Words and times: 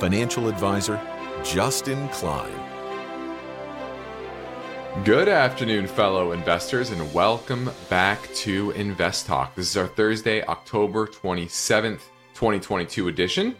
Financial 0.00 0.48
Advisor, 0.48 1.00
Justin 1.44 2.08
Klein. 2.08 2.52
Good 5.04 5.28
afternoon, 5.28 5.86
fellow 5.86 6.32
investors, 6.32 6.90
and 6.90 7.14
welcome 7.14 7.70
back 7.88 8.28
to 8.34 8.72
Invest 8.72 9.26
Talk. 9.26 9.54
This 9.54 9.70
is 9.70 9.76
our 9.76 9.86
Thursday, 9.86 10.44
October 10.46 11.06
27th, 11.06 12.00
2022 12.34 13.06
edition, 13.06 13.54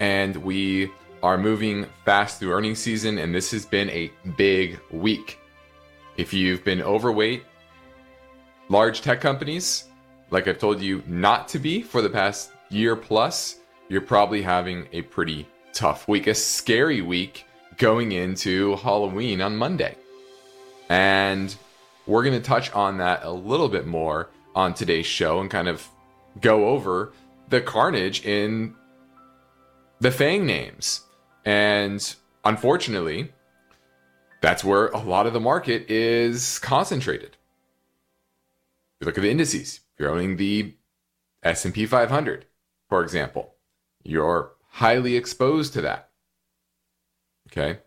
and 0.00 0.36
we 0.36 0.90
are 1.22 1.38
moving 1.38 1.86
fast 2.04 2.38
through 2.38 2.52
earnings 2.52 2.78
season, 2.78 3.18
and 3.18 3.34
this 3.34 3.50
has 3.50 3.64
been 3.64 3.88
a 3.88 4.12
big 4.36 4.78
week. 4.90 5.38
If 6.18 6.34
you've 6.34 6.64
been 6.64 6.82
overweight, 6.82 7.44
large 8.68 9.00
tech 9.00 9.22
companies, 9.22 9.84
like 10.30 10.48
I've 10.48 10.58
told 10.58 10.82
you 10.82 11.02
not 11.06 11.48
to 11.48 11.58
be 11.58 11.80
for 11.80 12.02
the 12.02 12.10
past 12.10 12.52
year 12.68 12.94
plus, 12.94 13.60
you're 13.88 14.02
probably 14.02 14.42
having 14.42 14.86
a 14.92 15.00
pretty 15.00 15.46
tough 15.72 16.08
week, 16.08 16.26
a 16.26 16.34
scary 16.34 17.00
week 17.00 17.44
going 17.76 18.12
into 18.12 18.76
Halloween 18.76 19.40
on 19.40 19.56
Monday. 19.56 19.96
And 20.88 21.54
we're 22.06 22.24
going 22.24 22.40
to 22.40 22.46
touch 22.46 22.72
on 22.72 22.98
that 22.98 23.24
a 23.24 23.30
little 23.30 23.68
bit 23.68 23.86
more 23.86 24.30
on 24.54 24.74
today's 24.74 25.06
show 25.06 25.40
and 25.40 25.50
kind 25.50 25.68
of 25.68 25.86
go 26.40 26.68
over 26.68 27.12
the 27.48 27.60
carnage 27.60 28.24
in 28.24 28.74
the 30.00 30.10
Fang 30.10 30.46
names. 30.46 31.02
And 31.44 32.14
unfortunately, 32.44 33.32
that's 34.40 34.64
where 34.64 34.88
a 34.88 34.98
lot 34.98 35.26
of 35.26 35.32
the 35.32 35.40
market 35.40 35.90
is 35.90 36.58
concentrated. 36.58 37.36
If 39.00 39.02
you 39.02 39.06
look 39.06 39.18
at 39.18 39.22
the 39.22 39.30
indices, 39.30 39.80
you're 39.98 40.10
owning 40.10 40.36
the 40.36 40.74
S&P 41.42 41.86
500, 41.86 42.46
for 42.88 43.02
example, 43.02 43.54
you're 44.02 44.52
highly 44.78 45.16
exposed 45.16 45.72
to 45.72 45.80
that. 45.80 46.10
Okay? 47.50 47.80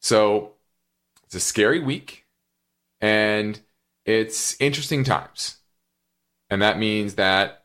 So, 0.00 0.54
it's 1.24 1.34
a 1.34 1.40
scary 1.40 1.80
week 1.80 2.24
and 3.00 3.60
it's 4.06 4.58
interesting 4.58 5.04
times. 5.04 5.58
And 6.48 6.62
that 6.62 6.78
means 6.78 7.14
that 7.16 7.64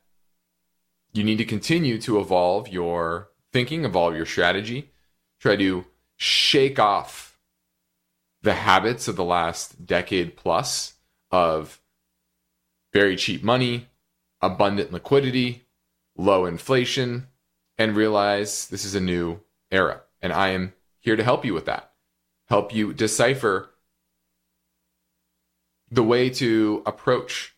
you 1.14 1.24
need 1.24 1.38
to 1.38 1.46
continue 1.46 2.00
to 2.02 2.20
evolve 2.20 2.68
your 2.68 3.30
thinking, 3.54 3.86
evolve 3.86 4.18
your 4.18 4.26
strategy, 4.26 4.92
try 5.40 5.56
to 5.56 5.86
shake 6.18 6.78
off 6.78 7.38
the 8.42 8.56
habits 8.56 9.08
of 9.08 9.16
the 9.16 9.24
last 9.24 9.86
decade 9.86 10.36
plus 10.36 10.96
of 11.32 11.80
very 12.94 13.16
cheap 13.16 13.42
money, 13.42 13.88
abundant 14.42 14.92
liquidity, 14.92 15.64
low 16.18 16.46
inflation, 16.46 17.28
and 17.78 17.96
realize 17.96 18.68
this 18.68 18.86
is 18.86 18.96
a 18.96 19.00
new 19.00 19.40
era. 19.72 20.02
And 20.22 20.32
I 20.34 20.50
am 20.50 20.74
here 21.00 21.16
to 21.16 21.24
help 21.24 21.46
you 21.46 21.54
with 21.54 21.66
that, 21.66 21.92
help 22.48 22.74
you 22.74 22.94
decipher 22.94 23.70
the 25.90 26.04
way 26.04 26.30
to 26.30 26.82
approach 26.86 27.56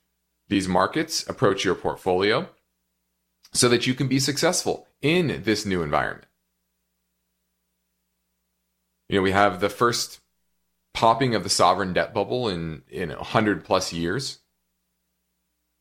these 0.49 0.67
markets, 0.67 1.27
approach 1.27 1.63
your 1.63 1.75
portfolio, 1.75 2.49
so 3.53 3.69
that 3.69 3.87
you 3.87 3.93
can 3.93 4.07
be 4.07 4.19
successful 4.19 4.87
in 5.01 5.41
this 5.43 5.65
new 5.65 5.81
environment. 5.81 6.27
You 9.09 9.17
know, 9.17 9.21
we 9.23 9.31
have 9.31 9.59
the 9.59 9.69
first 9.69 10.19
popping 10.93 11.35
of 11.35 11.43
the 11.43 11.49
sovereign 11.49 11.93
debt 11.93 12.13
bubble 12.13 12.49
in 12.49 12.83
in 12.89 13.09
100 13.09 13.63
plus 13.63 13.93
years. 13.93 14.39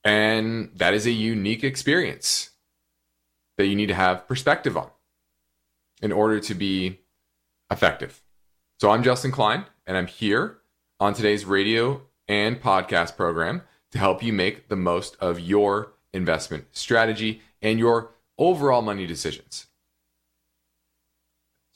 And 0.04 0.70
that 0.76 0.94
is 0.94 1.06
a 1.06 1.10
unique 1.10 1.64
experience 1.64 2.50
that 3.56 3.66
you 3.66 3.76
need 3.76 3.86
to 3.86 3.94
have 3.94 4.26
perspective 4.28 4.76
on 4.76 4.90
in 6.02 6.12
order 6.12 6.40
to 6.40 6.54
be 6.54 7.00
effective. 7.70 8.22
So 8.78 8.90
I'm 8.90 9.02
Justin 9.02 9.32
Klein, 9.32 9.64
and 9.86 9.96
I'm 9.96 10.06
here 10.06 10.58
on 11.00 11.14
today's 11.14 11.44
radio 11.44 12.02
and 12.28 12.60
podcast 12.60 13.16
program 13.16 13.62
to 13.92 13.98
help 13.98 14.22
you 14.22 14.32
make 14.32 14.68
the 14.68 14.76
most 14.76 15.16
of 15.20 15.40
your 15.40 15.92
investment 16.12 16.66
strategy 16.72 17.40
and 17.62 17.78
your 17.78 18.10
overall 18.38 18.82
money 18.82 19.06
decisions. 19.06 19.66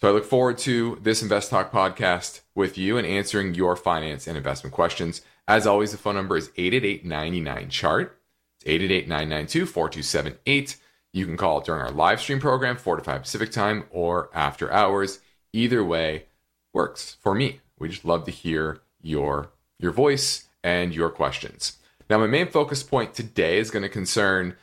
So 0.01 0.09
I 0.09 0.13
look 0.13 0.25
forward 0.25 0.59
to 0.59 0.99
this 1.03 1.23
Invest 1.23 1.51
Talk 1.51 1.71
podcast 1.71 2.41
with 2.55 2.79
you 2.79 2.97
and 2.97 3.07
answering 3.07 3.55
your 3.55 3.77
finance 3.77 4.27
and 4.27 4.37
investment 4.37 4.73
questions. 4.73 5.21
As 5.47 5.67
always, 5.67 5.93
the 5.93 5.99
phone 5.99 6.15
number 6.15 6.39
is 6.39 6.49
888-99-CHART. 6.51 8.19
It's 8.63 9.09
888-992-4278. 9.09 10.77
You 11.13 11.27
can 11.27 11.37
call 11.37 11.61
during 11.61 11.83
our 11.83 11.91
live 11.91 12.21
stream 12.21 12.41
program, 12.41 12.77
4 12.77 12.97
to 12.97 13.03
5 13.03 13.23
Pacific 13.23 13.51
time, 13.51 13.85
or 13.91 14.31
after 14.33 14.73
hours. 14.73 15.21
Either 15.53 15.85
way 15.85 16.27
works 16.73 17.17
for 17.21 17.35
me. 17.35 17.61
We 17.79 17.89
just 17.89 18.05
love 18.05 18.25
to 18.25 18.31
hear 18.31 18.81
your 19.03 19.51
your 19.79 19.93
voice 19.93 20.45
and 20.63 20.95
your 20.95 21.09
questions. 21.11 21.79
Now, 22.09 22.19
my 22.19 22.27
main 22.27 22.49
focus 22.49 22.83
point 22.83 23.15
today 23.15 23.59
is 23.59 23.71
going 23.71 23.83
to 23.83 23.89
concern 23.89 24.57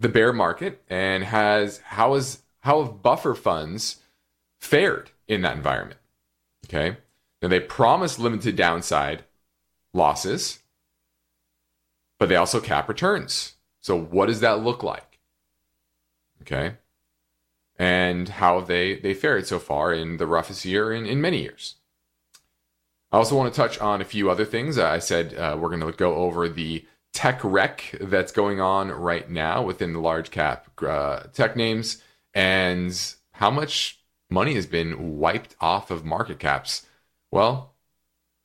the 0.00 0.08
bear 0.08 0.32
market 0.32 0.82
and 0.88 1.24
has 1.24 1.78
how 1.78 2.14
is 2.14 2.42
how 2.60 2.82
have 2.82 3.02
buffer 3.02 3.34
funds 3.34 3.96
fared 4.60 5.10
in 5.26 5.42
that 5.42 5.56
environment. 5.56 6.00
Okay. 6.66 6.98
Now 7.40 7.48
they 7.48 7.60
promise 7.60 8.18
limited 8.18 8.56
downside 8.56 9.24
losses, 9.94 10.58
but 12.18 12.28
they 12.28 12.36
also 12.36 12.60
cap 12.60 12.88
returns. 12.88 13.54
So 13.80 13.98
what 13.98 14.26
does 14.26 14.40
that 14.40 14.62
look 14.62 14.82
like? 14.82 15.07
Okay. 16.42 16.76
And 17.76 18.28
how 18.28 18.60
they 18.60 18.96
they 18.96 19.14
fared 19.14 19.46
so 19.46 19.58
far 19.58 19.92
in 19.92 20.16
the 20.16 20.26
roughest 20.26 20.64
year 20.64 20.92
in, 20.92 21.06
in 21.06 21.20
many 21.20 21.42
years. 21.42 21.76
I 23.10 23.16
also 23.16 23.36
want 23.36 23.52
to 23.52 23.56
touch 23.56 23.78
on 23.78 24.00
a 24.00 24.04
few 24.04 24.30
other 24.30 24.44
things. 24.44 24.78
I 24.78 24.98
said 24.98 25.34
uh, 25.34 25.56
we're 25.58 25.70
going 25.70 25.80
to 25.80 25.92
go 25.92 26.16
over 26.16 26.48
the 26.48 26.84
tech 27.14 27.40
wreck 27.42 27.96
that's 28.00 28.32
going 28.32 28.60
on 28.60 28.90
right 28.90 29.30
now 29.30 29.62
within 29.62 29.92
the 29.92 30.00
large 30.00 30.30
cap 30.30 30.68
uh, 30.82 31.20
tech 31.32 31.56
names 31.56 32.02
and 32.34 33.14
how 33.32 33.50
much 33.50 34.00
money 34.30 34.54
has 34.54 34.66
been 34.66 35.18
wiped 35.18 35.56
off 35.60 35.90
of 35.90 36.04
market 36.04 36.38
caps. 36.38 36.86
Well, 37.32 37.74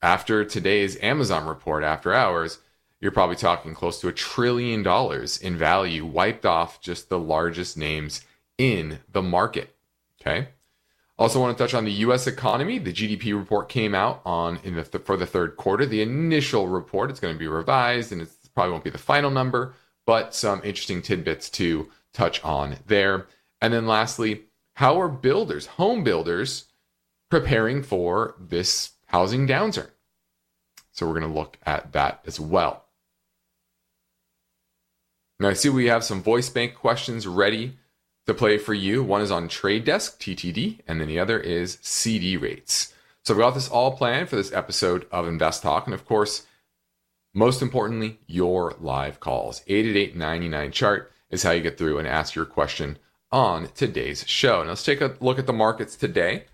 after 0.01 0.45
today's 0.45 0.97
Amazon 1.01 1.45
report 1.45 1.83
after 1.83 2.13
hours, 2.13 2.59
you're 3.03 3.11
probably 3.11 3.35
talking 3.35 3.73
close 3.73 3.99
to 3.99 4.07
a 4.07 4.13
trillion 4.13 4.81
dollars 4.81 5.37
in 5.37 5.57
value 5.57 6.05
wiped 6.05 6.45
off 6.45 6.79
just 6.79 7.09
the 7.09 7.19
largest 7.19 7.77
names 7.77 8.21
in 8.57 8.99
the 9.11 9.21
market. 9.21 9.75
Okay. 10.21 10.47
Also, 11.17 11.41
want 11.41 11.55
to 11.55 11.61
touch 11.61 11.73
on 11.73 11.83
the 11.83 11.91
U.S. 11.91 12.27
economy. 12.27 12.79
The 12.79 12.93
GDP 12.93 13.37
report 13.37 13.67
came 13.67 13.93
out 13.93 14.21
on 14.23 14.57
in 14.63 14.75
the 14.75 14.83
th- 14.83 15.03
for 15.03 15.17
the 15.17 15.25
third 15.25 15.57
quarter. 15.57 15.85
The 15.85 16.01
initial 16.01 16.69
report 16.69 17.09
it's 17.09 17.19
going 17.19 17.35
to 17.35 17.39
be 17.39 17.45
revised, 17.45 18.13
and 18.13 18.21
it 18.21 18.29
probably 18.55 18.71
won't 18.71 18.85
be 18.85 18.89
the 18.89 18.97
final 18.97 19.29
number, 19.29 19.73
but 20.05 20.33
some 20.33 20.61
interesting 20.63 21.01
tidbits 21.01 21.49
to 21.51 21.89
touch 22.13 22.41
on 22.41 22.77
there. 22.87 23.27
And 23.61 23.73
then 23.73 23.85
lastly, 23.85 24.44
how 24.75 25.01
are 25.01 25.09
builders, 25.09 25.65
home 25.65 26.06
builders, 26.06 26.67
preparing 27.29 27.83
for 27.83 28.35
this 28.39 28.91
housing 29.07 29.45
downturn? 29.45 29.89
So 30.94 31.06
we're 31.06 31.19
going 31.19 31.33
to 31.33 31.38
look 31.38 31.57
at 31.65 31.91
that 31.91 32.21
as 32.25 32.39
well. 32.39 32.82
Now 35.44 35.50
I 35.50 35.54
see 35.56 35.68
we 35.68 35.88
have 35.88 36.06
some 36.06 36.24
voice 36.24 36.50
bank 36.50 36.74
questions 36.74 37.28
ready 37.28 37.78
to 38.28 38.34
play 38.34 38.57
for 38.57 38.74
you. 38.74 39.04
One 39.04 39.19
is 39.19 39.30
on 39.30 39.50
Trade 39.50 39.84
Desk, 39.84 40.18
TTD, 40.18 40.80
and 40.88 41.01
then 41.01 41.10
the 41.10 41.19
other 41.19 41.38
is 41.38 41.80
CD 41.81 42.38
rates. 42.38 42.94
So 43.25 43.34
I've 43.34 43.42
got 43.42 43.54
this 43.54 43.68
all 43.68 43.98
planned 43.98 44.30
for 44.30 44.38
this 44.38 44.54
episode 44.54 45.06
of 45.12 45.28
Invest 45.28 45.62
Talk. 45.62 45.86
And 45.86 45.94
of 45.94 46.06
course, 46.06 46.45
most 47.34 47.62
importantly, 47.62 48.19
your 48.25 48.78
live 48.80 49.19
calls. 49.19 49.63
888 49.68 50.72
chart 50.72 51.12
is 51.30 51.44
how 51.44 51.51
you 51.51 51.60
get 51.60 51.78
through 51.78 51.98
and 52.00 52.07
ask 52.07 52.36
your 52.36 52.45
question 52.45 52.98
on 53.30 53.68
today's 53.75 54.25
show. 54.25 54.63
Now 54.63 54.69
let's 54.69 54.84
take 54.86 55.01
a 55.01 55.18
look 55.19 55.40
at 55.40 55.45
the 55.45 55.51
markets 55.51 55.98
today. 55.98 56.45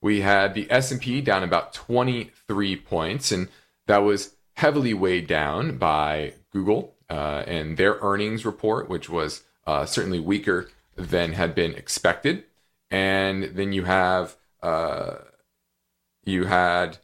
We 0.00 0.20
had 0.20 0.54
the 0.54 0.70
S&P 0.70 1.20
down 1.20 1.42
about 1.42 1.72
23 1.72 2.76
points, 2.76 3.32
and 3.32 3.48
that 3.88 4.04
was 4.04 4.36
heavily 4.54 4.94
weighed 4.94 5.26
down 5.26 5.78
by 5.78 6.34
Google 6.52 6.95
uh, 7.08 7.44
and 7.46 7.76
their 7.76 7.98
earnings 8.00 8.44
report, 8.44 8.88
which 8.88 9.08
was 9.08 9.44
uh, 9.66 9.86
certainly 9.86 10.20
weaker 10.20 10.68
than 10.96 11.32
had 11.32 11.54
been 11.54 11.74
expected. 11.74 12.44
And 12.90 13.44
then 13.56 13.72
you 13.72 13.84
have 13.84 14.36
uh, 14.62 15.16
you 16.24 16.44
had 16.44 16.98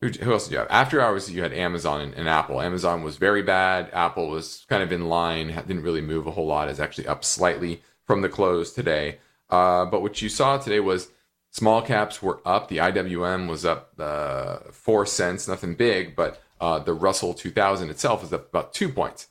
who, 0.00 0.08
who 0.08 0.32
else 0.32 0.44
did 0.44 0.52
you 0.52 0.58
have? 0.58 0.68
After 0.70 1.00
hours, 1.00 1.30
you 1.30 1.42
had 1.42 1.52
Amazon 1.52 2.00
and, 2.00 2.14
and, 2.14 2.28
Apple. 2.28 2.60
Amazon 2.60 3.04
was 3.04 3.16
very 3.16 3.42
bad. 3.42 3.88
Apple 3.92 4.28
was 4.28 4.66
kind 4.68 4.82
of 4.82 4.90
in 4.90 5.08
line, 5.08 5.48
didn't 5.48 5.84
really 5.84 6.00
move 6.00 6.26
a 6.26 6.32
whole 6.32 6.46
lot. 6.46 6.68
Is 6.68 6.80
actually 6.80 7.06
up 7.06 7.24
slightly 7.24 7.82
from 8.04 8.20
the 8.20 8.28
close 8.28 8.72
today. 8.72 9.18
Uh, 9.48 9.84
but 9.84 10.02
what 10.02 10.20
you 10.20 10.28
saw 10.28 10.58
today 10.58 10.80
was 10.80 11.08
small 11.50 11.82
caps 11.82 12.20
were 12.20 12.40
up. 12.44 12.68
The 12.68 12.78
IWM 12.78 13.48
was 13.48 13.64
up 13.64 13.92
uh, 13.98 14.56
four 14.72 15.06
cents, 15.06 15.46
nothing 15.46 15.74
big, 15.74 16.16
but 16.16 16.42
uh, 16.60 16.80
the 16.80 16.94
Russell 16.94 17.34
2000 17.34 17.88
itself 17.90 18.24
is 18.24 18.32
up 18.32 18.48
about 18.48 18.74
two 18.74 18.88
points. 18.88 19.28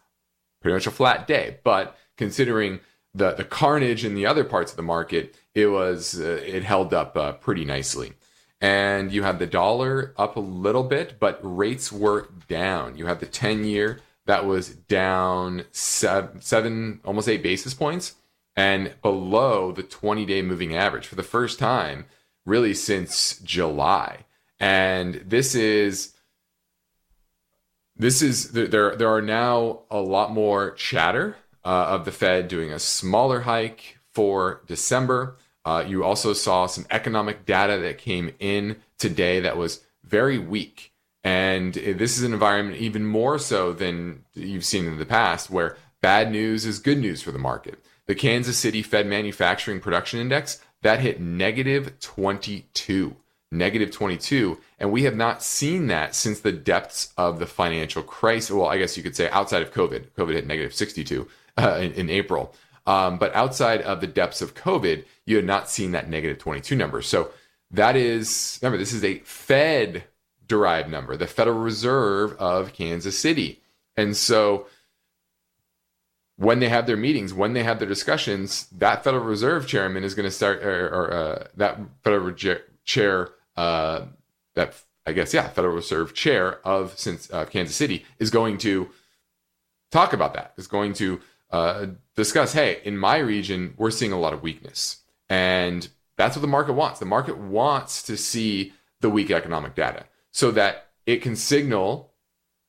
Pretty 0.61 0.73
much 0.73 0.87
a 0.87 0.91
flat 0.91 1.27
day, 1.27 1.57
but 1.63 1.97
considering 2.17 2.79
the 3.13 3.33
the 3.33 3.43
carnage 3.43 4.05
in 4.05 4.15
the 4.15 4.25
other 4.25 4.43
parts 4.43 4.71
of 4.71 4.77
the 4.77 4.83
market, 4.83 5.35
it 5.53 5.67
was 5.67 6.19
uh, 6.19 6.41
it 6.45 6.63
held 6.63 6.93
up 6.93 7.17
uh, 7.17 7.33
pretty 7.33 7.65
nicely 7.65 8.13
and 8.61 9.11
you 9.11 9.23
had 9.23 9.39
the 9.39 9.47
dollar 9.47 10.13
up 10.17 10.37
a 10.37 10.39
little 10.39 10.83
bit, 10.83 11.19
but 11.19 11.39
rates 11.41 11.91
were 11.91 12.29
down. 12.47 12.95
You 12.95 13.07
had 13.07 13.19
the 13.19 13.25
10 13.25 13.63
year 13.63 13.99
that 14.27 14.45
was 14.45 14.69
down 14.69 15.65
seven, 15.71 16.41
seven, 16.41 17.01
almost 17.03 17.27
eight 17.27 17.41
basis 17.41 17.73
points, 17.73 18.13
and 18.55 18.93
below 19.01 19.71
the 19.71 19.81
20 19.81 20.25
day 20.25 20.43
moving 20.43 20.75
average 20.75 21.07
for 21.07 21.15
the 21.15 21.23
first 21.23 21.57
time, 21.57 22.05
really 22.45 22.75
since 22.75 23.39
July. 23.39 24.25
And 24.59 25.15
this 25.25 25.55
is 25.55 26.13
this 28.01 28.23
is 28.23 28.51
there 28.51 28.95
there 28.95 29.13
are 29.13 29.21
now 29.21 29.81
a 29.91 30.01
lot 30.01 30.31
more 30.31 30.71
chatter 30.71 31.35
uh, 31.63 31.85
of 31.89 32.03
the 32.03 32.11
Fed 32.11 32.47
doing 32.47 32.71
a 32.71 32.79
smaller 32.79 33.41
hike 33.41 33.99
for 34.11 34.63
December. 34.65 35.37
Uh, 35.63 35.85
you 35.87 36.03
also 36.03 36.33
saw 36.33 36.65
some 36.65 36.87
economic 36.89 37.45
data 37.45 37.77
that 37.77 37.99
came 37.99 38.33
in 38.39 38.77
today 38.97 39.39
that 39.39 39.55
was 39.55 39.83
very 40.03 40.39
weak. 40.39 40.91
And 41.23 41.75
this 41.75 42.17
is 42.17 42.23
an 42.23 42.33
environment 42.33 42.77
even 42.77 43.05
more 43.05 43.37
so 43.37 43.71
than 43.71 44.25
you've 44.33 44.65
seen 44.65 44.87
in 44.87 44.97
the 44.97 45.05
past, 45.05 45.51
where 45.51 45.77
bad 46.01 46.31
news 46.31 46.65
is 46.65 46.79
good 46.79 46.97
news 46.97 47.21
for 47.21 47.31
the 47.31 47.37
market. 47.37 47.77
The 48.07 48.15
Kansas 48.15 48.57
City 48.57 48.81
Fed 48.81 49.05
Manufacturing 49.05 49.79
Production 49.79 50.19
Index 50.19 50.59
that 50.81 51.01
hit 51.01 51.21
negative 51.21 51.99
22, 51.99 53.15
negative 53.51 53.91
22, 53.91 54.57
and 54.79 54.91
we 54.91 55.03
have 55.03 55.15
not 55.15 55.43
seen 55.43 55.87
that 55.87 56.15
since 56.15 56.39
the 56.39 56.51
depths 56.51 57.13
of 57.17 57.39
the 57.39 57.45
financial 57.45 58.01
crisis. 58.01 58.51
Well, 58.51 58.67
I 58.67 58.77
guess 58.77 58.95
you 58.95 59.03
could 59.03 59.15
say 59.15 59.29
outside 59.29 59.61
of 59.61 59.73
COVID. 59.73 60.07
COVID 60.17 60.33
hit 60.33 60.47
negative 60.47 60.73
62 60.73 61.27
uh, 61.57 61.79
in, 61.81 61.91
in 61.93 62.09
April. 62.09 62.55
Um, 62.87 63.17
but 63.17 63.35
outside 63.35 63.81
of 63.81 64.01
the 64.01 64.07
depths 64.07 64.41
of 64.41 64.55
COVID, 64.55 65.05
you 65.25 65.35
had 65.35 65.45
not 65.45 65.69
seen 65.69 65.91
that 65.91 66.09
negative 66.09 66.39
22 66.39 66.75
number. 66.75 67.01
So 67.01 67.31
that 67.69 67.95
is, 67.95 68.59
remember, 68.61 68.77
this 68.77 68.93
is 68.93 69.03
a 69.03 69.19
Fed 69.19 70.05
derived 70.47 70.89
number, 70.89 71.15
the 71.15 71.27
Federal 71.27 71.59
Reserve 71.59 72.33
of 72.33 72.73
Kansas 72.73 73.17
City. 73.17 73.61
And 73.95 74.17
so 74.17 74.67
when 76.37 76.59
they 76.59 76.69
have 76.69 76.87
their 76.87 76.97
meetings, 76.97 77.33
when 77.33 77.53
they 77.53 77.63
have 77.63 77.79
their 77.79 77.87
discussions, 77.87 78.67
that 78.71 79.03
Federal 79.03 79.23
Reserve 79.23 79.67
chairman 79.67 80.03
is 80.03 80.15
going 80.15 80.27
to 80.27 80.31
start, 80.31 80.63
or, 80.63 80.87
or 80.87 81.13
uh, 81.13 81.47
that 81.55 81.79
Federal 82.03 82.33
chair, 82.83 83.29
uh, 83.55 84.05
that 84.55 84.75
I 85.05 85.13
guess, 85.13 85.33
yeah, 85.33 85.47
Federal 85.47 85.75
Reserve 85.75 86.13
chair 86.13 86.65
of 86.65 86.97
since 86.97 87.31
uh, 87.31 87.45
Kansas 87.45 87.75
City 87.75 88.05
is 88.19 88.29
going 88.29 88.57
to 88.59 88.89
talk 89.91 90.13
about 90.13 90.33
that. 90.35 90.53
Is 90.57 90.67
going 90.67 90.93
to 90.93 91.19
uh, 91.49 91.87
discuss, 92.15 92.53
hey, 92.53 92.81
in 92.83 92.97
my 92.97 93.17
region, 93.17 93.73
we're 93.77 93.91
seeing 93.91 94.11
a 94.11 94.19
lot 94.19 94.33
of 94.33 94.41
weakness. 94.41 94.97
And 95.29 95.87
that's 96.17 96.35
what 96.35 96.41
the 96.41 96.47
market 96.47 96.73
wants. 96.73 96.99
The 96.99 97.05
market 97.05 97.37
wants 97.37 98.03
to 98.03 98.17
see 98.17 98.73
the 98.99 99.09
weak 99.09 99.31
economic 99.31 99.75
data 99.75 100.05
so 100.31 100.51
that 100.51 100.89
it 101.05 101.21
can 101.21 101.35
signal 101.35 102.11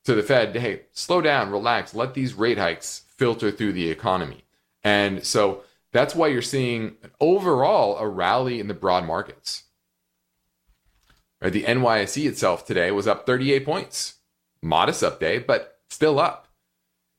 to 0.04 0.14
the 0.14 0.22
Fed, 0.22 0.56
hey, 0.56 0.82
slow 0.92 1.20
down, 1.20 1.50
relax, 1.50 1.94
let 1.94 2.14
these 2.14 2.34
rate 2.34 2.58
hikes 2.58 3.04
filter 3.16 3.50
through 3.50 3.72
the 3.72 3.90
economy. 3.90 4.44
And 4.82 5.24
so 5.24 5.62
that's 5.92 6.14
why 6.14 6.28
you're 6.28 6.42
seeing 6.42 6.96
overall 7.20 7.98
a 7.98 8.08
rally 8.08 8.58
in 8.58 8.68
the 8.68 8.74
broad 8.74 9.04
markets. 9.04 9.64
Right, 11.42 11.52
the 11.52 11.64
NYSE 11.64 12.28
itself 12.28 12.64
today 12.64 12.92
was 12.92 13.08
up 13.08 13.26
38 13.26 13.64
points. 13.64 14.14
Modest 14.62 15.02
up 15.02 15.18
day, 15.18 15.38
but 15.38 15.80
still 15.90 16.20
up 16.20 16.46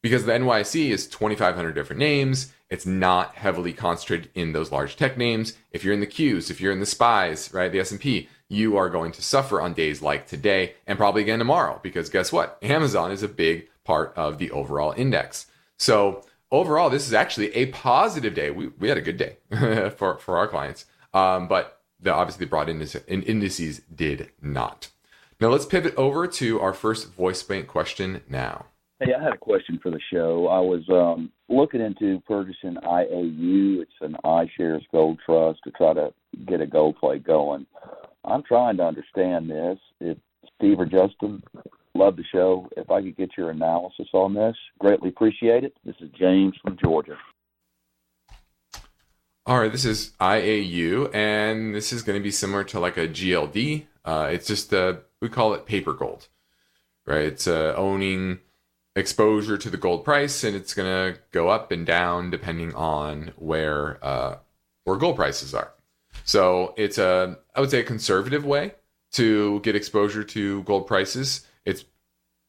because 0.02 0.25
the 0.25 0.31
NYSE 0.31 0.92
is 0.92 1.08
2,500 1.08 1.74
different 1.74 2.00
names. 2.00 2.54
It's 2.70 2.86
not 2.86 3.36
heavily 3.36 3.74
concentrated 3.74 4.31
in 4.34 4.54
those 4.54 4.72
large 4.72 4.96
tech 4.96 5.18
names. 5.18 5.58
If 5.72 5.84
you're 5.84 5.94
in 5.94 6.00
the 6.00 6.08
Qs, 6.08 6.50
if 6.50 6.62
you're 6.62 6.72
in 6.72 6.80
the 6.80 6.86
SPYs, 6.86 7.54
right, 7.54 7.70
the 7.70 7.81
S&P, 7.81 8.30
you 8.48 8.78
are 8.78 8.90
going 8.90 9.12
to 9.12 9.22
suffer 9.22 9.60
on 9.60 9.74
days 9.74 10.02
like 10.02 10.25
today 10.25 10.75
and 10.88 10.98
probably 10.98 11.24
again 11.24 11.40
tomorrow 11.40 11.81
because 11.84 12.10
guess 12.10 12.31
what? 12.31 12.58
Amazon 12.62 13.12
is 13.12 13.24
a 13.24 13.28
big 13.28 13.68
part 13.84 14.14
of 14.16 14.38
the 14.38 14.52
overall 14.52 14.94
index. 14.96 15.48
So 15.78 16.24
overall, 16.50 16.90
this 16.90 17.06
is 17.06 17.14
actually 17.14 17.54
a 17.56 17.66
positive 17.68 18.34
day. 18.34 18.52
We, 18.52 18.68
we 18.68 18.88
had 18.88 18.98
a 18.98 19.02
good 19.02 19.18
day 19.18 19.38
for, 19.98 20.18
for 20.18 20.38
our 20.38 20.48
clients, 20.48 20.86
um, 21.14 21.50
but 21.50 21.82
the, 22.03 22.13
obviously 22.13 22.45
the 22.45 22.50
broad 22.50 22.69
indices 22.69 23.81
did 23.94 24.31
not. 24.41 24.89
Now 25.39 25.50
let's 25.50 25.65
pivot 25.65 25.95
over 25.95 26.27
to 26.27 26.59
our 26.61 26.73
first 26.73 27.13
voice 27.13 27.41
bank 27.44 27.67
question 27.67 28.21
now. 28.29 28.67
Hey, 29.00 29.13
I 29.13 29.21
had 29.21 29.33
a 29.33 29.38
question 29.38 29.79
for 29.81 29.91
the 29.91 30.00
show. 30.11 30.47
I 30.47 30.59
was 30.59 30.83
um, 30.89 31.31
looking 31.50 31.81
into 31.81 32.21
purchasing 32.27 32.75
IAU. 32.75 33.81
It's 33.81 33.91
an 34.01 34.15
iShares 34.23 34.83
Gold 34.91 35.19
Trust 35.25 35.59
to 35.65 35.71
try 35.71 35.94
to 35.94 36.13
get 36.45 36.61
a 36.61 36.67
gold 36.67 36.97
play 36.97 37.19
going. 37.19 37.65
I'm 38.23 38.44
trying 38.44 38.77
to 38.77 38.83
understand 38.83 39.50
this. 39.50 39.77
If 40.00 40.17
Steve 40.55 40.79
or 40.79 40.85
Justin, 40.85 41.44
love 41.95 42.15
the 42.15 42.23
show. 42.31 42.69
If 42.77 42.89
I 42.89 43.01
could 43.01 43.17
get 43.17 43.31
your 43.38 43.50
analysis 43.50 44.07
on 44.13 44.33
this, 44.33 44.55
greatly 44.79 45.09
appreciate 45.09 45.63
it. 45.63 45.75
This 45.83 45.95
is 46.00 46.09
James 46.17 46.53
from 46.61 46.77
Georgia. 46.81 47.17
All 49.45 49.60
right, 49.60 49.74
this 49.74 49.84
is 49.84 50.13
IAU, 50.22 51.13
and 51.13 51.75
this 51.75 51.92
is 51.92 52.01
going 52.01 52.18
to 52.18 52.24
be 52.24 52.31
similar 52.31 52.63
to 52.63 52.80
like 52.80 52.95
a 52.95 53.10
GLD. 53.10 53.88
Uh, 54.06 54.30
it's 54.31 54.48
just 54.48 54.72
a 54.72 55.01
we 55.19 55.28
call 55.28 55.54
it 55.54 55.66
paper 55.66 55.92
gold, 55.92 56.30
right? 57.06 57.25
It's 57.25 57.45
uh, 57.45 57.74
owning 57.75 58.40
exposure 58.95 59.57
to 59.57 59.69
the 59.69 59.75
gold 59.75 60.06
price, 60.06 60.45
and 60.45 60.56
it's 60.56 60.74
going 60.74 60.88
to 60.88 61.19
go 61.31 61.50
up 61.50 61.74
and 61.74 61.86
down 61.86 62.30
depending 62.30 62.74
on 62.74 63.34
where 63.36 64.00
uh, 64.01 64.38
where 64.86 64.95
gold 64.95 65.18
prices 65.18 65.54
are. 65.54 65.74
So 66.24 66.74
it's 66.77 66.98
a 66.98 67.38
I 67.53 67.60
would 67.60 67.70
say 67.70 67.82
a 67.82 67.84
conservative 67.84 68.46
way 68.46 68.75
to 69.13 69.60
get 69.60 69.75
exposure 69.75 70.24
to 70.24 70.63
gold 70.63 70.88
prices. 70.88 71.46
Its 71.65 71.84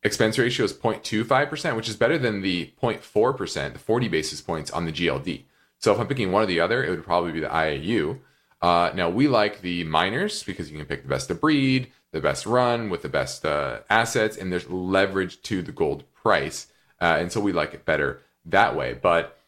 expense 0.04 0.38
ratio 0.38 0.64
is 0.64 0.72
0.25%, 0.72 1.74
which 1.74 1.88
is 1.88 1.96
better 1.96 2.18
than 2.18 2.42
the 2.42 2.72
0.4%, 2.80 3.72
the 3.72 3.78
40 3.80 4.08
basis 4.08 4.40
points 4.40 4.70
on 4.70 4.84
the 4.84 4.92
GLD. 4.92 5.42
So 5.84 5.92
if 5.92 6.00
I'm 6.00 6.06
picking 6.06 6.32
one 6.32 6.42
or 6.42 6.46
the 6.46 6.60
other, 6.60 6.82
it 6.82 6.88
would 6.88 7.04
probably 7.04 7.32
be 7.32 7.40
the 7.40 7.48
IAU. 7.48 8.18
Uh, 8.62 8.90
now 8.94 9.10
we 9.10 9.28
like 9.28 9.60
the 9.60 9.84
miners 9.84 10.42
because 10.42 10.70
you 10.70 10.78
can 10.78 10.86
pick 10.86 11.02
the 11.02 11.10
best 11.10 11.30
of 11.30 11.42
breed, 11.42 11.92
the 12.10 12.22
best 12.22 12.46
run 12.46 12.88
with 12.88 13.02
the 13.02 13.10
best 13.10 13.44
uh, 13.44 13.80
assets, 13.90 14.38
and 14.38 14.50
there's 14.50 14.66
leverage 14.70 15.42
to 15.42 15.60
the 15.60 15.72
gold 15.72 16.04
price. 16.14 16.68
Uh, 17.02 17.18
and 17.18 17.30
so 17.30 17.38
we 17.38 17.52
like 17.52 17.74
it 17.74 17.84
better 17.84 18.22
that 18.46 18.74
way. 18.74 18.94
But 18.94 19.38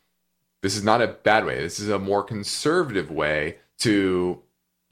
this 0.61 0.77
is 0.77 0.85
not 0.85 1.01
a 1.01 1.07
bad 1.07 1.47
way. 1.47 1.59
This 1.59 1.81
is 1.81 1.89
a 1.89 1.99
more 1.99 2.23
conservative 2.23 3.11
way 3.11 3.57
to 3.79 4.43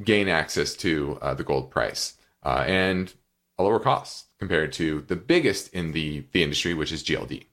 gain 0.02 0.28
access 0.28 0.74
to 0.76 1.18
uh, 1.20 1.34
the 1.34 1.44
gold 1.44 1.70
price 1.70 2.14
uh, 2.42 2.64
and 2.66 3.12
a 3.58 3.64
lower 3.64 3.80
cost 3.80 4.28
compared 4.38 4.72
to 4.72 5.02
the 5.02 5.16
biggest 5.16 5.74
in 5.74 5.92
the, 5.92 6.24
the 6.32 6.42
industry, 6.42 6.72
which 6.72 6.90
is 6.90 7.04
GLD. 7.04 7.44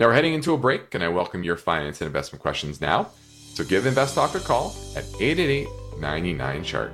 Now 0.00 0.06
we're 0.06 0.14
heading 0.14 0.34
into 0.34 0.54
a 0.54 0.56
break, 0.56 0.94
and 0.94 1.02
I 1.02 1.08
welcome 1.08 1.42
your 1.42 1.56
finance 1.56 2.00
and 2.00 2.06
investment 2.06 2.40
questions 2.40 2.80
now. 2.80 3.08
So 3.54 3.64
give 3.64 3.84
Invest 3.84 4.14
Talk 4.14 4.36
a 4.36 4.38
call 4.38 4.76
at 4.94 5.02
888 5.18 5.66
99 5.98 6.62
chart. 6.62 6.92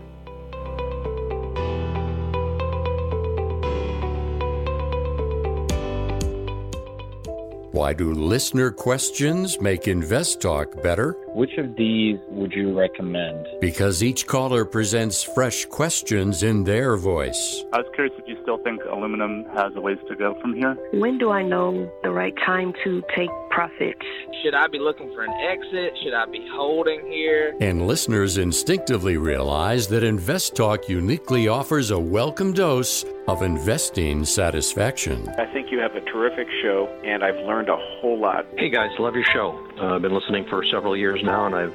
Why 7.72 7.92
do 7.92 8.14
listener 8.14 8.70
questions 8.70 9.60
make 9.60 9.86
Invest 9.86 10.40
Talk 10.40 10.82
better? 10.82 11.12
Which 11.34 11.58
of 11.58 11.76
these 11.76 12.18
would 12.28 12.52
you 12.52 12.72
recommend? 12.72 13.46
Because 13.60 14.02
each 14.02 14.26
caller 14.26 14.64
presents 14.64 15.22
fresh 15.22 15.66
questions 15.66 16.42
in 16.42 16.64
their 16.64 16.96
voice. 16.96 17.64
I 17.74 17.78
was 17.78 17.86
curious 17.94 18.14
if 18.16 18.28
you 18.28 18.40
still 18.44 18.58
think 18.58 18.82
aluminum 18.84 19.46
has 19.56 19.72
a 19.74 19.80
ways 19.80 19.96
to 20.06 20.14
go 20.14 20.38
from 20.40 20.54
here. 20.54 20.76
When 20.92 21.16
do 21.16 21.30
I 21.30 21.42
know 21.42 21.90
the 22.02 22.10
right 22.10 22.34
time 22.44 22.74
to 22.84 23.02
take 23.16 23.30
profits? 23.50 24.04
Should 24.42 24.54
I 24.54 24.66
be 24.66 24.78
looking 24.78 25.10
for 25.14 25.24
an 25.24 25.32
exit? 25.32 25.94
Should 26.02 26.12
I 26.12 26.26
be 26.26 26.46
holding 26.52 27.00
here? 27.10 27.56
And 27.62 27.86
listeners 27.86 28.36
instinctively 28.36 29.16
realize 29.16 29.88
that 29.88 30.04
Invest 30.04 30.54
Talk 30.54 30.90
uniquely 30.90 31.48
offers 31.48 31.90
a 31.90 31.98
welcome 31.98 32.52
dose 32.52 33.06
of 33.28 33.42
investing 33.42 34.26
satisfaction. 34.26 35.26
I 35.38 35.50
think 35.54 35.72
you 35.72 35.78
have 35.78 35.94
a 35.96 36.02
terrific 36.02 36.46
show, 36.62 36.86
and 37.02 37.24
I've 37.24 37.46
learned 37.46 37.70
a 37.70 37.76
whole 37.76 38.20
lot. 38.20 38.44
Hey 38.58 38.68
guys, 38.68 38.90
love 38.98 39.14
your 39.14 39.24
show. 39.32 39.58
Uh, 39.80 39.94
I've 39.94 40.02
been 40.02 40.14
listening 40.14 40.44
for 40.50 40.62
several 40.70 40.94
years 40.94 41.20
now, 41.24 41.46
and 41.46 41.54
I've 41.54 41.74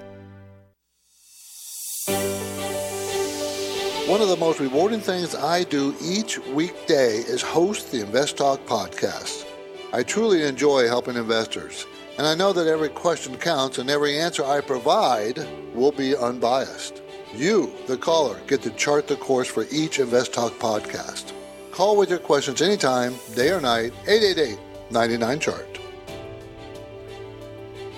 One 4.11 4.21
of 4.21 4.27
the 4.27 4.35
most 4.35 4.59
rewarding 4.59 4.99
things 4.99 5.35
I 5.35 5.63
do 5.63 5.95
each 6.01 6.37
weekday 6.37 7.19
is 7.19 7.41
host 7.41 7.93
the 7.93 8.01
Invest 8.01 8.35
Talk 8.35 8.65
podcast. 8.65 9.45
I 9.93 10.03
truly 10.03 10.43
enjoy 10.43 10.85
helping 10.87 11.15
investors, 11.15 11.85
and 12.17 12.27
I 12.27 12.35
know 12.35 12.51
that 12.51 12.67
every 12.67 12.89
question 12.89 13.37
counts 13.37 13.77
and 13.77 13.89
every 13.89 14.19
answer 14.19 14.43
I 14.43 14.59
provide 14.59 15.47
will 15.73 15.93
be 15.93 16.13
unbiased. 16.13 17.01
You, 17.33 17.71
the 17.87 17.95
caller, 17.95 18.37
get 18.47 18.61
to 18.63 18.71
chart 18.71 19.07
the 19.07 19.15
course 19.15 19.47
for 19.47 19.65
each 19.71 19.99
Invest 19.99 20.33
Talk 20.33 20.59
podcast. 20.59 21.31
Call 21.71 21.95
with 21.95 22.09
your 22.09 22.19
questions 22.19 22.61
anytime, 22.61 23.15
day 23.33 23.51
or 23.51 23.61
night, 23.61 23.93
888 24.09 24.59
99 24.91 25.39
Chart. 25.39 25.80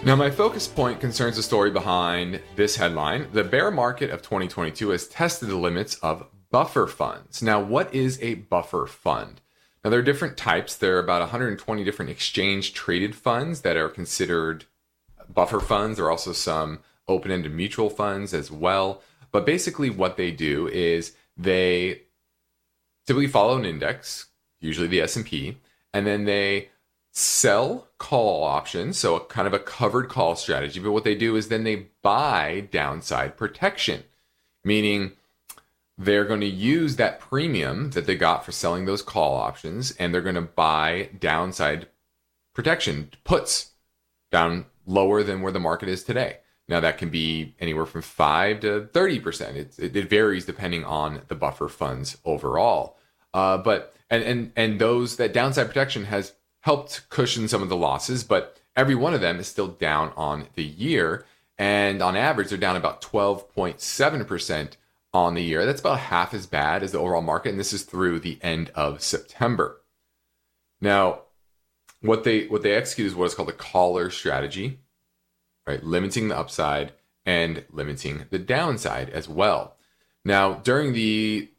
Now, 0.06 0.18
my 0.18 0.30
focus 0.30 0.68
point 0.68 1.00
concerns 1.00 1.38
the 1.38 1.44
story 1.44 1.72
behind 1.72 2.42
this 2.58 2.76
headline. 2.76 3.28
The 3.32 3.46
bear 3.46 3.72
market 3.72 4.10
of 4.10 4.22
2022 4.22 4.90
has 4.90 5.08
tested 5.08 5.48
the 5.48 5.56
limits 5.56 5.96
of 5.96 6.26
buffer 6.52 6.88
funds. 6.88 7.42
Now, 7.42 7.62
what 7.62 7.96
is 7.96 8.20
a 8.22 8.34
buffer 8.36 8.86
fund? 8.86 9.40
Now, 9.82 9.90
there 9.90 10.00
are 10.02 10.04
different 10.04 10.36
types. 10.36 10.76
There 10.76 10.98
are 10.98 11.00
about 11.00 11.22
120 11.22 11.86
different 11.86 12.12
exchange 12.12 12.74
traded 12.74 13.16
funds 13.16 13.62
that 13.62 13.78
are 13.78 13.88
considered 13.88 14.66
buffer 15.34 15.62
funds. 15.62 15.96
There 15.96 16.08
are 16.08 16.12
also 16.12 16.34
some 16.34 16.80
open 17.08 17.32
ended 17.32 17.54
mutual 17.54 17.90
funds 17.90 18.34
as 18.34 18.52
well. 18.52 19.02
But 19.32 19.46
basically, 19.46 19.90
what 19.90 20.18
they 20.18 20.32
do 20.32 20.68
is 20.68 21.16
they 21.38 22.02
typically 23.08 23.28
follow 23.28 23.58
an 23.58 23.64
index, 23.64 24.26
usually 24.60 24.88
the 24.88 25.00
S&P, 25.00 25.60
and 25.94 26.06
then 26.06 26.26
they 26.26 26.72
sell 27.14 27.88
call 28.00 28.44
options, 28.44 28.98
so 28.98 29.16
a 29.16 29.26
kind 29.26 29.48
of 29.48 29.54
a 29.54 29.60
covered 29.60 30.10
call 30.10 30.36
strategy. 30.36 30.80
But 30.80 30.92
what 30.92 31.04
they 31.04 31.16
do 31.16 31.36
is 31.36 31.48
then 31.48 31.64
they 31.64 31.88
buy 32.02 32.68
downside 32.72 33.38
protection, 33.38 34.04
meaning 34.64 35.12
they're 35.96 36.26
going 36.26 36.42
to 36.42 36.48
use 36.48 36.96
that 36.96 37.20
premium 37.20 37.92
that 37.92 38.08
they 38.08 38.16
got 38.16 38.44
for 38.44 38.52
selling 38.52 38.86
those 38.86 39.04
call 39.04 39.36
options 39.36 39.92
and 39.92 40.12
they're 40.12 40.22
going 40.22 40.34
to 40.34 40.42
buy 40.42 41.10
downside 41.20 41.88
protection 42.56 43.12
puts 43.24 43.72
down 44.32 44.66
lower 44.88 45.22
than 45.22 45.42
where 45.42 45.52
the 45.52 45.60
market 45.60 45.88
is 45.88 46.04
today. 46.04 46.40
Now 46.68 46.80
that 46.80 46.98
can 46.98 47.10
be 47.10 47.56
anywhere 47.60 47.86
from 47.86 48.02
5 48.02 48.60
to 48.62 48.90
30%. 48.92 49.56
It, 49.56 49.76
it, 49.78 49.96
it 49.96 50.10
varies 50.10 50.46
depending 50.46 50.84
on 50.84 51.22
the 51.28 51.36
buffer 51.36 51.70
funds 51.70 52.18
overall. 52.26 52.98
Uh, 53.34 53.58
but 53.60 53.96
and, 54.10 54.24
and 54.24 54.52
and 54.56 54.80
those 54.80 55.16
that 55.18 55.34
downside 55.34 55.68
protection 55.68 56.06
has 56.06 56.34
helped 56.64 57.10
cushion 57.10 57.48
some 57.48 57.62
of 57.62 57.70
the 57.70 57.76
losses, 57.76 58.24
but 58.24 58.62
every 58.76 58.96
one 58.96 59.14
of 59.14 59.22
them 59.22 59.38
is 59.38 59.48
still 59.48 59.68
down 59.68 60.14
on 60.16 60.48
the 60.56 60.64
year. 60.64 61.26
And 61.58 62.02
on 62.02 62.16
average, 62.16 62.50
they're 62.50 62.58
down 62.58 62.78
about 62.78 63.02
12.7% 63.02 64.72
on 65.14 65.34
the 65.34 65.44
year. 65.44 65.66
That's 65.66 65.82
about 65.82 66.00
half 66.00 66.34
as 66.34 66.48
bad 66.48 66.82
as 66.82 66.94
the 66.94 67.00
overall 67.00 67.22
market. 67.22 67.50
And 67.50 67.60
this 67.60 67.74
is 67.74 67.84
through 67.84 68.20
the 68.20 68.40
end 68.42 68.72
of 68.76 69.04
September. 69.04 69.82
Now, 70.80 71.24
what 72.02 72.24
they 72.24 72.48
what 72.48 72.64
they 72.64 72.74
execute 72.74 73.08
is 73.08 73.16
what 73.16 73.26
is 73.26 73.36
called 73.36 73.50
a 73.50 73.54
collar 73.54 74.10
strategy, 74.10 74.80
right? 75.68 75.84
Limiting 75.84 76.30
the 76.30 76.38
upside 76.38 76.94
and 77.26 77.64
limiting 77.72 78.26
the 78.30 78.40
downside 78.40 79.10
as 79.10 79.30
well. 79.30 79.76
Now, 80.26 80.56
during 80.56 80.94
the 80.94 81.50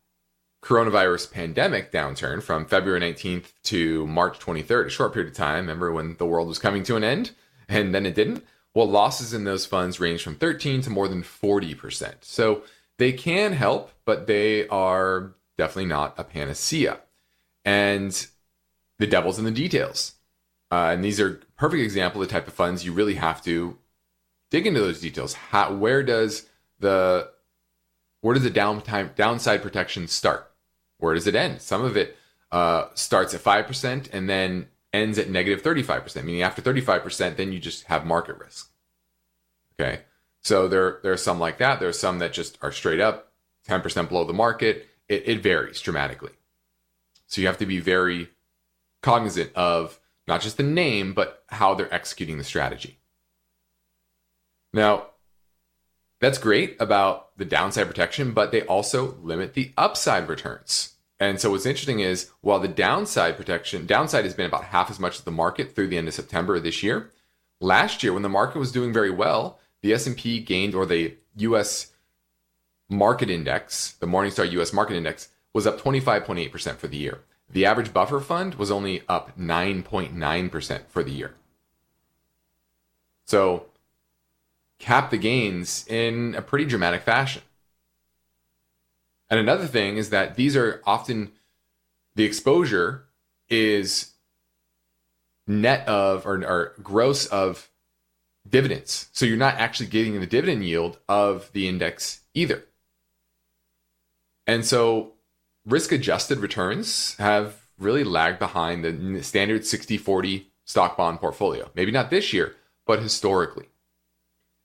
coronavirus 0.64 1.30
pandemic 1.30 1.92
downturn 1.92 2.42
from 2.42 2.64
February 2.64 3.00
19th 3.00 3.52
to 3.64 4.06
March 4.06 4.38
23rd, 4.38 4.86
a 4.86 4.90
short 4.90 5.12
period 5.12 5.30
of 5.30 5.36
time. 5.36 5.56
Remember 5.56 5.92
when 5.92 6.16
the 6.16 6.26
world 6.26 6.48
was 6.48 6.58
coming 6.58 6.82
to 6.84 6.96
an 6.96 7.04
end 7.04 7.32
and 7.68 7.94
then 7.94 8.06
it 8.06 8.14
didn't? 8.14 8.44
Well, 8.74 8.88
losses 8.88 9.34
in 9.34 9.44
those 9.44 9.66
funds 9.66 10.00
range 10.00 10.22
from 10.22 10.36
13 10.36 10.80
to 10.82 10.90
more 10.90 11.06
than 11.06 11.22
40%. 11.22 12.14
So 12.22 12.62
they 12.96 13.12
can 13.12 13.52
help, 13.52 13.92
but 14.06 14.26
they 14.26 14.66
are 14.68 15.34
definitely 15.58 15.86
not 15.86 16.14
a 16.18 16.24
panacea. 16.24 17.00
And 17.64 18.26
the 18.98 19.06
devil's 19.06 19.38
in 19.38 19.44
the 19.44 19.50
details. 19.50 20.14
Uh, 20.72 20.90
and 20.92 21.04
these 21.04 21.20
are 21.20 21.40
perfect 21.56 21.82
example 21.82 22.22
of 22.22 22.28
the 22.28 22.32
type 22.32 22.48
of 22.48 22.54
funds 22.54 22.84
you 22.84 22.92
really 22.92 23.14
have 23.14 23.44
to 23.44 23.76
dig 24.50 24.66
into 24.66 24.80
those 24.80 25.00
details. 25.00 25.34
How, 25.34 25.74
where 25.74 26.02
does 26.02 26.48
the 26.80 27.30
where 28.22 28.32
does 28.32 28.42
the 28.42 28.50
downtime 28.50 29.14
downside 29.14 29.60
protection 29.60 30.08
start? 30.08 30.50
Where 31.04 31.14
does 31.14 31.26
it 31.26 31.34
end? 31.34 31.60
Some 31.60 31.84
of 31.84 31.96
it 31.96 32.16
uh, 32.50 32.86
starts 32.94 33.34
at 33.34 33.42
5% 33.42 34.08
and 34.12 34.28
then 34.28 34.68
ends 34.92 35.18
at 35.18 35.28
negative 35.28 35.62
35%, 35.62 36.24
meaning 36.24 36.42
after 36.42 36.62
35%, 36.62 37.36
then 37.36 37.52
you 37.52 37.58
just 37.58 37.84
have 37.84 38.06
market 38.06 38.38
risk. 38.38 38.70
Okay. 39.78 40.00
So 40.40 40.66
there, 40.66 41.00
there 41.02 41.12
are 41.12 41.18
some 41.18 41.38
like 41.38 41.58
that. 41.58 41.78
There 41.78 41.88
are 41.88 41.92
some 41.92 42.20
that 42.20 42.32
just 42.32 42.58
are 42.62 42.72
straight 42.72 43.00
up 43.00 43.32
10% 43.68 44.08
below 44.08 44.24
the 44.24 44.32
market. 44.32 44.88
It, 45.08 45.24
it 45.26 45.42
varies 45.42 45.80
dramatically. 45.80 46.32
So 47.26 47.40
you 47.40 47.46
have 47.48 47.58
to 47.58 47.66
be 47.66 47.80
very 47.80 48.30
cognizant 49.02 49.52
of 49.54 50.00
not 50.26 50.40
just 50.40 50.56
the 50.56 50.62
name, 50.62 51.12
but 51.12 51.44
how 51.48 51.74
they're 51.74 51.92
executing 51.92 52.38
the 52.38 52.44
strategy. 52.44 52.98
Now, 54.72 55.08
that's 56.20 56.38
great 56.38 56.76
about 56.80 57.36
the 57.36 57.44
downside 57.44 57.86
protection, 57.86 58.32
but 58.32 58.52
they 58.52 58.62
also 58.62 59.16
limit 59.22 59.52
the 59.52 59.72
upside 59.76 60.28
returns. 60.28 60.93
And 61.20 61.40
so 61.40 61.50
what's 61.50 61.66
interesting 61.66 62.00
is 62.00 62.30
while 62.40 62.58
the 62.58 62.68
downside 62.68 63.36
protection, 63.36 63.86
downside 63.86 64.24
has 64.24 64.34
been 64.34 64.46
about 64.46 64.64
half 64.64 64.90
as 64.90 64.98
much 64.98 65.16
as 65.16 65.24
the 65.24 65.30
market 65.30 65.74
through 65.74 65.88
the 65.88 65.96
end 65.96 66.08
of 66.08 66.14
September 66.14 66.58
this 66.58 66.82
year. 66.82 67.10
Last 67.60 68.02
year, 68.02 68.12
when 68.12 68.22
the 68.22 68.28
market 68.28 68.58
was 68.58 68.72
doing 68.72 68.92
very 68.92 69.10
well, 69.10 69.58
the 69.80 69.92
S&P 69.92 70.40
gained, 70.40 70.74
or 70.74 70.86
the 70.86 71.14
U.S. 71.36 71.92
market 72.88 73.30
index, 73.30 73.92
the 74.00 74.06
Morningstar 74.06 74.50
U.S. 74.52 74.72
market 74.72 74.96
index, 74.96 75.28
was 75.52 75.66
up 75.66 75.80
25.8% 75.80 76.76
for 76.76 76.88
the 76.88 76.96
year. 76.96 77.20
The 77.48 77.64
average 77.64 77.92
buffer 77.92 78.18
fund 78.18 78.56
was 78.56 78.70
only 78.70 79.02
up 79.08 79.38
9.9% 79.38 80.80
for 80.88 81.04
the 81.04 81.12
year. 81.12 81.34
So 83.26 83.66
cap 84.78 85.10
the 85.10 85.16
gains 85.16 85.86
in 85.86 86.34
a 86.34 86.42
pretty 86.42 86.64
dramatic 86.64 87.02
fashion. 87.02 87.42
And 89.30 89.40
another 89.40 89.66
thing 89.66 89.96
is 89.96 90.10
that 90.10 90.36
these 90.36 90.56
are 90.56 90.82
often 90.84 91.32
the 92.14 92.24
exposure 92.24 93.04
is 93.48 94.12
net 95.46 95.86
of 95.88 96.26
or, 96.26 96.44
or, 96.44 96.74
gross 96.82 97.26
of 97.26 97.70
dividends. 98.48 99.08
So 99.12 99.26
you're 99.26 99.36
not 99.36 99.56
actually 99.56 99.86
getting 99.86 100.18
the 100.18 100.26
dividend 100.26 100.64
yield 100.64 100.98
of 101.08 101.50
the 101.52 101.68
index 101.68 102.20
either. 102.34 102.64
And 104.46 104.64
so 104.64 105.12
risk 105.66 105.92
adjusted 105.92 106.38
returns 106.38 107.16
have 107.16 107.64
really 107.78 108.04
lagged 108.04 108.38
behind 108.38 108.84
the 108.84 109.22
standard 109.22 109.66
60 109.66 109.98
40 109.98 110.50
stock 110.64 110.96
bond 110.96 111.20
portfolio. 111.20 111.70
Maybe 111.74 111.92
not 111.92 112.10
this 112.10 112.32
year, 112.32 112.54
but 112.86 113.02
historically. 113.02 113.66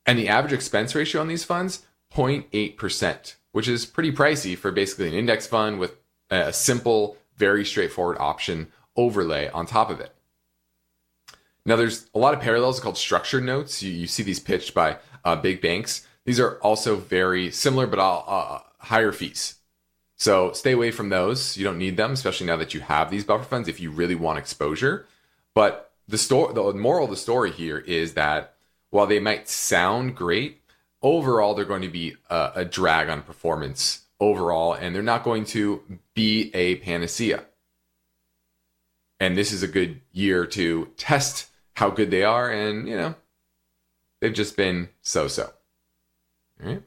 And 0.06 0.18
the 0.18 0.28
average 0.28 0.54
expense 0.54 0.96
ratio 0.96 1.22
on 1.22 1.28
these 1.28 1.44
funds, 1.44 1.86
0.8%, 2.13 3.36
which 3.51 3.68
is 3.68 3.86
pretty 3.86 4.12
pricey 4.12 4.58
for 4.58 4.72
basically 4.72 5.08
an 5.08 5.13
index 5.13 5.48
fund 5.48 5.79
with 5.79 5.96
a 6.29 6.53
simple, 6.53 7.18
very 7.38 7.65
straightforward 7.65 8.18
option 8.20 8.72
overlay 8.96 9.50
on 9.50 9.65
top 9.65 9.89
of 9.89 10.00
it. 10.00 10.13
Now, 11.65 11.75
there's 11.75 12.08
a 12.15 12.20
lot 12.20 12.34
of 12.34 12.39
parallels 12.39 12.79
called 12.79 12.98
structured 12.98 13.44
notes. 13.44 13.84
You, 13.84 13.91
you 13.91 14.08
see 14.08 14.24
these 14.24 14.39
pitched 14.39 14.74
by 14.74 14.98
uh, 15.24 15.36
big 15.36 15.62
banks. 15.62 16.08
These 16.25 16.39
are 16.39 16.56
also 16.60 16.96
very 16.96 17.51
similar, 17.51 17.88
but 17.88 18.00
uh, 18.00 18.20
uh, 18.20 18.62
higher 18.79 19.12
fees. 19.12 19.56
So 20.15 20.51
stay 20.51 20.74
away 20.74 20.91
from 20.91 21.10
those. 21.10 21.58
You 21.58 21.63
don't 21.63 21.77
need 21.77 21.96
them, 21.96 22.12
especially 22.12 22.48
now 22.48 22.58
that 22.58 22.74
you 22.74 22.82
have 22.82 23.10
these 23.10 23.24
buffer 23.24 23.46
funds 23.46 23.68
if 23.68 23.79
you 23.79 23.89
really 23.89 24.15
want 24.15 24.38
exposure. 24.38 25.08
But 25.53 25.91
the 26.08 26.18
story, 26.18 26.53
the 26.53 26.74
moral 26.74 27.06
of 27.06 27.12
the 27.12 27.18
story 27.18 27.51
here 27.51 27.77
is 27.77 28.15
that 28.15 28.56
while 28.89 29.08
they 29.08 29.20
might 29.20 29.48
sound 29.48 30.15
great, 30.15 30.59
overall 31.01 31.53
they're 31.53 31.65
going 31.65 31.82
to 31.82 31.89
be 31.89 32.15
a, 32.29 32.51
a 32.56 32.65
drag 32.65 33.10
on 33.10 33.22
performance 33.22 34.01
overall, 34.20 34.74
and 34.74 34.94
they're 34.94 35.01
not 35.01 35.24
going 35.24 35.46
to 35.46 35.82
be 36.13 36.51
a 36.53 36.75
panacea. 36.77 37.46
And 39.20 39.38
this 39.38 39.51
is 39.51 39.63
a 39.63 39.68
good 39.68 40.01
year 40.12 40.46
to 40.48 40.89
test 40.98 41.50
how 41.74 41.89
good 41.89 42.12
they 42.12 42.24
are, 42.24 42.50
and 42.50 42.88
you 42.88 42.98
know, 42.98 43.15
they've 44.20 44.34
just 44.34 44.58
been. 44.58 44.89
All 46.62 46.70
right. 46.70 46.84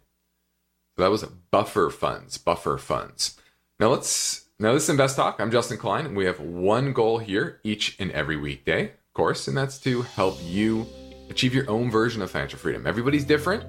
So 0.97 1.03
that 1.03 1.11
was 1.11 1.25
buffer 1.51 1.89
funds, 1.89 2.37
buffer 2.37 2.77
funds. 2.77 3.39
Now 3.81 3.89
let's 3.89 4.45
Now, 4.59 4.75
this 4.75 4.85
is 4.85 4.91
Invest 4.91 5.17
Talk. 5.17 5.41
I'm 5.41 5.51
Justin 5.51 5.79
Klein, 5.79 6.07
and 6.07 6.17
we 6.17 6.27
have 6.27 6.39
one 6.39 6.93
goal 6.93 7.19
here 7.19 7.61
each 7.65 7.97
and 7.99 8.11
every 8.13 8.37
weekday, 8.37 8.85
of 8.85 9.13
course, 9.15 9.49
and 9.49 9.57
that's 9.57 9.79
to 9.81 10.03
help 10.03 10.39
you 10.43 10.87
achieve 11.31 11.55
your 11.55 11.69
own 11.71 11.91
version 11.91 12.23
of 12.23 12.31
financial 12.31 12.59
freedom. 12.59 12.87
Everybody's 12.87 13.25
different, 13.25 13.65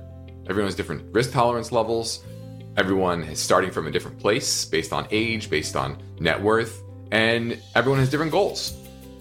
everyone 0.50 0.68
has 0.68 0.76
different 0.76 1.14
risk 1.14 1.32
tolerance 1.32 1.72
levels, 1.72 2.24
everyone 2.78 3.24
is 3.24 3.40
starting 3.40 3.72
from 3.72 3.88
a 3.88 3.92
different 3.92 4.20
place 4.20 4.66
based 4.66 4.94
on 4.94 5.08
age, 5.12 5.50
based 5.50 5.76
on 5.76 6.02
net 6.20 6.42
worth, 6.42 6.82
and 7.12 7.62
everyone 7.76 8.00
has 8.00 8.10
different 8.10 8.32
goals 8.32 8.74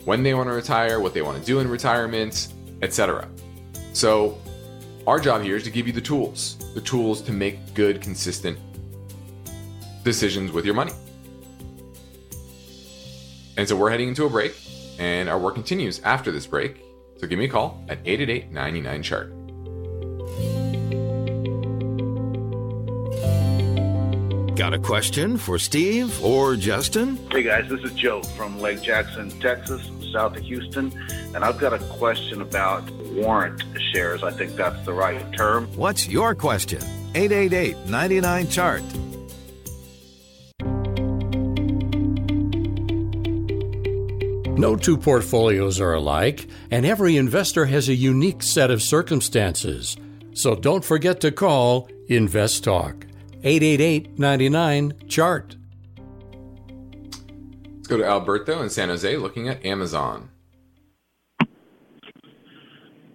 when 0.05 0.23
they 0.23 0.35
want 0.35 0.49
to 0.49 0.53
retire, 0.53 1.01
what 1.01 1.15
they 1.15 1.23
want 1.23 1.39
to 1.39 1.45
do 1.45 1.61
in 1.61 1.69
retirement, 1.69 2.49
etc. 2.83 3.29
So, 3.93 4.39
our 5.07 5.19
job 5.19 5.43
here 5.43 5.57
is 5.57 5.65
to 5.65 5.71
give 5.71 5.87
you 5.87 5.93
the 5.93 6.01
tools, 6.01 6.57
the 6.75 6.81
tools 6.81 7.23
to 7.23 7.33
make 7.33 7.75
good, 7.75 8.01
consistent 8.01 8.59
decisions 10.05 10.53
with 10.53 10.65
your 10.65 10.75
money. 10.75 10.93
And 13.57 13.69
so 13.69 13.77
we're 13.77 13.91
heading 13.91 14.09
into 14.09 14.25
a 14.25 14.31
break, 14.31 14.55
and 14.99 15.29
our 15.29 15.39
work 15.39 15.55
continues 15.55 16.01
after 16.01 16.33
this 16.33 16.47
break. 16.47 16.83
So 17.19 17.27
give 17.27 17.39
me 17.39 17.45
a 17.45 17.49
call 17.49 17.85
at 17.89 17.99
888 18.05 18.51
99 18.51 19.03
chart. 19.03 19.42
Got 24.63 24.75
a 24.75 24.79
question 24.79 25.39
for 25.39 25.59
Steve 25.59 26.23
or 26.23 26.55
Justin? 26.55 27.19
Hey 27.33 27.43
guys, 27.43 27.69
this 27.69 27.81
is 27.81 27.93
Joe 27.95 28.23
from 28.23 28.61
Lake 28.61 28.81
Jackson, 28.81 29.29
Texas, 29.41 29.91
south 30.13 30.37
of 30.37 30.45
Houston, 30.45 30.93
and 31.35 31.45
I've 31.45 31.59
got 31.59 31.73
a 31.73 31.81
question 31.81 32.41
about 32.41 32.89
warrant 33.07 33.61
shares. 33.93 34.23
I 34.23 34.31
think 34.31 34.55
that's 34.55 34.81
the 34.85 34.93
right 34.93 35.21
term. 35.37 35.67
What's 35.75 36.07
your 36.07 36.37
question? 36.37 36.81
888 37.17 37.89
99 37.89 38.49
chart. 38.51 38.83
No 44.57 44.77
two 44.77 44.97
portfolios 44.97 45.81
are 45.81 45.95
alike, 45.95 46.47
and 46.71 46.87
every 46.87 47.17
investor 47.17 47.67
has 47.67 47.89
a 47.89 47.95
unique 47.95 48.45
set 48.45 48.71
of 48.71 48.81
circumstances. 48.81 49.97
So 50.35 50.55
don't 50.55 50.85
forget 50.85 51.21
to 51.23 51.33
call 51.33 51.89
Invest 52.07 52.63
Talk 52.63 53.07
888 53.45 54.19
99 54.19 54.93
Chart. 55.09 55.57
Let's 57.77 57.89
go 57.89 57.97
to 57.97 58.05
Alberto 58.05 58.63
in 58.63 58.71
San 58.71 58.89
Jose 58.89 59.17
looking 59.17 59.49
at 59.49 59.65
Amazon. 59.65 60.31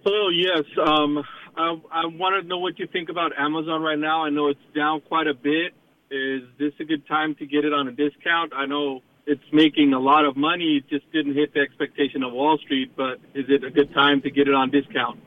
Hello, 0.04 0.28
yes. 0.28 0.64
Um, 0.78 1.24
I, 1.56 1.76
I 1.90 2.06
want 2.06 2.42
to 2.42 2.48
know 2.48 2.58
what 2.58 2.78
you 2.78 2.86
think 2.86 3.08
about 3.08 3.32
Amazon 3.38 3.82
right 3.82 3.98
now. 3.98 4.24
I 4.24 4.30
know 4.30 4.48
it's 4.48 4.60
down 4.74 5.00
quite 5.00 5.26
a 5.26 5.34
bit. 5.34 5.72
Is 6.10 6.42
this 6.58 6.72
a 6.80 6.84
good 6.84 7.06
time 7.06 7.34
to 7.36 7.46
get 7.46 7.64
it 7.64 7.72
on 7.72 7.88
a 7.88 7.92
discount? 7.92 8.52
I 8.54 8.66
know 8.66 9.00
it's 9.26 9.42
making 9.52 9.92
a 9.92 9.98
lot 9.98 10.24
of 10.24 10.36
money. 10.36 10.76
It 10.78 10.88
just 10.88 11.10
didn't 11.12 11.34
hit 11.34 11.52
the 11.52 11.60
expectation 11.60 12.22
of 12.22 12.32
Wall 12.32 12.56
Street, 12.58 12.92
but 12.96 13.18
is 13.34 13.46
it 13.48 13.64
a 13.64 13.70
good 13.70 13.92
time 13.92 14.22
to 14.22 14.30
get 14.30 14.48
it 14.48 14.54
on 14.54 14.70
discount? 14.70 15.20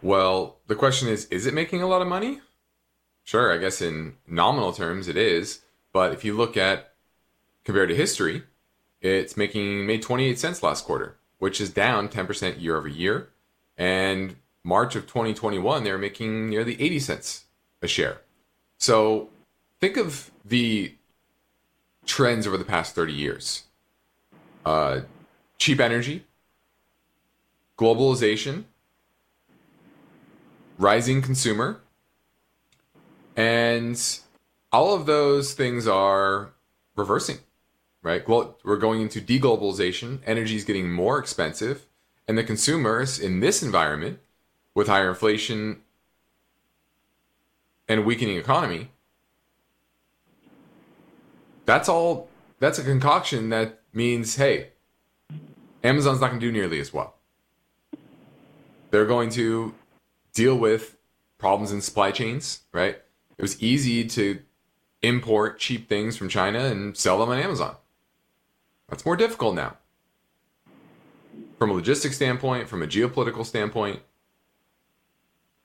Well, 0.00 0.60
the 0.66 0.74
question 0.74 1.08
is 1.08 1.26
is 1.26 1.46
it 1.46 1.54
making 1.54 1.82
a 1.82 1.86
lot 1.86 2.00
of 2.00 2.08
money? 2.08 2.40
Sure, 3.26 3.52
I 3.52 3.56
guess 3.56 3.82
in 3.82 4.14
nominal 4.28 4.72
terms 4.72 5.08
it 5.08 5.16
is, 5.16 5.62
but 5.92 6.12
if 6.12 6.24
you 6.24 6.36
look 6.36 6.56
at 6.56 6.92
compared 7.64 7.88
to 7.88 7.96
history, 7.96 8.44
it's 9.00 9.36
making 9.36 9.84
made 9.84 10.00
28 10.00 10.38
cents 10.38 10.62
last 10.62 10.84
quarter, 10.84 11.16
which 11.38 11.60
is 11.60 11.70
down 11.70 12.08
10% 12.08 12.62
year 12.62 12.76
over 12.76 12.86
year. 12.86 13.30
And 13.76 14.36
March 14.62 14.94
of 14.94 15.08
2021, 15.08 15.82
they 15.82 15.90
were 15.90 15.98
making 15.98 16.48
nearly 16.48 16.80
80 16.80 17.00
cents 17.00 17.44
a 17.82 17.88
share. 17.88 18.20
So 18.78 19.28
think 19.80 19.96
of 19.96 20.30
the 20.44 20.94
trends 22.04 22.46
over 22.46 22.56
the 22.56 22.64
past 22.64 22.94
30 22.94 23.12
years 23.12 23.64
uh, 24.64 25.00
cheap 25.58 25.80
energy, 25.80 26.24
globalization, 27.76 28.66
rising 30.78 31.20
consumer, 31.22 31.80
and 33.36 34.20
all 34.72 34.94
of 34.94 35.06
those 35.06 35.54
things 35.54 35.86
are 35.86 36.52
reversing, 36.96 37.38
right? 38.02 38.26
Well, 38.28 38.58
we're 38.64 38.78
going 38.78 39.02
into 39.02 39.20
deglobalization, 39.20 40.20
energy 40.26 40.56
is 40.56 40.64
getting 40.64 40.90
more 40.90 41.18
expensive, 41.18 41.86
and 42.26 42.36
the 42.36 42.44
consumers 42.44 43.18
in 43.18 43.40
this 43.40 43.62
environment 43.62 44.18
with 44.74 44.88
higher 44.88 45.10
inflation 45.10 45.82
and 47.88 48.04
weakening 48.04 48.36
economy 48.36 48.90
that's 51.66 51.88
all 51.88 52.28
that's 52.58 52.78
a 52.78 52.84
concoction 52.84 53.50
that 53.50 53.80
means 53.92 54.36
hey 54.36 54.68
amazon's 55.84 56.20
not 56.20 56.28
going 56.28 56.40
to 56.40 56.46
do 56.46 56.52
nearly 56.52 56.80
as 56.80 56.92
well. 56.92 57.14
They're 58.90 59.04
going 59.04 59.30
to 59.30 59.74
deal 60.32 60.56
with 60.56 60.96
problems 61.38 61.72
in 61.72 61.80
supply 61.80 62.12
chains 62.12 62.60
right 62.72 63.02
it 63.38 63.42
was 63.42 63.62
easy 63.62 64.04
to 64.04 64.40
import 65.02 65.58
cheap 65.58 65.88
things 65.88 66.16
from 66.16 66.28
china 66.28 66.58
and 66.60 66.96
sell 66.96 67.18
them 67.18 67.28
on 67.28 67.38
amazon 67.38 67.76
that's 68.88 69.04
more 69.04 69.16
difficult 69.16 69.54
now 69.54 69.76
from 71.58 71.70
a 71.70 71.74
logistics 71.74 72.16
standpoint 72.16 72.68
from 72.68 72.82
a 72.82 72.86
geopolitical 72.86 73.44
standpoint 73.44 74.00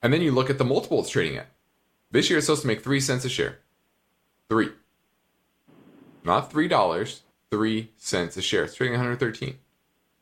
and 0.01 0.12
then 0.12 0.21
you 0.21 0.31
look 0.31 0.49
at 0.49 0.57
the 0.57 0.65
multiple 0.65 0.99
it's 0.99 1.10
trading 1.10 1.38
at 1.38 1.47
this 2.12 2.29
year 2.29 2.38
it's 2.38 2.47
supposed 2.47 2.62
to 2.62 2.67
make 2.67 2.84
three 2.84 2.99
cents 2.99 3.25
a 3.25 3.29
share 3.29 3.60
three 4.49 4.69
not 6.23 6.51
three 6.51 6.67
dollars, 6.67 7.23
three 7.49 7.91
cents 7.97 8.38
a 8.38 8.41
share. 8.41 8.63
It's 8.63 8.75
trading 8.75 8.93
113. 8.93 9.57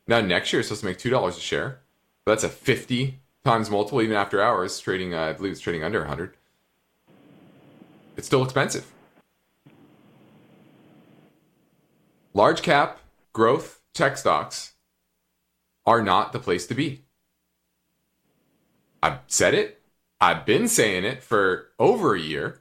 Now 0.06 0.20
next 0.20 0.52
year 0.52 0.60
it's 0.60 0.68
supposed 0.68 0.80
to 0.82 0.86
make 0.86 0.98
two 0.98 1.10
dollars 1.10 1.36
a 1.36 1.40
share. 1.40 1.80
That's 2.26 2.44
a 2.44 2.48
50 2.48 3.18
times 3.44 3.70
multiple 3.70 4.02
even 4.02 4.16
after 4.16 4.40
hours. 4.40 4.78
Trading, 4.78 5.14
uh, 5.14 5.22
I 5.22 5.32
believe 5.32 5.52
it's 5.52 5.60
trading 5.60 5.84
under 5.84 6.00
100. 6.00 6.34
It's 8.20 8.26
still 8.26 8.44
expensive. 8.44 8.84
Large 12.34 12.60
cap 12.60 12.98
growth 13.32 13.80
tech 13.94 14.18
stocks 14.18 14.74
are 15.86 16.02
not 16.02 16.34
the 16.34 16.38
place 16.38 16.66
to 16.66 16.74
be. 16.74 17.06
I've 19.02 19.20
said 19.26 19.54
it. 19.54 19.80
I've 20.20 20.44
been 20.44 20.68
saying 20.68 21.04
it 21.04 21.22
for 21.22 21.68
over 21.78 22.14
a 22.14 22.20
year. 22.20 22.60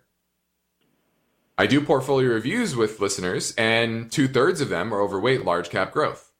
I 1.57 1.67
do 1.67 1.81
portfolio 1.81 2.29
reviews 2.29 2.73
with 2.77 3.01
listeners, 3.01 3.53
and 3.57 4.09
two 4.09 4.29
thirds 4.29 4.61
of 4.61 4.69
them 4.69 4.93
are 4.93 5.01
overweight 5.01 5.43
large 5.43 5.69
cap 5.69 5.91
growth. 5.91 6.31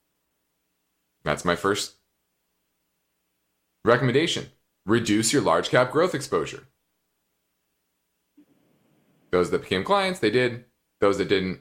That's 1.24 1.44
my 1.44 1.56
first 1.56 1.96
recommendation. 3.84 4.46
Reduce 4.86 5.30
your 5.30 5.42
large 5.42 5.68
cap 5.68 5.92
growth 5.92 6.14
exposure. 6.14 6.68
Those 9.30 9.50
that 9.50 9.62
became 9.62 9.84
clients, 9.84 10.20
they 10.20 10.30
did. 10.30 10.64
Those 11.00 11.18
that 11.18 11.28
didn't, 11.28 11.60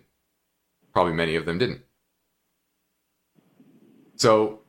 probably 0.93 1.13
many 1.13 1.35
of 1.35 1.45
them 1.45 1.57
didn't. 1.57 1.81
So, 4.15 4.59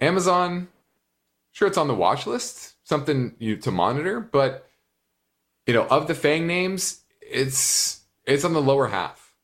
Amazon, 0.00 0.68
sure, 1.52 1.68
it's 1.68 1.76
on 1.76 1.88
the 1.88 1.94
watch 1.94 2.26
list, 2.26 2.76
something 2.84 3.34
you 3.38 3.56
to 3.58 3.70
monitor, 3.70 4.20
but 4.20 4.66
you 5.66 5.74
know, 5.74 5.86
of 5.88 6.06
the 6.06 6.14
Fang 6.14 6.46
names, 6.46 7.02
it's 7.20 8.00
it's 8.24 8.44
on 8.44 8.54
the 8.54 8.62
lower 8.62 8.88
half. 8.88 9.34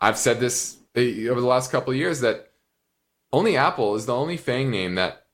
I've 0.00 0.18
said 0.18 0.40
this 0.40 0.78
eh, 0.94 1.28
over 1.28 1.40
the 1.40 1.46
last 1.46 1.70
couple 1.70 1.92
of 1.92 1.98
years 1.98 2.20
that 2.20 2.50
only 3.32 3.56
Apple 3.56 3.94
is 3.94 4.06
the 4.06 4.14
only 4.14 4.36
Fang 4.36 4.70
name 4.70 4.96
that 4.96 5.26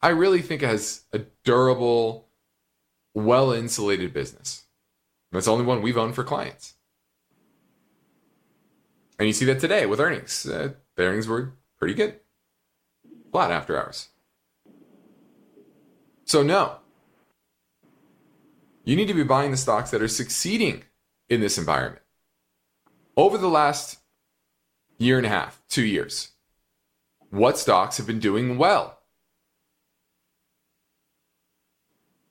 I 0.00 0.08
really 0.08 0.42
think 0.42 0.62
has 0.62 1.04
a 1.12 1.20
durable, 1.44 2.25
well 3.16 3.50
insulated 3.50 4.12
business. 4.12 4.66
It's 5.32 5.46
the 5.46 5.52
only 5.52 5.64
one 5.64 5.82
we've 5.82 5.96
owned 5.96 6.14
for 6.14 6.22
clients. 6.22 6.74
And 9.18 9.26
you 9.26 9.32
see 9.32 9.46
that 9.46 9.58
today 9.58 9.86
with 9.86 10.00
earnings. 10.00 10.46
Uh, 10.46 10.74
earnings 10.98 11.26
were 11.26 11.54
pretty 11.78 11.94
good, 11.94 12.20
flat 13.32 13.50
after 13.50 13.78
hours. 13.78 14.08
So, 16.26 16.42
no, 16.42 16.76
you 18.84 18.96
need 18.96 19.08
to 19.08 19.14
be 19.14 19.22
buying 19.22 19.50
the 19.50 19.56
stocks 19.56 19.90
that 19.90 20.02
are 20.02 20.08
succeeding 20.08 20.84
in 21.28 21.40
this 21.40 21.56
environment. 21.56 22.02
Over 23.16 23.38
the 23.38 23.48
last 23.48 23.98
year 24.98 25.16
and 25.16 25.26
a 25.26 25.30
half, 25.30 25.62
two 25.68 25.84
years, 25.84 26.32
what 27.30 27.56
stocks 27.56 27.96
have 27.96 28.06
been 28.06 28.20
doing 28.20 28.58
well? 28.58 28.98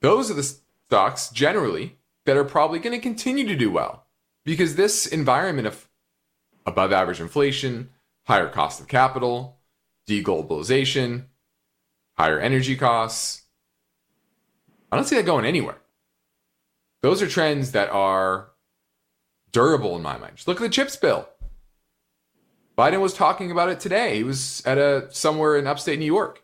Those 0.01 0.29
are 0.29 0.35
the 0.35 0.55
stocks 0.89 1.29
generally 1.29 1.97
that 2.25 2.37
are 2.37 2.43
probably 2.43 2.79
going 2.79 2.95
to 2.95 3.01
continue 3.01 3.47
to 3.47 3.55
do 3.55 3.71
well 3.71 4.05
because 4.43 4.75
this 4.75 5.05
environment 5.05 5.67
of 5.67 5.87
above 6.65 6.91
average 6.91 7.21
inflation, 7.21 7.89
higher 8.25 8.49
cost 8.49 8.79
of 8.79 8.87
capital, 8.87 9.59
deglobalization, 10.07 11.25
higher 12.17 12.39
energy 12.39 12.75
costs, 12.75 13.43
I 14.91 14.95
don't 14.95 15.05
see 15.05 15.15
that 15.15 15.25
going 15.25 15.45
anywhere 15.45 15.77
those 17.05 17.21
are 17.21 17.27
trends 17.27 17.71
that 17.73 17.91
are 17.91 18.49
durable 19.51 19.95
in 19.95 20.01
my 20.01 20.17
mind. 20.17 20.37
Just 20.37 20.47
look 20.47 20.57
at 20.57 20.63
the 20.63 20.69
chips 20.69 20.95
bill. 20.95 21.29
Biden 22.75 22.99
was 22.99 23.13
talking 23.13 23.51
about 23.51 23.69
it 23.69 23.79
today. 23.79 24.15
He 24.15 24.23
was 24.23 24.63
at 24.65 24.79
a 24.79 25.07
somewhere 25.11 25.55
in 25.55 25.67
upstate 25.67 25.99
New 25.99 26.05
York 26.05 26.41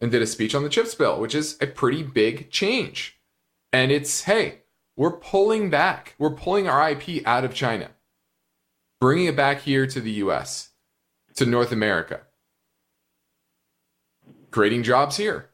and 0.00 0.10
did 0.10 0.22
a 0.22 0.26
speech 0.26 0.54
on 0.54 0.62
the 0.62 0.70
chips 0.70 0.94
bill, 0.94 1.20
which 1.20 1.34
is 1.34 1.58
a 1.60 1.66
pretty 1.66 2.02
big 2.02 2.50
change. 2.50 3.17
And 3.72 3.92
it's 3.92 4.22
hey, 4.22 4.62
we're 4.96 5.12
pulling 5.12 5.70
back. 5.70 6.14
We're 6.18 6.34
pulling 6.34 6.68
our 6.68 6.90
IP 6.90 7.26
out 7.26 7.44
of 7.44 7.54
China, 7.54 7.90
bringing 9.00 9.26
it 9.26 9.36
back 9.36 9.60
here 9.60 9.86
to 9.86 10.00
the 10.00 10.10
US, 10.12 10.70
to 11.36 11.46
North 11.46 11.72
America, 11.72 12.22
creating 14.50 14.82
jobs 14.82 15.16
here, 15.16 15.50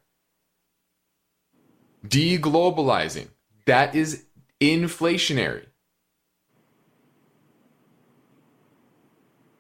deglobalizing. 2.07 3.29
That 3.67 3.95
is 3.95 4.25
inflationary. 4.61 5.67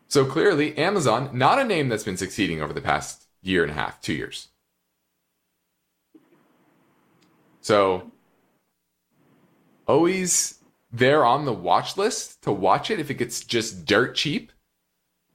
So 0.09 0.25
clearly, 0.25 0.79
Amazon, 0.79 1.31
not 1.33 1.59
a 1.59 1.64
name 1.64 1.88
that's 1.88 2.05
been 2.05 2.17
succeeding 2.17 2.62
over 2.62 2.73
the 2.73 2.81
past 2.81 3.27
year 3.43 3.62
and 3.62 3.71
a 3.73 3.75
half, 3.75 4.01
two 4.01 4.12
years. 4.12 4.49
So 7.61 8.12
always 9.87 10.61
there 10.92 11.25
on 11.25 11.44
the 11.44 11.53
watch 11.53 11.97
list 11.97 12.42
to 12.42 12.53
watch 12.53 12.90
it 12.90 13.01
if 13.01 13.11
it 13.11 13.14
gets 13.14 13.44
just 13.44 13.85
dirt 13.85 14.14
cheap, 14.14 14.53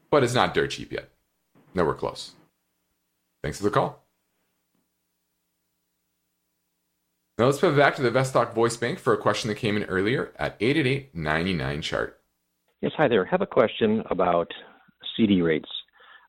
but 0.09 0.23
it's 0.23 0.33
not 0.33 0.53
dirt 0.53 0.71
cheap 0.71 0.91
yet. 0.91 1.09
Nowhere 1.73 1.93
close. 1.93 2.31
Thanks 3.43 3.57
for 3.57 3.65
the 3.65 3.69
call. 3.69 4.03
Now 7.37 7.45
let's 7.45 7.59
pivot 7.59 7.77
back 7.77 7.95
to 7.95 8.01
the 8.01 8.09
Invest 8.09 8.33
Talk 8.33 8.53
Voice 8.53 8.75
Bank 8.75 8.99
for 8.99 9.13
a 9.13 9.17
question 9.17 9.47
that 9.47 9.55
came 9.55 9.77
in 9.77 9.83
earlier 9.85 10.33
at 10.37 10.57
888 10.59 11.15
99 11.15 11.81
chart. 11.81 12.19
Yes, 12.81 12.91
hi 12.97 13.07
there. 13.07 13.25
I 13.25 13.29
have 13.29 13.41
a 13.41 13.47
question 13.47 14.03
about 14.09 14.51
CD 15.15 15.41
rates. 15.41 15.69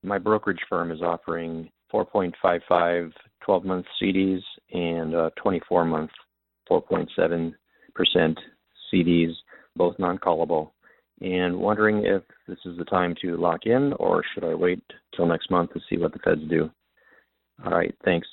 My 0.03 0.19
brokerage 0.19 0.61
firm 0.69 0.93
is 0.93 1.03
offering 1.03 1.69
4.55 1.93 3.13
12 3.45 3.65
month 3.65 3.87
CDs 4.01 4.41
and 4.73 5.33
24 5.43 5.85
month 5.85 6.11
4.7% 6.71 7.55
CDs, 8.93 9.33
both 9.77 9.99
non 9.99 10.19
callable. 10.19 10.71
And 11.21 11.59
wondering 11.59 12.07
if 12.07 12.23
this 12.49 12.59
is 12.65 12.79
the 12.79 12.85
time 12.85 13.15
to 13.21 13.37
lock 13.37 13.67
in 13.67 13.93
or 13.95 14.23
should 14.33 14.45
I 14.45 14.55
wait 14.55 14.83
till 15.15 15.27
next 15.27 15.51
month 15.51 15.73
to 15.75 15.81
see 15.89 15.99
what 15.99 16.13
the 16.13 16.19
feds 16.21 16.41
do? 16.49 16.71
All 17.65 17.73
right, 17.73 17.95
thanks. 18.05 18.27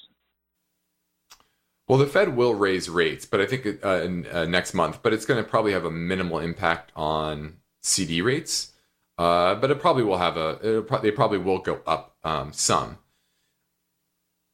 Well, 1.87 1.97
the 1.97 2.05
Fed 2.05 2.35
will 2.35 2.53
raise 2.53 2.89
rates, 2.89 3.25
but 3.25 3.39
I 3.39 3.45
think 3.45 3.83
uh, 3.83 4.01
in, 4.01 4.25
uh, 4.27 4.45
next 4.45 4.73
month, 4.73 4.99
but 5.01 5.13
it's 5.13 5.25
going 5.25 5.41
to 5.41 5.49
probably 5.49 5.71
have 5.71 5.85
a 5.85 5.91
minimal 5.91 6.39
impact 6.39 6.91
on 6.95 7.57
CD 7.81 8.21
rates. 8.21 8.73
Uh, 9.17 9.55
but 9.55 9.71
it 9.71 9.79
probably 9.79 10.03
will 10.03 10.17
have 10.17 10.37
a, 10.37 10.83
pro- 10.83 11.01
they 11.01 11.11
probably 11.11 11.39
will 11.39 11.59
go 11.59 11.81
up 11.87 12.15
um, 12.23 12.53
some. 12.53 12.99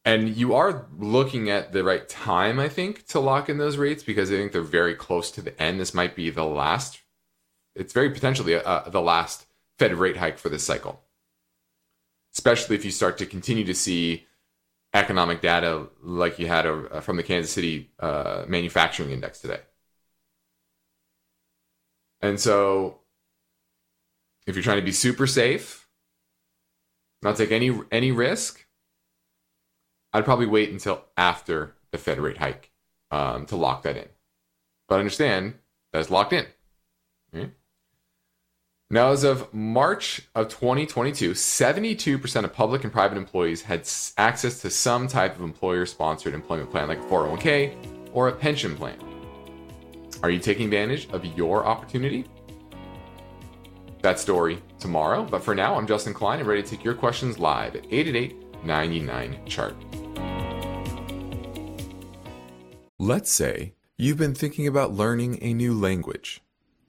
And 0.04 0.36
you 0.36 0.54
are 0.54 0.86
looking 0.98 1.48
at 1.48 1.72
the 1.72 1.82
right 1.82 2.06
time, 2.08 2.60
I 2.60 2.68
think, 2.68 3.06
to 3.06 3.20
lock 3.20 3.48
in 3.48 3.56
those 3.56 3.78
rates 3.78 4.02
because 4.02 4.30
I 4.30 4.36
think 4.36 4.52
they're 4.52 4.60
very 4.60 4.94
close 4.94 5.30
to 5.32 5.40
the 5.40 5.60
end. 5.60 5.80
This 5.80 5.94
might 5.94 6.14
be 6.14 6.28
the 6.28 6.44
last, 6.44 7.00
it's 7.74 7.94
very 7.94 8.10
potentially 8.10 8.54
uh, 8.54 8.88
the 8.88 9.00
last 9.00 9.46
Fed 9.78 9.94
rate 9.94 10.18
hike 10.18 10.38
for 10.38 10.50
this 10.50 10.64
cycle. 10.64 11.00
Especially 12.34 12.76
if 12.76 12.84
you 12.84 12.90
start 12.90 13.16
to 13.18 13.26
continue 13.26 13.64
to 13.64 13.74
see 13.74 14.26
economic 14.92 15.40
data 15.40 15.88
like 16.02 16.38
you 16.38 16.46
had 16.48 16.66
uh, 16.66 17.00
from 17.00 17.16
the 17.16 17.22
Kansas 17.22 17.52
City 17.52 17.90
uh, 17.98 18.44
Manufacturing 18.46 19.10
Index 19.10 19.40
today. 19.40 19.60
And 22.20 22.38
so, 22.40 23.00
if 24.46 24.54
you're 24.54 24.62
trying 24.62 24.78
to 24.78 24.84
be 24.84 24.92
super 24.92 25.26
safe, 25.26 25.88
not 27.22 27.36
take 27.36 27.52
any 27.52 27.78
any 27.90 28.12
risk, 28.12 28.63
I'd 30.14 30.24
probably 30.24 30.46
wait 30.46 30.70
until 30.70 31.04
after 31.16 31.74
the 31.90 31.98
Fed 31.98 32.20
rate 32.20 32.38
hike 32.38 32.70
um, 33.10 33.46
to 33.46 33.56
lock 33.56 33.82
that 33.82 33.96
in. 33.96 34.08
But 34.88 35.00
understand 35.00 35.54
that's 35.92 36.08
locked 36.08 36.32
in. 36.32 36.46
Right? 37.32 37.50
Now, 38.90 39.10
as 39.10 39.24
of 39.24 39.52
March 39.52 40.22
of 40.36 40.48
2022, 40.48 41.32
72% 41.32 42.44
of 42.44 42.52
public 42.52 42.84
and 42.84 42.92
private 42.92 43.18
employees 43.18 43.62
had 43.62 43.88
access 44.16 44.60
to 44.60 44.70
some 44.70 45.08
type 45.08 45.34
of 45.34 45.42
employer 45.42 45.84
sponsored 45.84 46.32
employment 46.32 46.70
plan, 46.70 46.86
like 46.86 46.98
a 46.98 47.02
401k 47.02 47.74
or 48.12 48.28
a 48.28 48.32
pension 48.32 48.76
plan. 48.76 48.98
Are 50.22 50.30
you 50.30 50.38
taking 50.38 50.66
advantage 50.66 51.08
of 51.10 51.24
your 51.24 51.66
opportunity? 51.66 52.24
That 54.02 54.20
story 54.20 54.62
tomorrow, 54.78 55.24
but 55.24 55.42
for 55.42 55.56
now, 55.56 55.74
I'm 55.74 55.88
Justin 55.88 56.14
Klein 56.14 56.38
and 56.38 56.46
ready 56.46 56.62
to 56.62 56.68
take 56.68 56.84
your 56.84 56.94
questions 56.94 57.38
live 57.38 57.74
at 57.74 57.86
888 57.90 58.43
99 58.64 59.38
Chart. 59.46 59.76
Let's 62.98 63.34
say 63.34 63.74
you've 63.96 64.18
been 64.18 64.34
thinking 64.34 64.66
about 64.66 64.94
learning 64.94 65.38
a 65.42 65.52
new 65.52 65.74
language. 65.74 66.42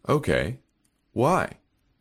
Okay, 0.08 0.60
why? 1.12 1.54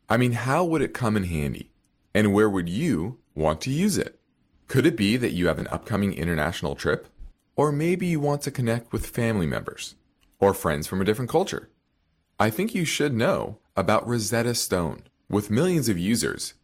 I 0.09 0.17
mean, 0.17 0.33
how 0.33 0.65
would 0.65 0.83
it 0.83 0.95
come 0.95 1.17
in 1.17 1.25
handy? 1.25 1.71
And 2.15 2.33
where 2.33 2.49
would 2.49 2.69
you 2.69 3.19
want 3.35 3.61
to 3.63 3.71
use 3.71 3.99
it? 3.99 4.21
Could 4.69 4.87
it 4.87 4.97
be 4.97 5.17
that 5.17 5.33
you 5.33 5.49
have 5.49 5.59
an 5.59 5.69
upcoming 5.69 6.13
international 6.13 6.75
trip? 6.75 7.09
Or 7.57 7.73
maybe 7.73 8.07
you 8.07 8.21
want 8.21 8.43
to 8.43 8.51
connect 8.51 8.93
with 8.93 9.07
family 9.07 9.47
members 9.47 9.97
or 10.39 10.55
friends 10.55 10.87
from 10.87 11.01
a 11.01 11.05
different 11.05 11.31
culture? 11.31 11.71
I 12.39 12.51
think 12.51 12.75
you 12.75 12.85
should 12.85 13.15
know 13.15 13.59
about 13.77 14.07
Rosetta 14.07 14.55
Stone. 14.55 15.03
With 15.29 15.51
millions 15.51 15.89
of 15.89 15.99
users, 15.99 16.55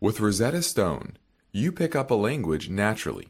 With 0.00 0.20
Rosetta 0.20 0.62
Stone, 0.62 1.16
you 1.52 1.72
pick 1.72 1.96
up 1.96 2.10
a 2.10 2.14
language 2.14 2.68
naturally, 2.68 3.28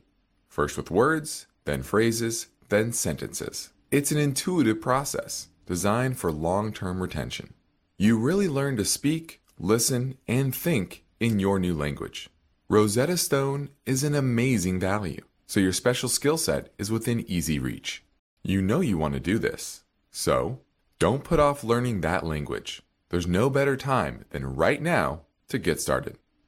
first 0.49 0.77
with 0.77 0.91
words, 0.91 1.47
then 1.65 1.83
phrases, 1.83 2.49
then 2.69 2.93
sentences. 2.93 3.71
It's 3.91 4.11
an 4.11 4.19
intuitive 4.19 4.81
process 4.81 5.49
designed 5.65 6.19
for 6.19 6.33
long 6.33 6.73
term 6.73 7.01
retention. 7.01 7.55
You 7.99 8.19
really 8.19 8.49
learn 8.49 8.77
to 8.77 8.85
speak 8.85 9.41
listen, 9.59 10.17
and 10.29 10.55
think 10.55 11.05
in 11.21 11.41
your 11.41 11.59
new 11.59 11.75
language. 11.75 12.29
Rosetta 12.69 13.17
Stone 13.17 13.71
is 13.85 14.03
an 14.03 14.15
amazing 14.15 14.81
value, 14.81 15.23
so 15.47 15.61
your 15.61 15.73
special 15.73 16.09
skill 16.09 16.37
set 16.37 16.73
is 16.79 16.91
within 16.91 17.25
easy 17.31 17.59
reach. 17.59 18.03
You 18.43 18.61
know 18.61 18.81
you 18.81 18.99
want 18.99 19.15
to 19.15 19.21
do 19.21 19.39
this, 19.39 19.85
so 20.11 20.61
don't 20.99 21.25
put 21.25 21.41
off 21.41 21.65
learning 21.65 22.01
that 22.01 22.27
language. 22.27 22.83
There's 23.09 23.27
no 23.27 23.49
better 23.49 23.77
time 23.77 24.25
than 24.31 24.57
right 24.57 24.83
now 24.83 25.23
to 25.49 25.59
get 25.59 25.81
started. 25.81 26.19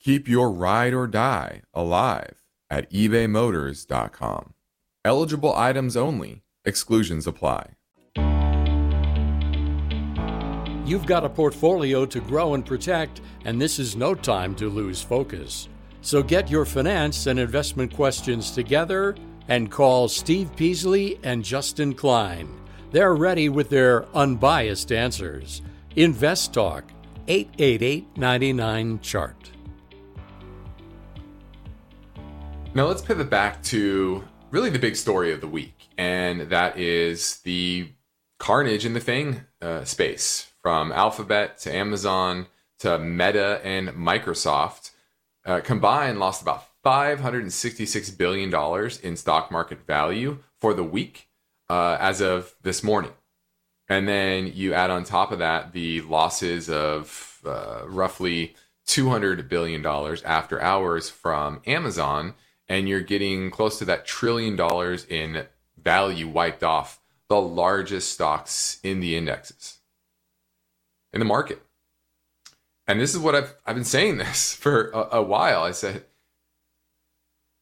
Keep 0.00 0.28
your 0.28 0.50
ride 0.50 0.94
or 0.94 1.06
die 1.06 1.62
alive 1.74 2.42
at 2.70 2.90
ebaymotors.com. 2.92 4.54
Eligible 5.04 5.54
items 5.54 5.96
only, 5.96 6.42
exclusions 6.64 7.26
apply. 7.26 7.70
You've 10.84 11.06
got 11.06 11.24
a 11.24 11.28
portfolio 11.28 12.06
to 12.06 12.20
grow 12.20 12.54
and 12.54 12.64
protect, 12.64 13.20
and 13.44 13.60
this 13.60 13.78
is 13.78 13.94
no 13.94 14.14
time 14.14 14.54
to 14.54 14.70
lose 14.70 15.02
focus. 15.02 15.68
So 16.00 16.22
get 16.22 16.50
your 16.50 16.64
finance 16.64 17.26
and 17.26 17.38
investment 17.38 17.92
questions 17.92 18.50
together 18.50 19.14
and 19.48 19.70
call 19.70 20.08
Steve 20.08 20.54
Peasley 20.56 21.18
and 21.22 21.44
Justin 21.44 21.92
Klein. 21.92 22.48
They're 22.90 23.14
ready 23.14 23.48
with 23.48 23.68
their 23.68 24.06
unbiased 24.16 24.92
answers. 24.92 25.60
Invest 25.96 26.54
Talk 26.54 26.84
888 27.26 28.16
99 28.16 29.00
Chart. 29.00 29.57
Now 32.78 32.86
let's 32.86 33.02
pivot 33.02 33.28
back 33.28 33.60
to 33.64 34.22
really 34.52 34.70
the 34.70 34.78
big 34.78 34.94
story 34.94 35.32
of 35.32 35.40
the 35.40 35.48
week, 35.48 35.88
and 35.98 36.42
that 36.42 36.78
is 36.78 37.40
the 37.40 37.88
carnage 38.38 38.86
in 38.86 38.92
the 38.92 39.00
FANG 39.00 39.40
uh, 39.60 39.82
space 39.82 40.52
from 40.62 40.92
Alphabet 40.92 41.58
to 41.62 41.74
Amazon 41.74 42.46
to 42.78 42.96
Meta 43.00 43.60
and 43.64 43.88
Microsoft. 43.88 44.92
Uh, 45.44 45.58
combined 45.58 46.20
lost 46.20 46.40
about 46.40 46.66
$566 46.84 48.16
billion 48.16 48.90
in 49.02 49.16
stock 49.16 49.50
market 49.50 49.84
value 49.84 50.38
for 50.60 50.72
the 50.72 50.84
week 50.84 51.26
uh, 51.68 51.96
as 51.98 52.20
of 52.20 52.54
this 52.62 52.84
morning. 52.84 53.10
And 53.88 54.06
then 54.06 54.52
you 54.54 54.72
add 54.72 54.90
on 54.90 55.02
top 55.02 55.32
of 55.32 55.40
that 55.40 55.72
the 55.72 56.02
losses 56.02 56.70
of 56.70 57.40
uh, 57.44 57.80
roughly 57.88 58.54
$200 58.86 59.48
billion 59.48 59.84
after 59.84 60.62
hours 60.62 61.10
from 61.10 61.60
Amazon, 61.66 62.34
and 62.68 62.88
you're 62.88 63.00
getting 63.00 63.50
close 63.50 63.78
to 63.78 63.84
that 63.86 64.06
trillion 64.06 64.56
dollars 64.56 65.04
in 65.06 65.46
value 65.76 66.28
wiped 66.28 66.62
off 66.62 67.00
the 67.28 67.40
largest 67.40 68.12
stocks 68.12 68.78
in 68.82 69.00
the 69.00 69.16
indexes 69.16 69.78
in 71.12 71.20
the 71.20 71.24
market. 71.24 71.62
And 72.86 73.00
this 73.00 73.14
is 73.14 73.20
what 73.20 73.34
I've, 73.34 73.54
I've 73.66 73.74
been 73.74 73.84
saying 73.84 74.18
this 74.18 74.54
for 74.60 74.90
a, 74.90 75.18
a 75.18 75.22
while. 75.22 75.62
I 75.62 75.72
said, 75.72 76.04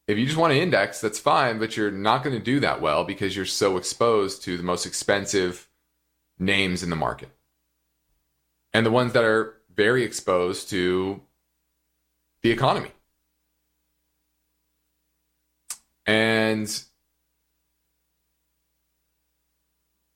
if 0.07 0.17
you 0.17 0.25
just 0.25 0.37
want 0.37 0.53
to 0.53 0.59
index, 0.59 1.01
that's 1.01 1.19
fine, 1.19 1.59
but 1.59 1.75
you're 1.75 1.91
not 1.91 2.23
going 2.23 2.35
to 2.35 2.43
do 2.43 2.61
that 2.61 2.81
well 2.81 3.03
because 3.03 3.35
you're 3.35 3.45
so 3.45 3.75
exposed 3.75 4.41
to 4.43 4.55
the 4.55 4.63
most 4.63 4.85
expensive 4.85 5.67
names 6.39 6.81
in 6.81 6.89
the 6.89 6.95
market. 6.95 7.29
And 8.73 8.85
the 8.85 8.91
ones 8.91 9.13
that 9.13 9.25
are 9.25 9.55
very 9.75 10.03
exposed 10.03 10.69
to 10.69 11.21
the 12.41 12.51
economy. 12.51 12.91
And 16.07 16.67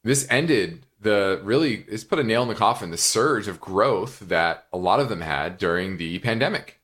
this 0.04 0.25
ended 0.30 0.88
the 0.99 1.39
really 1.43 1.86
it's 1.88 2.04
put 2.04 2.19
a 2.19 2.23
nail 2.23 2.41
in 2.41 2.47
the 2.47 2.56
coffin 2.56 2.91
the 2.91 2.97
surge 2.97 3.47
of 3.47 3.60
growth 3.60 4.19
that 4.19 4.67
a 4.71 4.77
lot 4.77 4.99
of 4.99 5.10
them 5.10 5.21
had 5.21 5.58
during 5.58 5.97
the 5.97 6.17
pandemic. 6.19 6.80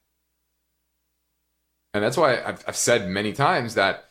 And 1.93 2.03
that's 2.03 2.17
why 2.17 2.41
I've, 2.43 2.63
I've 2.67 2.75
said 2.75 3.09
many 3.09 3.33
times 3.33 3.73
that 3.75 4.09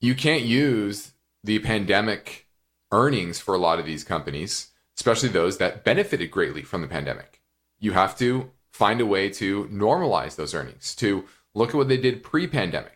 you 0.00 0.14
can't 0.14 0.42
use 0.42 1.12
the 1.44 1.60
pandemic 1.60 2.46
earnings 2.92 3.38
for 3.38 3.54
a 3.54 3.58
lot 3.58 3.78
of 3.78 3.86
these 3.86 4.04
companies 4.04 4.72
especially 4.96 5.28
those 5.28 5.58
that 5.58 5.84
benefited 5.84 6.30
greatly 6.30 6.62
from 6.62 6.82
the 6.82 6.88
pandemic. 6.88 7.40
You 7.78 7.92
have 7.92 8.16
to 8.18 8.50
find 8.72 9.00
a 9.00 9.06
way 9.06 9.28
to 9.30 9.66
normalize 9.66 10.36
those 10.36 10.54
earnings 10.54 10.94
to 10.96 11.24
look 11.54 11.70
at 11.70 11.74
what 11.74 11.88
they 11.88 11.96
did 11.96 12.22
pre-pandemic 12.22 12.95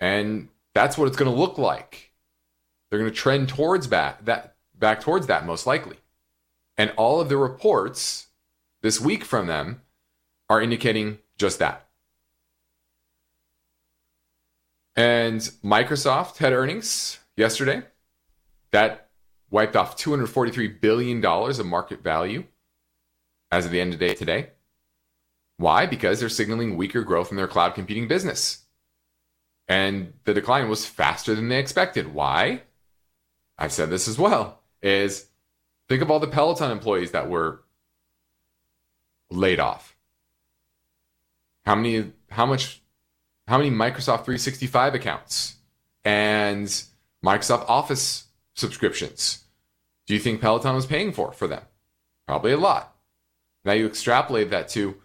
and 0.00 0.48
that's 0.74 0.96
what 0.96 1.08
it's 1.08 1.16
going 1.16 1.30
to 1.30 1.38
look 1.38 1.58
like 1.58 2.10
they're 2.88 2.98
going 2.98 3.10
to 3.10 3.16
trend 3.16 3.48
towards 3.48 3.86
back 3.86 4.24
that 4.24 4.56
back 4.80 5.00
towards 5.00 5.26
that 5.28 5.46
most 5.46 5.66
likely. 5.66 5.96
And 6.76 6.92
all 6.96 7.20
of 7.20 7.28
the 7.28 7.36
reports 7.36 8.28
this 8.80 9.00
week 9.00 9.24
from 9.24 9.46
them 9.46 9.82
are 10.48 10.60
indicating 10.60 11.18
just 11.36 11.58
that. 11.60 11.86
And 14.96 15.40
Microsoft 15.62 16.38
had 16.38 16.52
earnings 16.52 17.18
yesterday 17.36 17.82
that 18.72 19.08
wiped 19.50 19.76
off 19.76 19.96
$243 19.96 20.80
billion 20.80 21.24
of 21.24 21.66
market 21.66 22.02
value 22.02 22.44
as 23.52 23.66
of 23.66 23.70
the 23.70 23.80
end 23.80 23.92
of 23.92 23.98
the 23.98 24.08
day 24.08 24.14
today. 24.14 24.50
Why? 25.58 25.86
Because 25.86 26.20
they're 26.20 26.28
signaling 26.28 26.76
weaker 26.76 27.02
growth 27.02 27.30
in 27.30 27.36
their 27.36 27.48
cloud 27.48 27.74
computing 27.74 28.08
business. 28.08 28.64
And 29.70 30.14
the 30.24 30.34
decline 30.34 30.68
was 30.68 30.84
faster 30.84 31.32
than 31.36 31.48
they 31.48 31.60
expected. 31.60 32.12
Why? 32.12 32.62
I've 33.56 33.70
said 33.70 33.88
this 33.88 34.08
as 34.08 34.18
well, 34.18 34.62
is 34.82 35.26
think 35.88 36.02
of 36.02 36.10
all 36.10 36.18
the 36.18 36.26
Peloton 36.26 36.72
employees 36.72 37.12
that 37.12 37.30
were 37.30 37.62
laid 39.30 39.60
off. 39.60 39.94
How 41.64 41.76
many 41.76 42.10
how 42.30 42.46
much 42.46 42.82
how 43.46 43.58
many 43.58 43.70
Microsoft 43.70 44.24
365 44.24 44.96
accounts 44.96 45.54
and 46.04 46.66
Microsoft 47.24 47.68
Office 47.68 48.24
subscriptions 48.54 49.44
do 50.06 50.14
you 50.14 50.20
think 50.20 50.40
Peloton 50.40 50.74
was 50.74 50.86
paying 50.86 51.12
for 51.12 51.30
for 51.30 51.46
them? 51.46 51.62
Probably 52.26 52.50
a 52.50 52.56
lot. 52.56 52.96
Now 53.64 53.74
you 53.74 53.86
extrapolate 53.86 54.50
that 54.50 54.68
to 54.70 54.96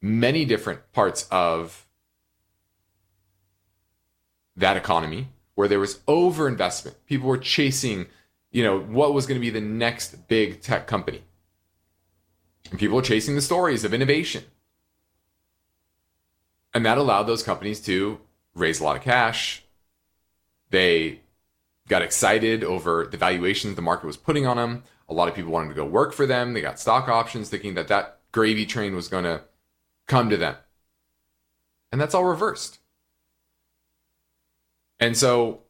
many 0.00 0.44
different 0.44 0.92
parts 0.92 1.26
of 1.32 1.83
that 4.56 4.76
economy 4.76 5.28
where 5.54 5.68
there 5.68 5.80
was 5.80 5.98
overinvestment. 6.08 6.94
People 7.06 7.28
were 7.28 7.38
chasing, 7.38 8.06
you 8.50 8.62
know, 8.62 8.80
what 8.80 9.14
was 9.14 9.26
going 9.26 9.40
to 9.40 9.44
be 9.44 9.50
the 9.50 9.60
next 9.60 10.28
big 10.28 10.60
tech 10.60 10.86
company. 10.86 11.22
And 12.70 12.78
people 12.78 12.96
were 12.96 13.02
chasing 13.02 13.34
the 13.34 13.42
stories 13.42 13.84
of 13.84 13.94
innovation. 13.94 14.44
And 16.72 16.84
that 16.84 16.98
allowed 16.98 17.24
those 17.24 17.42
companies 17.42 17.80
to 17.82 18.18
raise 18.54 18.80
a 18.80 18.84
lot 18.84 18.96
of 18.96 19.02
cash. 19.02 19.62
They 20.70 21.20
got 21.86 22.02
excited 22.02 22.64
over 22.64 23.06
the 23.06 23.16
valuations 23.16 23.76
the 23.76 23.82
market 23.82 24.06
was 24.06 24.16
putting 24.16 24.46
on 24.46 24.56
them. 24.56 24.82
A 25.08 25.14
lot 25.14 25.28
of 25.28 25.34
people 25.34 25.52
wanted 25.52 25.68
to 25.68 25.74
go 25.74 25.84
work 25.84 26.12
for 26.12 26.26
them. 26.26 26.54
They 26.54 26.60
got 26.60 26.80
stock 26.80 27.08
options 27.08 27.48
thinking 27.48 27.74
that 27.74 27.88
that 27.88 28.20
gravy 28.32 28.66
train 28.66 28.96
was 28.96 29.08
going 29.08 29.24
to 29.24 29.42
come 30.08 30.30
to 30.30 30.36
them. 30.36 30.56
And 31.92 32.00
that's 32.00 32.14
all 32.14 32.24
reversed. 32.24 32.80
And 35.00 35.16
so 35.16 35.62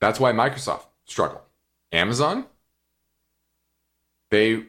that's 0.00 0.20
why 0.20 0.32
Microsoft 0.32 0.86
struggled. 1.04 1.42
Amazon, 1.92 2.46
they 4.30 4.66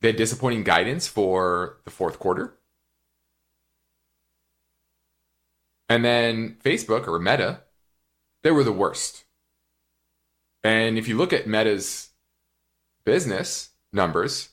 they 0.00 0.08
had 0.08 0.16
disappointing 0.16 0.64
guidance 0.64 1.08
for 1.08 1.78
the 1.84 1.90
fourth 1.90 2.18
quarter. 2.18 2.58
And 5.88 6.04
then 6.04 6.56
Facebook 6.64 7.06
or 7.06 7.18
Meta, 7.18 7.62
they 8.42 8.50
were 8.50 8.64
the 8.64 8.72
worst. 8.72 9.24
And 10.62 10.98
if 10.98 11.08
you 11.08 11.16
look 11.16 11.32
at 11.32 11.46
Meta's 11.46 12.10
business 13.04 13.70
numbers 13.92 14.50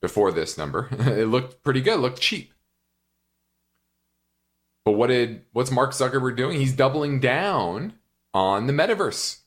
before 0.00 0.32
this 0.32 0.56
number, 0.56 0.88
it 0.92 1.28
looked 1.28 1.62
pretty 1.62 1.80
good, 1.80 2.00
looked 2.00 2.20
cheap. 2.20 2.51
But 4.84 4.92
what 4.92 5.08
did 5.08 5.42
what's 5.52 5.70
Mark 5.70 5.92
Zuckerberg 5.92 6.36
doing? 6.36 6.58
He's 6.58 6.72
doubling 6.72 7.20
down 7.20 7.94
on 8.34 8.66
the 8.66 8.72
metaverse. 8.72 9.38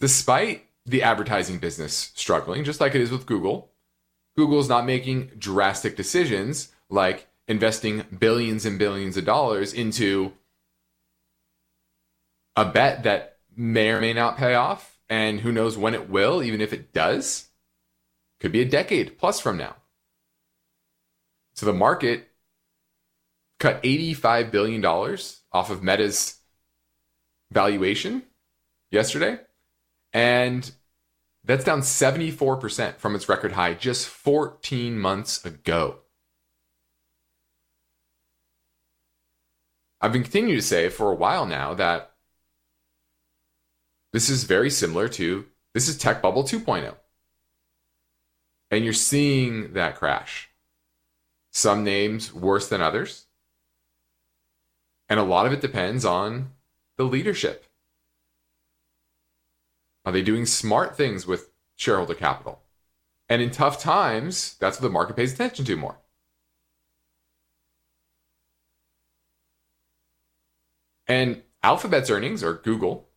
Despite 0.00 0.66
the 0.84 1.02
advertising 1.02 1.58
business 1.58 2.12
struggling, 2.14 2.64
just 2.64 2.80
like 2.80 2.94
it 2.94 3.00
is 3.00 3.10
with 3.10 3.26
Google, 3.26 3.70
Google's 4.36 4.68
not 4.68 4.84
making 4.84 5.30
drastic 5.38 5.96
decisions 5.96 6.72
like 6.90 7.28
investing 7.46 8.04
billions 8.18 8.64
and 8.64 8.78
billions 8.78 9.16
of 9.16 9.24
dollars 9.24 9.72
into 9.72 10.32
a 12.56 12.64
bet 12.64 13.02
that 13.04 13.38
may 13.56 13.90
or 13.90 14.00
may 14.00 14.12
not 14.12 14.36
pay 14.36 14.54
off 14.54 14.98
and 15.08 15.40
who 15.40 15.52
knows 15.52 15.76
when 15.76 15.94
it 15.94 16.08
will, 16.08 16.42
even 16.42 16.60
if 16.60 16.72
it 16.72 16.92
does. 16.92 17.48
Could 18.40 18.52
be 18.52 18.62
a 18.62 18.66
decade 18.66 19.18
plus 19.18 19.40
from 19.40 19.56
now. 19.56 19.76
So 21.54 21.66
the 21.66 21.72
market 21.72 22.28
cut 23.58 23.82
$85 23.82 24.50
billion 24.50 24.84
off 24.84 25.70
of 25.70 25.82
Meta's 25.82 26.38
valuation 27.50 28.22
yesterday. 28.90 29.38
And 30.12 30.70
that's 31.44 31.64
down 31.64 31.80
74% 31.80 32.96
from 32.96 33.14
its 33.14 33.28
record 33.28 33.52
high 33.52 33.74
just 33.74 34.08
14 34.08 34.98
months 34.98 35.44
ago. 35.44 35.98
I've 40.00 40.12
been 40.12 40.22
continuing 40.22 40.56
to 40.56 40.62
say 40.62 40.88
for 40.88 41.10
a 41.10 41.14
while 41.14 41.46
now 41.46 41.74
that 41.74 42.12
this 44.12 44.28
is 44.28 44.44
very 44.44 44.70
similar 44.70 45.08
to 45.08 45.46
this 45.72 45.88
is 45.88 45.98
tech 45.98 46.22
bubble 46.22 46.44
2.0. 46.44 46.94
And 48.70 48.84
you're 48.84 48.92
seeing 48.92 49.72
that 49.72 49.96
crash. 49.96 50.50
Some 51.50 51.84
names 51.84 52.32
worse 52.32 52.68
than 52.68 52.80
others. 52.80 53.23
And 55.08 55.20
a 55.20 55.24
lot 55.24 55.46
of 55.46 55.52
it 55.52 55.60
depends 55.60 56.04
on 56.04 56.52
the 56.96 57.04
leadership. 57.04 57.66
Are 60.04 60.12
they 60.12 60.22
doing 60.22 60.46
smart 60.46 60.96
things 60.96 61.26
with 61.26 61.50
shareholder 61.76 62.14
capital? 62.14 62.60
And 63.28 63.40
in 63.40 63.50
tough 63.50 63.80
times, 63.80 64.56
that's 64.60 64.78
what 64.78 64.86
the 64.86 64.92
market 64.92 65.16
pays 65.16 65.32
attention 65.32 65.64
to 65.64 65.76
more. 65.76 65.98
And 71.06 71.42
Alphabet's 71.62 72.10
earnings, 72.10 72.42
or 72.42 72.54
Google, 72.54 73.08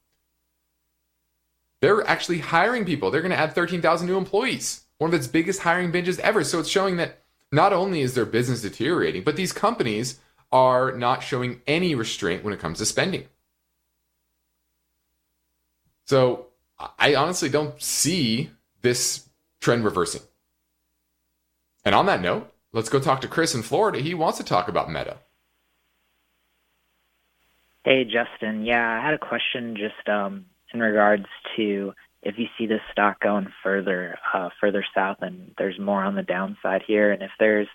they're 1.81 2.05
actually 2.07 2.39
hiring 2.39 2.85
people. 2.85 3.11
They're 3.11 3.21
going 3.21 3.31
to 3.31 3.37
add 3.37 3.53
13,000 3.53 4.07
new 4.07 4.17
employees, 4.17 4.85
one 4.97 5.09
of 5.09 5.13
its 5.13 5.27
biggest 5.27 5.61
hiring 5.61 5.91
binges 5.91 6.19
ever. 6.19 6.43
So 6.43 6.59
it's 6.59 6.69
showing 6.69 6.97
that 6.97 7.23
not 7.51 7.73
only 7.73 8.01
is 8.01 8.13
their 8.13 8.25
business 8.25 8.61
deteriorating, 8.61 9.23
but 9.23 9.35
these 9.35 9.53
companies 9.53 10.19
are 10.51 10.91
not 10.91 11.23
showing 11.23 11.61
any 11.67 11.95
restraint 11.95 12.43
when 12.43 12.53
it 12.53 12.59
comes 12.59 12.77
to 12.79 12.85
spending. 12.85 13.25
So 16.05 16.47
I 16.97 17.15
honestly 17.15 17.49
don't 17.49 17.81
see 17.81 18.51
this 18.81 19.27
trend 19.59 19.83
reversing. 19.83 20.21
And 21.83 21.93
on 21.93 22.05
that 22.05 22.21
note, 22.21 22.51
let's 22.71 22.89
go 22.89 22.99
talk 22.99 23.21
to 23.21 23.27
Chris 23.27 23.55
in 23.55 23.61
Florida. 23.61 23.99
He 23.99 24.13
wants 24.13 24.37
to 24.37 24.43
talk 24.43 24.67
about 24.67 24.89
Meta. 24.89 25.17
Hey, 27.83 28.03
Justin. 28.03 28.65
Yeah, 28.65 28.99
I 28.99 29.03
had 29.03 29.13
a 29.13 29.17
question 29.17 29.75
just 29.77 30.09
um, 30.09 30.45
in 30.73 30.79
regards 30.81 31.25
to 31.55 31.93
if 32.21 32.37
you 32.37 32.47
see 32.57 32.67
this 32.67 32.81
stock 32.91 33.19
going 33.21 33.47
further 33.63 34.17
uh, 34.33 34.49
further 34.59 34.83
south 34.93 35.17
and 35.21 35.53
there's 35.57 35.79
more 35.79 36.03
on 36.03 36.15
the 36.15 36.23
downside 36.23 36.83
here, 36.85 37.11
and 37.11 37.23
if 37.23 37.31
there's 37.39 37.67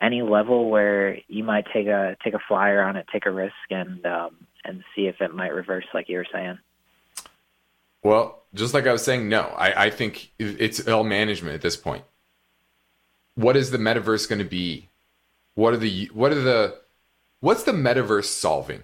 any 0.00 0.22
level 0.22 0.70
where 0.70 1.18
you 1.28 1.44
might 1.44 1.66
take 1.72 1.86
a 1.86 2.16
take 2.22 2.34
a 2.34 2.40
flyer 2.48 2.82
on 2.82 2.96
it, 2.96 3.06
take 3.12 3.26
a 3.26 3.30
risk, 3.30 3.54
and 3.70 4.04
um, 4.06 4.46
and 4.64 4.82
see 4.94 5.06
if 5.06 5.20
it 5.20 5.34
might 5.34 5.52
reverse, 5.52 5.84
like 5.94 6.08
you 6.08 6.18
were 6.18 6.26
saying. 6.32 6.58
Well, 8.02 8.42
just 8.52 8.74
like 8.74 8.86
I 8.86 8.92
was 8.92 9.02
saying, 9.02 9.28
no, 9.28 9.42
I, 9.56 9.86
I 9.86 9.90
think 9.90 10.30
it's 10.38 10.86
all 10.86 11.04
management 11.04 11.54
at 11.54 11.62
this 11.62 11.76
point. 11.76 12.04
What 13.34 13.56
is 13.56 13.70
the 13.70 13.78
metaverse 13.78 14.28
going 14.28 14.40
to 14.40 14.44
be? 14.44 14.90
What 15.54 15.72
are 15.72 15.78
the 15.78 16.10
what 16.12 16.32
are 16.32 16.40
the 16.40 16.78
what's 17.40 17.62
the 17.62 17.72
metaverse 17.72 18.26
solving? 18.26 18.82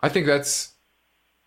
I 0.00 0.08
think 0.08 0.26
that's 0.26 0.72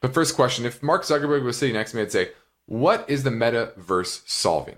the 0.01 0.09
first 0.09 0.35
question. 0.35 0.65
If 0.65 0.81
Mark 0.81 1.03
Zuckerberg 1.03 1.43
was 1.43 1.57
sitting 1.57 1.75
next 1.75 1.91
to 1.91 1.97
me, 1.97 2.03
I'd 2.03 2.11
say, 2.11 2.31
What 2.65 3.09
is 3.09 3.23
the 3.23 3.29
metaverse 3.29 4.27
solving? 4.27 4.77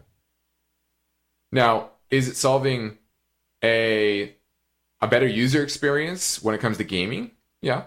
Now, 1.51 1.91
is 2.09 2.27
it 2.27 2.35
solving 2.35 2.97
a 3.63 4.35
a 5.01 5.07
better 5.07 5.27
user 5.27 5.63
experience 5.63 6.41
when 6.41 6.55
it 6.55 6.61
comes 6.61 6.77
to 6.77 6.83
gaming? 6.83 7.31
Yeah. 7.61 7.83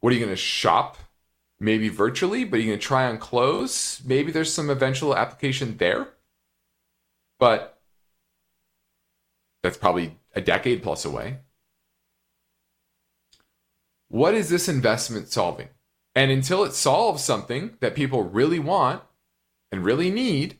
What 0.00 0.10
are 0.10 0.14
you 0.14 0.20
going 0.20 0.32
to 0.34 0.36
shop? 0.36 0.98
Maybe 1.60 1.88
virtually, 1.88 2.44
but 2.44 2.56
you're 2.56 2.66
going 2.66 2.78
to 2.78 2.84
try 2.84 3.06
on 3.06 3.18
clothes. 3.18 4.02
Maybe 4.04 4.32
there's 4.32 4.52
some 4.52 4.68
eventual 4.68 5.16
application 5.16 5.76
there. 5.76 6.08
But 7.38 7.80
that's 9.62 9.76
probably 9.76 10.18
a 10.34 10.40
decade 10.40 10.82
plus 10.82 11.04
away. 11.04 11.38
What 14.08 14.34
is 14.34 14.50
this 14.50 14.68
investment 14.68 15.28
solving? 15.28 15.68
And 16.14 16.30
until 16.30 16.64
it 16.64 16.74
solves 16.74 17.22
something 17.22 17.76
that 17.80 17.94
people 17.94 18.24
really 18.24 18.58
want 18.58 19.02
and 19.70 19.84
really 19.84 20.10
need, 20.10 20.58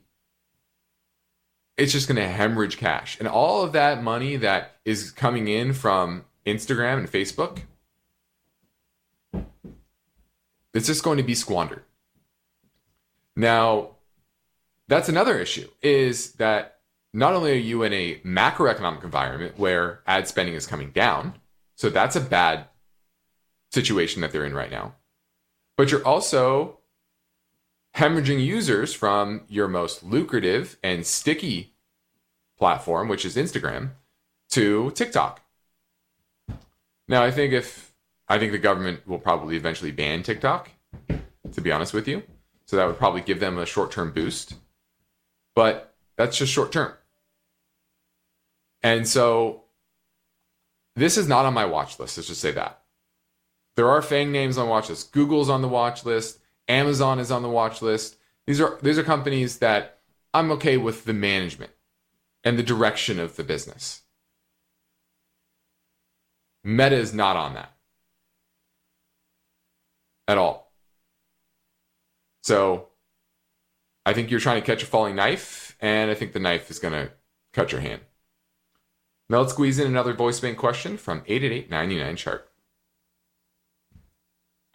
it's 1.76 1.92
just 1.92 2.08
going 2.08 2.16
to 2.16 2.28
hemorrhage 2.28 2.76
cash. 2.76 3.18
And 3.18 3.28
all 3.28 3.62
of 3.62 3.72
that 3.72 4.02
money 4.02 4.36
that 4.36 4.76
is 4.84 5.10
coming 5.10 5.48
in 5.48 5.72
from 5.72 6.24
Instagram 6.46 6.98
and 6.98 7.10
Facebook, 7.10 7.60
it's 10.74 10.86
just 10.86 11.02
going 11.02 11.16
to 11.16 11.22
be 11.22 11.34
squandered. 11.34 11.84
Now, 13.34 13.96
that's 14.88 15.08
another 15.08 15.38
issue 15.38 15.68
is 15.80 16.32
that 16.32 16.80
not 17.14 17.34
only 17.34 17.52
are 17.52 17.54
you 17.54 17.82
in 17.82 17.92
a 17.92 18.16
macroeconomic 18.20 19.04
environment 19.04 19.58
where 19.58 20.00
ad 20.06 20.28
spending 20.28 20.54
is 20.54 20.66
coming 20.66 20.90
down, 20.90 21.34
so 21.76 21.90
that's 21.90 22.16
a 22.16 22.20
bad 22.20 22.66
situation 23.70 24.20
that 24.20 24.32
they're 24.32 24.44
in 24.44 24.54
right 24.54 24.70
now. 24.70 24.94
But 25.76 25.90
you're 25.90 26.06
also 26.06 26.78
hemorrhaging 27.96 28.44
users 28.44 28.94
from 28.94 29.42
your 29.48 29.68
most 29.68 30.02
lucrative 30.02 30.78
and 30.82 31.06
sticky 31.06 31.74
platform, 32.58 33.08
which 33.08 33.24
is 33.24 33.36
Instagram, 33.36 33.90
to 34.50 34.90
TikTok. 34.92 35.40
Now, 37.08 37.22
I 37.22 37.30
think 37.30 37.52
if 37.52 37.92
I 38.28 38.38
think 38.38 38.52
the 38.52 38.58
government 38.58 39.06
will 39.06 39.18
probably 39.18 39.56
eventually 39.56 39.90
ban 39.90 40.22
TikTok, 40.22 40.70
to 41.52 41.60
be 41.60 41.72
honest 41.72 41.92
with 41.92 42.08
you. 42.08 42.22
So 42.66 42.76
that 42.76 42.86
would 42.86 42.98
probably 42.98 43.20
give 43.20 43.40
them 43.40 43.58
a 43.58 43.66
short 43.66 43.90
term 43.90 44.12
boost. 44.12 44.54
But 45.54 45.94
that's 46.16 46.38
just 46.38 46.52
short 46.52 46.72
term. 46.72 46.94
And 48.82 49.06
so 49.06 49.64
this 50.96 51.16
is 51.16 51.28
not 51.28 51.44
on 51.44 51.54
my 51.54 51.66
watch 51.66 51.98
list. 51.98 52.16
Let's 52.16 52.28
just 52.28 52.40
say 52.40 52.52
that. 52.52 52.82
There 53.76 53.90
are 53.90 54.02
FANG 54.02 54.32
names 54.32 54.58
on 54.58 54.68
watch 54.68 54.88
list. 54.88 55.12
Google's 55.12 55.48
on 55.48 55.62
the 55.62 55.68
watch 55.68 56.04
list. 56.04 56.38
Amazon 56.68 57.18
is 57.18 57.30
on 57.30 57.42
the 57.42 57.48
watch 57.48 57.82
list. 57.82 58.16
These 58.46 58.60
are 58.60 58.78
these 58.82 58.98
are 58.98 59.02
companies 59.02 59.58
that 59.58 59.98
I'm 60.34 60.50
okay 60.52 60.76
with 60.76 61.04
the 61.04 61.12
management 61.12 61.72
and 62.44 62.58
the 62.58 62.62
direction 62.62 63.20
of 63.20 63.36
the 63.36 63.44
business. 63.44 64.02
Meta 66.64 66.96
is 66.96 67.12
not 67.12 67.36
on 67.36 67.54
that 67.54 67.72
at 70.28 70.38
all. 70.38 70.72
So 72.42 72.88
I 74.04 74.12
think 74.12 74.30
you're 74.30 74.40
trying 74.40 74.60
to 74.60 74.66
catch 74.66 74.82
a 74.82 74.86
falling 74.86 75.16
knife, 75.16 75.76
and 75.80 76.10
I 76.10 76.14
think 76.14 76.32
the 76.32 76.40
knife 76.40 76.70
is 76.70 76.78
going 76.78 76.94
to 76.94 77.12
cut 77.52 77.72
your 77.72 77.80
hand. 77.80 78.02
Now 79.28 79.40
let's 79.40 79.52
squeeze 79.52 79.78
in 79.78 79.86
another 79.86 80.12
voice 80.12 80.40
bank 80.40 80.58
question 80.58 80.96
from 80.96 81.22
888 81.26 81.70
99 81.70 82.16
chart. 82.16 82.51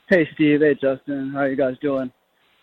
Hey, 0.09 0.25
Steve. 0.35 0.61
Hey, 0.61 0.73
Justin. 0.73 1.31
How 1.33 1.39
are 1.39 1.49
you 1.49 1.57
guys 1.57 1.75
doing? 1.81 2.09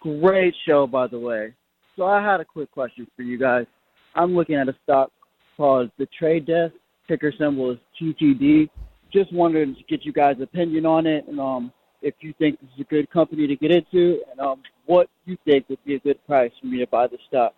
Great 0.01 0.55
show, 0.67 0.87
by 0.87 1.07
the 1.07 1.19
way. 1.19 1.53
So 1.95 2.07
I 2.07 2.23
had 2.23 2.41
a 2.41 2.45
quick 2.45 2.71
question 2.71 3.07
for 3.15 3.21
you 3.21 3.39
guys. 3.39 3.67
I'm 4.15 4.35
looking 4.35 4.55
at 4.55 4.67
a 4.67 4.75
stock 4.83 5.13
called 5.59 5.91
the 5.99 6.07
Trade 6.19 6.47
Desk. 6.47 6.73
Ticker 7.07 7.35
symbol 7.39 7.71
is 7.71 7.79
TTD. 8.01 8.71
Just 9.13 9.31
wanted 9.31 9.77
to 9.77 9.83
get 9.85 10.07
you 10.07 10.13
guys' 10.13 10.37
opinion 10.41 10.87
on 10.87 11.07
it, 11.07 11.29
and 11.29 11.39
um, 11.39 11.71
if 12.01 12.15
you 12.21 12.33
think 12.39 12.59
this 12.61 12.71
is 12.77 12.81
a 12.81 12.85
good 12.85 13.11
company 13.11 13.47
to 13.47 13.57
get 13.57 13.71
into, 13.71 14.23
and 14.31 14.41
um, 14.41 14.63
what 14.87 15.11
you 15.27 15.37
think 15.45 15.69
would 15.69 15.85
be 15.85 15.97
a 15.97 16.01
good 16.01 16.25
price 16.27 16.51
for 16.59 16.67
me 16.67 16.79
to 16.79 16.87
buy 16.87 17.07
the 17.07 17.19
stock. 17.29 17.55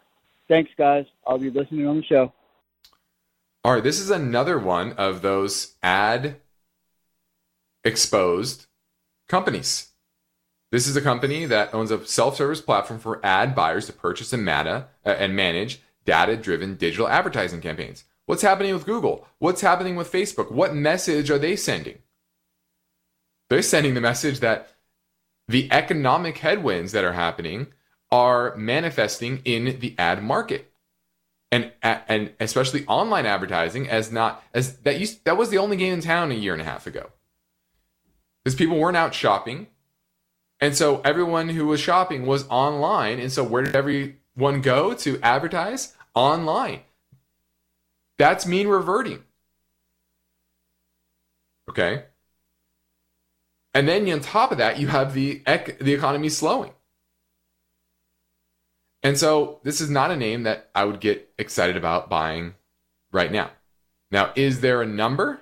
Thanks, 0.48 0.72
guys. 0.76 1.06
I'll 1.24 1.38
be 1.38 1.50
listening 1.50 1.86
on 1.86 1.98
the 1.98 2.04
show. 2.04 2.32
All 3.64 3.74
right, 3.74 3.84
this 3.84 4.00
is 4.00 4.10
another 4.10 4.58
one 4.58 4.94
of 4.94 5.22
those 5.22 5.76
ad 5.80 6.40
exposed 7.84 8.66
companies. 9.28 9.88
This 10.72 10.86
is 10.88 10.96
a 10.96 11.00
company 11.00 11.46
that 11.46 11.72
owns 11.72 11.90
a 11.90 12.04
self-service 12.04 12.60
platform 12.60 12.98
for 12.98 13.24
ad 13.24 13.54
buyers 13.54 13.86
to 13.86 13.92
purchase 13.92 14.32
and, 14.32 14.44
meta, 14.44 14.88
uh, 15.04 15.10
and 15.10 15.36
manage 15.36 15.80
data-driven 16.04 16.76
digital 16.76 17.08
advertising 17.08 17.60
campaigns. 17.60 18.04
What's 18.26 18.42
happening 18.42 18.74
with 18.74 18.86
Google? 18.86 19.26
What's 19.38 19.60
happening 19.60 19.94
with 19.94 20.10
Facebook? 20.10 20.50
What 20.50 20.74
message 20.74 21.30
are 21.30 21.38
they 21.38 21.54
sending? 21.54 21.98
They're 23.48 23.62
sending 23.62 23.94
the 23.94 24.00
message 24.00 24.40
that 24.40 24.72
the 25.46 25.70
economic 25.70 26.38
headwinds 26.38 26.90
that 26.92 27.04
are 27.04 27.12
happening 27.12 27.68
are 28.10 28.56
manifesting 28.56 29.42
in 29.44 29.78
the 29.78 29.94
ad 29.98 30.22
market. 30.22 30.72
And, 31.52 31.72
and 31.80 32.32
especially 32.40 32.84
online 32.86 33.24
advertising 33.24 33.88
as 33.88 34.10
not 34.10 34.42
as 34.52 34.78
that 34.78 34.98
used 34.98 35.24
that 35.24 35.36
was 35.36 35.48
the 35.48 35.58
only 35.58 35.76
game 35.76 35.94
in 35.94 36.00
town 36.00 36.32
a 36.32 36.34
year 36.34 36.52
and 36.52 36.60
a 36.60 36.64
half 36.64 36.88
ago 36.88 37.12
because 38.46 38.54
people 38.54 38.78
weren't 38.78 38.96
out 38.96 39.12
shopping. 39.12 39.66
And 40.60 40.76
so 40.76 41.00
everyone 41.00 41.48
who 41.48 41.66
was 41.66 41.80
shopping 41.80 42.26
was 42.26 42.46
online. 42.48 43.18
And 43.18 43.32
so 43.32 43.42
where 43.42 43.64
did 43.64 43.74
everyone 43.74 44.60
go 44.60 44.94
to 44.94 45.20
advertise? 45.20 45.94
Online. 46.14 46.82
That's 48.18 48.46
mean 48.46 48.68
reverting. 48.68 49.24
Okay. 51.68 52.04
And 53.74 53.88
then 53.88 54.08
on 54.12 54.20
top 54.20 54.52
of 54.52 54.58
that, 54.58 54.78
you 54.78 54.86
have 54.86 55.12
the 55.12 55.42
ec- 55.44 55.80
the 55.80 55.92
economy 55.92 56.28
slowing. 56.28 56.70
And 59.02 59.18
so 59.18 59.58
this 59.64 59.80
is 59.80 59.90
not 59.90 60.12
a 60.12 60.16
name 60.16 60.44
that 60.44 60.70
I 60.72 60.84
would 60.84 61.00
get 61.00 61.32
excited 61.36 61.76
about 61.76 62.08
buying 62.08 62.54
right 63.10 63.32
now. 63.32 63.50
Now, 64.12 64.30
is 64.36 64.60
there 64.60 64.82
a 64.82 64.86
number? 64.86 65.40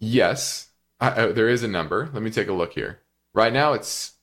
Yes, 0.00 0.70
I, 0.98 1.26
there 1.26 1.48
is 1.48 1.62
a 1.62 1.68
number. 1.68 2.08
Let 2.12 2.22
me 2.22 2.30
take 2.30 2.48
a 2.48 2.52
look 2.52 2.72
here. 2.72 3.00
Right 3.32 3.52
now, 3.52 3.74
it's 3.74 4.14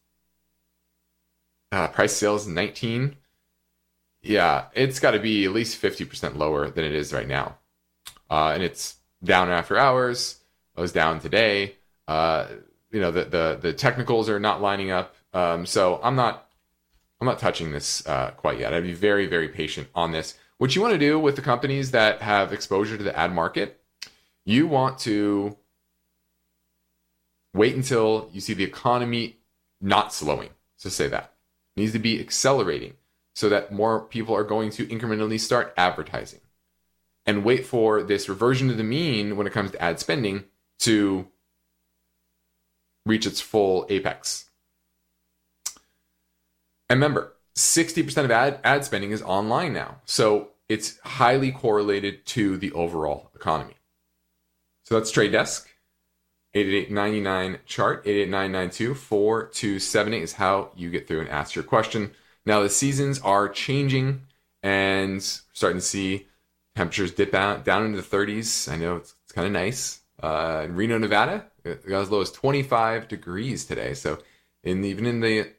uh, 1.72 1.88
price 1.88 2.14
sales 2.14 2.48
19. 2.48 3.16
Yeah, 4.22 4.66
it's 4.74 5.00
got 5.00 5.12
to 5.12 5.20
be 5.20 5.46
at 5.46 5.52
least 5.52 5.82
50% 5.82 6.36
lower 6.36 6.70
than 6.70 6.84
it 6.84 6.94
is 6.94 7.14
right 7.14 7.28
now. 7.28 7.58
Uh, 8.30 8.52
and 8.54 8.64
it's 8.64 8.96
down 9.24 9.50
after 9.50 9.78
hours. 9.78 10.40
It 10.76 10.82
was 10.82 10.92
down 10.92 11.20
today. 11.20 11.76
Uh, 12.08 12.48
you 12.92 13.00
know, 13.00 13.12
the, 13.12 13.26
the, 13.26 13.60
the 13.62 13.74
technicals 13.74 14.30
are 14.30 14.40
not 14.40 14.62
lining 14.62 14.92
up. 14.92 15.16
Um, 15.34 15.66
so 15.66 16.00
I'm 16.04 16.16
not 16.16 16.48
I'm 17.20 17.26
not 17.26 17.40
touching 17.40 17.72
this 17.72 18.06
uh, 18.06 18.32
quite 18.32 18.60
yet. 18.60 18.74
I'd 18.74 18.84
be 18.84 18.94
very, 18.94 19.26
very 19.26 19.48
patient 19.48 19.88
on 19.96 20.12
this. 20.12 20.36
What 20.58 20.76
you 20.76 20.82
want 20.82 20.94
to 20.94 21.00
do 21.00 21.20
with 21.20 21.36
the 21.36 21.42
companies 21.42 21.92
that 21.92 22.22
have 22.22 22.54
exposure 22.54 22.98
to 22.98 23.04
the 23.04 23.18
ad 23.18 23.34
market, 23.34 23.82
you 24.46 24.68
want 24.68 25.00
to 25.00 25.58
wait 27.58 27.76
until 27.76 28.30
you 28.34 28.42
see 28.42 28.54
the 28.54 28.64
economy 28.64 29.38
not 29.82 30.14
slowing. 30.14 30.50
So 30.78 30.90
say 30.90 31.08
that 31.08 31.34
it 31.76 31.82
needs 31.82 31.94
to 31.94 32.00
be 32.00 32.20
accelerating 32.20 32.94
so 33.36 33.50
that 33.50 33.72
more 33.72 34.02
people 34.02 34.36
are 34.36 34.44
going 34.44 34.72
to 34.72 34.86
incrementally 34.88 35.40
start 35.40 35.74
advertising 35.78 36.40
and 37.26 37.44
wait 37.44 37.66
for 37.66 38.02
this 38.02 38.30
reversion 38.30 38.68
to 38.70 38.74
the 38.74 38.84
mean 38.84 39.36
when 39.36 39.46
it 39.46 39.54
comes 39.54 39.72
to 39.72 39.82
ad 39.82 40.00
spending 40.00 40.46
to 40.80 41.28
reach 43.06 43.26
its 43.26 43.42
full 43.42 43.86
apex. 43.90 44.46
And 46.90 46.98
remember, 46.98 47.34
60% 47.56 48.24
of 48.24 48.32
ad, 48.32 48.60
ad 48.64 48.86
spending 48.86 49.12
is 49.12 49.22
online 49.22 49.74
now. 49.74 49.98
So 50.06 50.50
it's 50.70 51.00
highly 51.00 51.52
correlated 51.52 52.26
to 52.28 52.58
the 52.58 52.72
overall 52.72 53.32
economy. 53.36 53.76
So 54.84 54.96
that's 54.96 55.12
Trade 55.12 55.32
Desk. 55.32 55.70
888-99 56.56 57.60
chart 57.66 58.06
88992-4278 58.06 60.22
is 60.22 60.34
how 60.34 60.72
you 60.76 60.90
get 60.90 61.08
through 61.08 61.22
and 61.22 61.30
ask 61.30 61.56
your 61.56 61.64
question. 61.64 62.12
Now 62.46 62.62
the 62.62 62.70
seasons 62.70 63.20
are 63.20 63.50
changing 63.50 64.22
and 64.64 65.22
starting 65.22 65.80
to 65.80 65.86
see 65.86 66.28
temperatures 66.76 67.12
dip 67.12 67.34
out 67.34 67.66
down 67.66 67.86
into 67.86 68.02
the 68.02 68.18
30s. 68.18 68.72
I 68.72 68.78
know 68.78 68.98
it's, 68.98 69.16
it's 69.24 69.34
kind 69.34 69.46
of 69.46 69.54
nice. 69.54 70.02
Uh, 70.22 70.64
in 70.66 70.76
Reno, 70.76 70.98
Nevada, 70.98 71.46
it 71.64 71.88
got 71.88 72.02
as 72.02 72.10
low 72.10 72.22
as 72.22 72.32
25 72.32 73.08
degrees 73.08 73.66
today. 73.66 73.94
So 73.94 74.20
in 74.64 74.84
even 74.84 75.06
in 75.06 75.20
the 75.20 75.52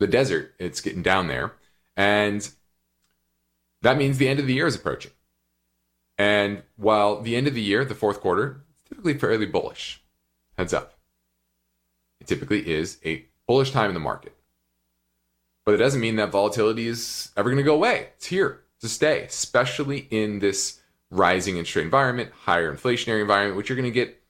the 0.00 0.06
desert, 0.08 0.54
it's 0.58 0.80
getting 0.80 1.02
down 1.02 1.28
there. 1.28 1.52
And 1.96 2.48
that 3.82 3.96
means 3.96 4.18
the 4.18 4.28
end 4.28 4.40
of 4.40 4.46
the 4.46 4.54
year 4.54 4.66
is 4.66 4.74
approaching. 4.74 5.12
And 6.18 6.62
while 6.76 7.20
the 7.20 7.36
end 7.36 7.46
of 7.46 7.54
the 7.54 7.62
year, 7.62 7.84
the 7.84 7.94
fourth 7.94 8.20
quarter, 8.20 8.61
typically 8.92 9.18
fairly 9.18 9.46
bullish, 9.46 10.02
heads 10.58 10.74
up. 10.74 10.98
It 12.20 12.26
typically 12.26 12.70
is 12.70 12.98
a 13.04 13.24
bullish 13.46 13.70
time 13.70 13.88
in 13.88 13.94
the 13.94 14.00
market. 14.00 14.36
But 15.64 15.74
it 15.74 15.78
doesn't 15.78 16.00
mean 16.00 16.16
that 16.16 16.30
volatility 16.30 16.86
is 16.86 17.30
ever 17.36 17.48
going 17.48 17.56
to 17.56 17.62
go 17.62 17.74
away. 17.74 18.08
It's 18.16 18.26
here 18.26 18.62
to 18.80 18.88
stay, 18.88 19.22
especially 19.24 20.08
in 20.10 20.40
this 20.40 20.80
rising 21.10 21.56
interest 21.56 21.76
rate 21.76 21.84
environment, 21.84 22.32
higher 22.32 22.74
inflationary 22.74 23.22
environment, 23.22 23.56
which 23.56 23.68
you're 23.68 23.76
going 23.76 23.84
to 23.84 23.90
get 23.90 24.22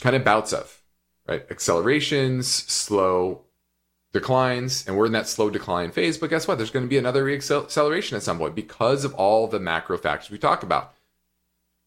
kind 0.00 0.16
of 0.16 0.24
bouts 0.24 0.52
of, 0.52 0.82
right? 1.28 1.44
Accelerations, 1.50 2.48
slow 2.48 3.42
declines 4.12 4.84
and 4.88 4.96
we're 4.96 5.06
in 5.06 5.12
that 5.12 5.28
slow 5.28 5.50
decline 5.50 5.92
phase. 5.92 6.18
But 6.18 6.30
guess 6.30 6.48
what? 6.48 6.58
There's 6.58 6.70
going 6.70 6.84
to 6.84 6.90
be 6.90 6.98
another 6.98 7.24
reacceleration 7.24 8.14
at 8.14 8.22
some 8.22 8.38
point 8.38 8.56
because 8.56 9.04
of 9.04 9.14
all 9.14 9.46
the 9.46 9.60
macro 9.60 9.96
factors 9.98 10.30
we 10.30 10.38
talk 10.38 10.62
about 10.62 10.94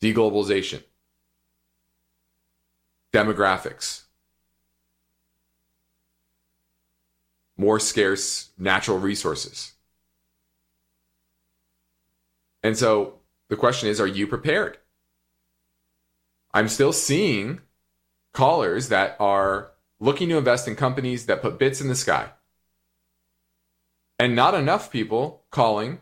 deglobalization, 0.02 0.84
demographics, 3.14 4.02
more 7.56 7.80
scarce 7.80 8.50
natural 8.58 8.98
resources. 8.98 9.74
And 12.64 12.78
so 12.78 13.20
the 13.50 13.56
question 13.56 13.90
is 13.90 14.02
are 14.02 14.08
you 14.08 14.26
prepared? 14.26 14.80
I'm 16.54 16.68
still 16.68 16.94
seeing 16.94 17.62
callers 18.34 18.90
that 18.90 19.16
are 19.20 19.72
looking 20.00 20.30
to 20.30 20.38
invest 20.38 20.68
in 20.68 20.76
companies 20.76 21.28
that 21.28 21.42
put 21.42 21.60
bits 21.60 21.82
in 21.82 21.88
the 21.88 21.96
sky. 21.96 22.30
And 24.20 24.36
not 24.36 24.54
enough 24.54 24.92
people 24.92 25.44
calling 25.52 26.00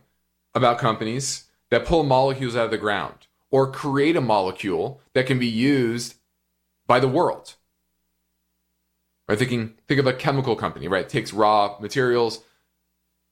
about 0.54 0.80
companies 0.80 1.46
that 1.70 1.86
pull 1.86 2.04
molecules 2.04 2.56
out 2.56 2.66
of 2.66 2.72
the 2.72 2.78
ground 2.78 3.28
or 3.50 3.72
create 3.72 4.16
a 4.16 4.22
molecule 4.22 5.02
that 5.14 5.26
can 5.26 5.40
be 5.40 5.48
used 5.48 6.16
by 6.92 7.00
the 7.00 7.08
world. 7.08 7.56
Right? 9.30 9.40
Thinking, 9.40 9.76
think 9.88 10.02
of 10.02 10.08
a 10.08 10.14
chemical 10.14 10.58
company, 10.58 10.90
right? 10.90 11.06
It 11.06 11.10
takes 11.10 11.32
raw 11.32 11.78
materials, 11.80 12.44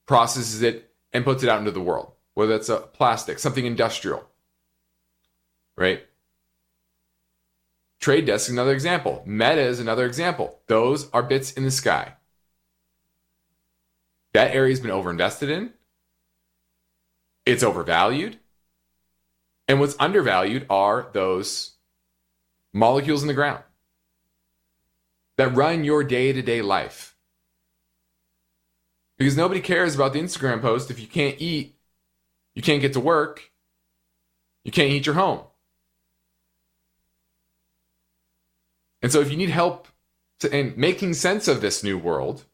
processes 0.06 0.62
it, 0.62 0.90
and 1.12 1.26
puts 1.26 1.42
it 1.42 1.50
out 1.50 1.58
into 1.58 1.70
the 1.70 1.78
world. 1.78 2.12
Whether 2.32 2.52
that's 2.52 2.70
a 2.70 2.78
plastic, 2.78 3.38
something 3.38 3.66
industrial, 3.66 4.24
right? 5.76 6.06
Trade 8.00 8.24
Desk 8.24 8.48
is 8.48 8.54
another 8.54 8.72
example. 8.72 9.22
Meta 9.26 9.60
is 9.60 9.78
another 9.78 10.06
example. 10.06 10.60
Those 10.66 11.10
are 11.10 11.22
bits 11.22 11.52
in 11.52 11.64
the 11.64 11.70
sky. 11.70 12.14
That 14.32 14.54
area 14.54 14.72
has 14.72 14.80
been 14.80 14.90
overinvested 14.90 15.50
in. 15.50 15.74
It's 17.44 17.62
overvalued. 17.62 18.38
And 19.68 19.80
what's 19.80 19.96
undervalued 20.00 20.64
are 20.70 21.10
those 21.12 21.69
molecules 22.72 23.22
in 23.22 23.28
the 23.28 23.34
ground 23.34 23.62
that 25.36 25.54
run 25.54 25.84
your 25.84 26.04
day 26.04 26.32
to 26.32 26.42
day 26.42 26.62
life. 26.62 27.16
Because 29.18 29.36
nobody 29.36 29.60
cares 29.60 29.94
about 29.94 30.12
the 30.12 30.20
Instagram 30.20 30.60
post 30.60 30.90
if 30.90 31.00
you 31.00 31.06
can't 31.06 31.36
eat, 31.38 31.76
you 32.54 32.62
can't 32.62 32.80
get 32.80 32.94
to 32.94 33.00
work, 33.00 33.50
you 34.64 34.72
can't 34.72 34.90
heat 34.90 35.06
your 35.06 35.14
home. 35.14 35.40
And 39.02 39.10
so 39.10 39.20
if 39.20 39.30
you 39.30 39.36
need 39.36 39.50
help 39.50 39.88
to, 40.40 40.54
in 40.54 40.74
making 40.76 41.14
sense 41.14 41.48
of 41.48 41.60
this 41.60 41.82
new 41.82 41.98
world 41.98 42.44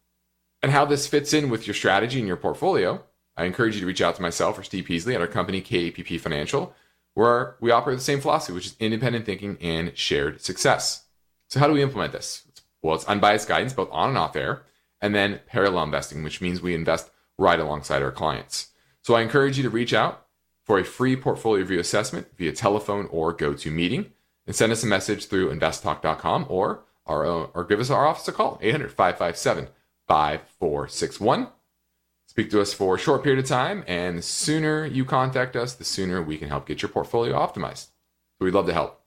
and 0.62 0.72
how 0.72 0.84
this 0.84 1.06
fits 1.06 1.32
in 1.32 1.50
with 1.50 1.66
your 1.66 1.74
strategy 1.74 2.18
and 2.18 2.28
your 2.28 2.36
portfolio, 2.36 3.02
I 3.36 3.44
encourage 3.44 3.74
you 3.74 3.80
to 3.80 3.86
reach 3.86 4.00
out 4.00 4.16
to 4.16 4.22
myself 4.22 4.58
or 4.58 4.62
Steve 4.62 4.86
Peasley 4.86 5.14
at 5.14 5.20
our 5.20 5.26
company, 5.26 5.60
KPP 5.60 6.20
Financial, 6.20 6.74
where 7.16 7.56
we 7.60 7.70
operate 7.70 7.96
the 7.96 8.04
same 8.04 8.20
philosophy, 8.20 8.52
which 8.52 8.66
is 8.66 8.76
independent 8.78 9.24
thinking 9.24 9.56
and 9.62 9.96
shared 9.96 10.42
success. 10.42 11.06
So 11.48 11.58
how 11.58 11.66
do 11.66 11.72
we 11.72 11.82
implement 11.82 12.12
this? 12.12 12.42
Well, 12.82 12.94
it's 12.94 13.06
unbiased 13.06 13.48
guidance, 13.48 13.72
both 13.72 13.88
on 13.90 14.10
and 14.10 14.18
off 14.18 14.36
air, 14.36 14.64
and 15.00 15.14
then 15.14 15.40
parallel 15.46 15.84
investing, 15.84 16.22
which 16.22 16.42
means 16.42 16.60
we 16.60 16.74
invest 16.74 17.08
right 17.38 17.58
alongside 17.58 18.02
our 18.02 18.12
clients. 18.12 18.66
So 19.00 19.14
I 19.14 19.22
encourage 19.22 19.56
you 19.56 19.62
to 19.62 19.70
reach 19.70 19.94
out 19.94 20.26
for 20.62 20.78
a 20.78 20.84
free 20.84 21.16
portfolio 21.16 21.62
review 21.62 21.80
assessment 21.80 22.26
via 22.36 22.52
telephone 22.52 23.08
or 23.10 23.32
go 23.32 23.54
to 23.54 23.70
meeting 23.70 24.12
and 24.46 24.54
send 24.54 24.70
us 24.70 24.82
a 24.82 24.86
message 24.86 25.28
through 25.28 25.58
investtalk.com 25.58 26.44
or 26.50 26.84
our 27.06 27.24
own, 27.24 27.48
or 27.54 27.64
give 27.64 27.80
us 27.80 27.88
our 27.88 28.06
office 28.06 28.28
a 28.28 28.32
call 28.32 28.60
800-557-5461 28.62 31.48
speak 32.36 32.50
to 32.50 32.60
us 32.60 32.74
for 32.74 32.96
a 32.96 32.98
short 32.98 33.22
period 33.22 33.42
of 33.42 33.48
time 33.48 33.82
and 33.86 34.18
the 34.18 34.22
sooner 34.22 34.84
you 34.84 35.06
contact 35.06 35.56
us 35.56 35.72
the 35.72 35.84
sooner 35.84 36.22
we 36.22 36.36
can 36.36 36.50
help 36.50 36.66
get 36.66 36.82
your 36.82 36.90
portfolio 36.90 37.34
optimized 37.34 37.86
so 37.86 38.44
we'd 38.44 38.52
love 38.52 38.66
to 38.66 38.74
help 38.74 39.00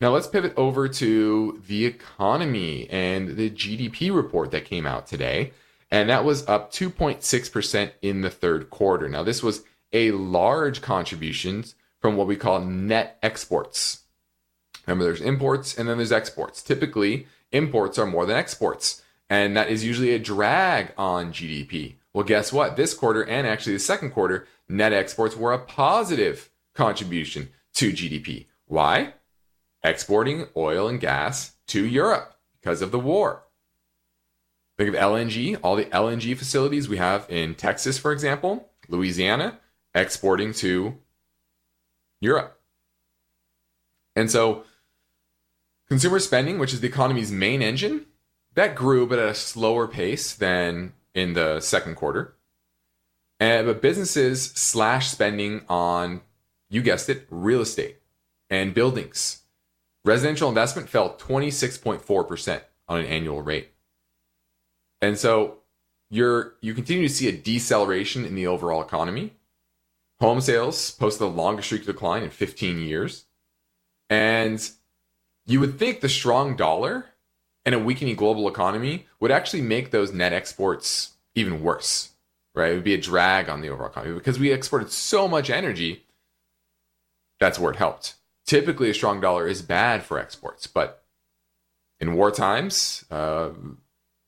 now 0.00 0.08
let's 0.08 0.26
pivot 0.26 0.54
over 0.56 0.88
to 0.88 1.62
the 1.68 1.84
economy 1.84 2.88
and 2.88 3.36
the 3.36 3.50
gdp 3.50 4.14
report 4.14 4.50
that 4.50 4.64
came 4.64 4.86
out 4.86 5.06
today 5.06 5.52
and 5.90 6.08
that 6.08 6.24
was 6.24 6.48
up 6.48 6.72
2.6% 6.72 7.90
in 8.00 8.22
the 8.22 8.30
third 8.30 8.70
quarter 8.70 9.10
now 9.10 9.22
this 9.22 9.42
was 9.42 9.62
a 9.92 10.10
large 10.12 10.80
contribution 10.80 11.62
from 12.00 12.16
what 12.16 12.26
we 12.26 12.34
call 12.34 12.62
net 12.62 13.18
exports 13.22 14.04
Remember, 14.88 15.04
there's 15.04 15.20
imports 15.20 15.76
and 15.76 15.86
then 15.86 15.98
there's 15.98 16.12
exports. 16.12 16.62
Typically, 16.62 17.26
imports 17.52 17.98
are 17.98 18.06
more 18.06 18.24
than 18.24 18.38
exports, 18.38 19.02
and 19.28 19.54
that 19.54 19.68
is 19.68 19.84
usually 19.84 20.14
a 20.14 20.18
drag 20.18 20.94
on 20.96 21.30
GDP. 21.30 21.96
Well, 22.14 22.24
guess 22.24 22.52
what? 22.52 22.76
This 22.76 22.94
quarter 22.94 23.22
and 23.22 23.46
actually 23.46 23.74
the 23.74 23.80
second 23.80 24.10
quarter, 24.10 24.46
net 24.68 24.92
exports 24.92 25.36
were 25.36 25.52
a 25.52 25.58
positive 25.58 26.50
contribution 26.74 27.50
to 27.74 27.92
GDP. 27.92 28.46
Why? 28.66 29.14
exporting 29.82 30.46
oil 30.56 30.88
and 30.88 31.00
gas 31.00 31.54
to 31.68 31.84
Europe 31.84 32.34
because 32.60 32.82
of 32.82 32.90
the 32.90 32.98
war. 32.98 33.44
Think 34.76 34.94
of 34.94 34.94
LNG, 34.94 35.58
all 35.62 35.76
the 35.76 35.86
LNG 35.86 36.36
facilities 36.36 36.88
we 36.88 36.98
have 36.98 37.26
in 37.28 37.54
Texas, 37.54 37.98
for 37.98 38.12
example, 38.12 38.68
Louisiana, 38.88 39.58
exporting 39.94 40.52
to 40.54 40.98
Europe. 42.20 42.60
And 44.14 44.30
so 44.30 44.64
consumer 45.88 46.18
spending, 46.20 46.58
which 46.58 46.72
is 46.72 46.80
the 46.80 46.88
economy's 46.88 47.32
main 47.32 47.60
engine, 47.60 48.06
that 48.54 48.74
grew, 48.74 49.06
but 49.06 49.18
at 49.18 49.28
a 49.28 49.34
slower 49.34 49.86
pace 49.88 50.34
than 50.34 50.92
in 51.18 51.32
the 51.32 51.60
second 51.60 51.96
quarter. 51.96 52.34
And, 53.40 53.66
but 53.66 53.82
businesses 53.82 54.46
slash 54.52 55.08
spending 55.10 55.62
on, 55.68 56.20
you 56.70 56.82
guessed 56.82 57.08
it, 57.08 57.26
real 57.30 57.60
estate 57.60 57.98
and 58.48 58.74
buildings. 58.74 59.42
Residential 60.04 60.48
investment 60.48 60.88
fell 60.88 61.16
26.4% 61.16 62.62
on 62.88 63.00
an 63.00 63.06
annual 63.06 63.42
rate. 63.42 63.72
And 65.00 65.18
so 65.18 65.58
you're 66.10 66.54
you 66.60 66.72
continue 66.72 67.06
to 67.06 67.14
see 67.14 67.28
a 67.28 67.32
deceleration 67.32 68.24
in 68.24 68.34
the 68.34 68.46
overall 68.46 68.82
economy. 68.82 69.34
Home 70.20 70.40
sales 70.40 70.90
posted 70.92 71.20
the 71.20 71.30
longest 71.30 71.66
streak 71.66 71.82
of 71.82 71.88
decline 71.88 72.22
in 72.22 72.30
15 72.30 72.78
years. 72.78 73.26
And 74.10 74.68
you 75.46 75.60
would 75.60 75.78
think 75.78 76.00
the 76.00 76.08
strong 76.08 76.56
dollar 76.56 77.06
and 77.68 77.74
a 77.74 77.78
weakening 77.78 78.16
global 78.16 78.48
economy 78.48 79.04
would 79.20 79.30
actually 79.30 79.60
make 79.60 79.90
those 79.90 80.10
net 80.10 80.32
exports 80.32 81.10
even 81.34 81.62
worse, 81.62 82.12
right? 82.54 82.72
It 82.72 82.76
would 82.76 82.82
be 82.82 82.94
a 82.94 82.98
drag 82.98 83.50
on 83.50 83.60
the 83.60 83.68
overall 83.68 83.90
economy 83.90 84.14
because 84.14 84.38
we 84.38 84.50
exported 84.50 84.90
so 84.90 85.28
much 85.28 85.50
energy. 85.50 86.06
That's 87.38 87.58
where 87.58 87.70
it 87.70 87.76
helped. 87.76 88.14
Typically, 88.46 88.88
a 88.88 88.94
strong 88.94 89.20
dollar 89.20 89.46
is 89.46 89.60
bad 89.60 90.02
for 90.02 90.18
exports, 90.18 90.66
but 90.66 91.04
in 92.00 92.14
war 92.14 92.30
times, 92.30 93.04
uh, 93.10 93.50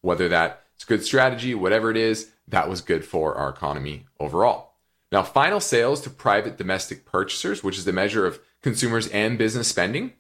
whether 0.02 0.28
that's 0.28 0.84
good 0.86 1.02
strategy, 1.02 1.54
whatever 1.54 1.90
it 1.90 1.96
is, 1.96 2.30
that 2.46 2.68
was 2.68 2.82
good 2.82 3.06
for 3.06 3.36
our 3.36 3.48
economy 3.48 4.04
overall. 4.18 4.74
Now, 5.10 5.22
final 5.22 5.60
sales 5.60 6.02
to 6.02 6.10
private 6.10 6.58
domestic 6.58 7.06
purchasers, 7.06 7.64
which 7.64 7.78
is 7.78 7.86
the 7.86 7.92
measure 7.94 8.26
of 8.26 8.38
consumers 8.62 9.08
and 9.08 9.38
business 9.38 9.68
spending, 9.68 10.12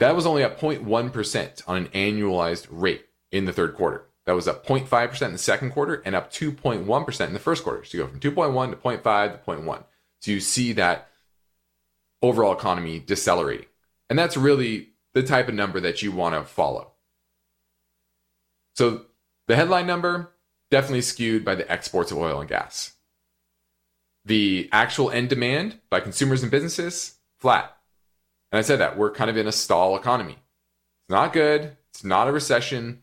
that 0.00 0.16
was 0.16 0.26
only 0.26 0.42
at 0.42 0.58
0.1% 0.58 1.62
on 1.66 1.76
an 1.76 1.86
annualized 1.88 2.66
rate 2.70 3.06
in 3.30 3.44
the 3.44 3.52
third 3.52 3.74
quarter. 3.74 4.06
That 4.26 4.34
was 4.34 4.48
up 4.48 4.66
0.5% 4.66 5.22
in 5.22 5.32
the 5.32 5.38
second 5.38 5.70
quarter 5.70 6.02
and 6.04 6.14
up 6.14 6.32
2.1% 6.32 7.26
in 7.26 7.32
the 7.32 7.38
first 7.38 7.64
quarter. 7.64 7.84
So 7.84 7.98
you 7.98 8.04
go 8.04 8.10
from 8.10 8.20
2.1 8.20 8.70
to 8.70 8.76
0.5 8.76 9.32
to 9.32 9.50
0.1. 9.50 9.84
So 10.20 10.30
you 10.30 10.40
see 10.40 10.72
that 10.74 11.08
overall 12.22 12.52
economy 12.52 12.98
decelerating. 12.98 13.66
And 14.08 14.18
that's 14.18 14.36
really 14.36 14.90
the 15.14 15.22
type 15.22 15.48
of 15.48 15.54
number 15.54 15.80
that 15.80 16.02
you 16.02 16.12
want 16.12 16.34
to 16.34 16.44
follow. 16.44 16.92
So 18.76 19.06
the 19.48 19.56
headline 19.56 19.86
number 19.86 20.32
definitely 20.70 21.02
skewed 21.02 21.44
by 21.44 21.54
the 21.54 21.70
exports 21.70 22.12
of 22.12 22.18
oil 22.18 22.40
and 22.40 22.48
gas. 22.48 22.92
The 24.24 24.68
actual 24.70 25.10
end 25.10 25.28
demand 25.28 25.80
by 25.90 26.00
consumers 26.00 26.42
and 26.42 26.50
businesses 26.50 27.16
flat. 27.38 27.76
And 28.52 28.58
I 28.58 28.62
said 28.62 28.80
that 28.80 28.96
we're 28.96 29.12
kind 29.12 29.30
of 29.30 29.36
in 29.36 29.46
a 29.46 29.52
stall 29.52 29.96
economy. 29.96 30.32
It's 30.32 31.10
not 31.10 31.32
good. 31.32 31.76
It's 31.90 32.04
not 32.04 32.28
a 32.28 32.32
recession. 32.32 33.02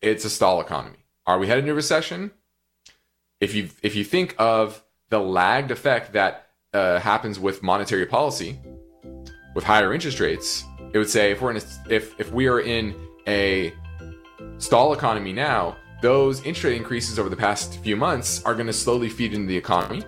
It's 0.00 0.24
a 0.24 0.30
stall 0.30 0.60
economy. 0.60 0.98
Are 1.26 1.38
we 1.38 1.46
headed 1.46 1.64
into 1.64 1.74
recession? 1.74 2.30
If 3.40 3.54
you 3.54 3.68
if 3.82 3.94
you 3.94 4.04
think 4.04 4.34
of 4.38 4.82
the 5.10 5.20
lagged 5.20 5.70
effect 5.70 6.12
that 6.12 6.48
uh, 6.72 6.98
happens 6.98 7.38
with 7.38 7.62
monetary 7.62 8.06
policy, 8.06 8.58
with 9.54 9.64
higher 9.64 9.92
interest 9.92 10.20
rates, 10.20 10.64
it 10.92 10.98
would 10.98 11.08
say 11.08 11.30
if 11.30 11.40
we're 11.40 11.52
in 11.52 11.58
a, 11.58 11.62
if 11.92 12.18
if 12.18 12.32
we 12.32 12.48
are 12.48 12.60
in 12.60 12.94
a 13.26 13.72
stall 14.58 14.92
economy 14.92 15.32
now, 15.32 15.76
those 16.02 16.38
interest 16.38 16.64
rate 16.64 16.76
increases 16.76 17.18
over 17.18 17.28
the 17.28 17.36
past 17.36 17.78
few 17.82 17.96
months 17.96 18.42
are 18.44 18.54
going 18.54 18.66
to 18.66 18.72
slowly 18.72 19.08
feed 19.08 19.34
into 19.34 19.46
the 19.46 19.56
economy, 19.56 20.02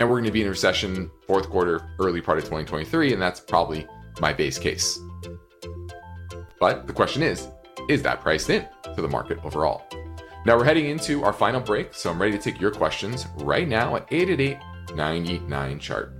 and 0.00 0.08
we're 0.08 0.16
going 0.16 0.24
to 0.24 0.32
be 0.32 0.42
in 0.42 0.46
a 0.46 0.50
recession 0.50 1.10
fourth 1.26 1.48
quarter, 1.48 1.88
early 1.98 2.20
part 2.20 2.38
of 2.38 2.44
2023, 2.44 3.12
and 3.12 3.22
that's 3.22 3.40
probably 3.40 3.86
my 4.20 4.32
base 4.32 4.58
case. 4.58 4.98
But 6.60 6.86
the 6.86 6.92
question 6.92 7.22
is, 7.22 7.48
is 7.88 8.02
that 8.02 8.20
priced 8.20 8.50
in 8.50 8.66
to 8.94 9.02
the 9.02 9.08
market 9.08 9.38
overall? 9.44 9.82
Now 10.46 10.56
we're 10.56 10.64
heading 10.64 10.86
into 10.86 11.24
our 11.24 11.32
final 11.32 11.60
break, 11.60 11.94
so 11.94 12.10
I'm 12.10 12.20
ready 12.20 12.36
to 12.36 12.42
take 12.42 12.60
your 12.60 12.70
questions 12.70 13.26
right 13.36 13.66
now 13.66 13.96
at 13.96 14.06
888 14.10 14.58
99 14.94 15.78
chart. 15.78 16.18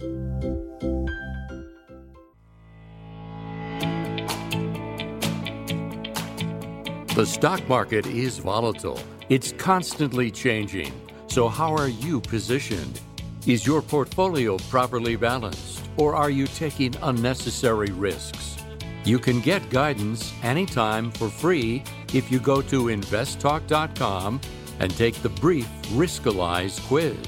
The 7.15 7.25
stock 7.25 7.69
market 7.69 8.07
is 8.07 8.39
volatile. 8.39 8.99
It's 9.29 9.53
constantly 9.53 10.31
changing. 10.31 10.93
So, 11.29 11.49
how 11.49 11.75
are 11.75 11.89
you 11.89 12.21
positioned? 12.21 13.01
Is 13.47 13.67
your 13.67 13.83
portfolio 13.83 14.57
properly 14.71 15.17
balanced, 15.17 15.85
or 15.99 16.15
are 16.15 16.31
you 16.31 16.47
taking 16.47 16.95
unnecessary 17.03 17.91
risks? 17.91 18.57
You 19.05 19.19
can 19.19 19.41
get 19.41 19.69
guidance 19.69 20.33
anytime 20.43 21.11
for 21.11 21.29
free 21.29 21.83
if 22.15 22.33
you 22.33 22.41
go 22.41 22.63
to 22.63 22.85
investtalk.com 22.85 24.41
and 24.79 24.97
take 24.97 25.17
the 25.17 25.29
brief 25.29 25.69
Riskalyze 25.93 26.81
quiz. 26.87 27.19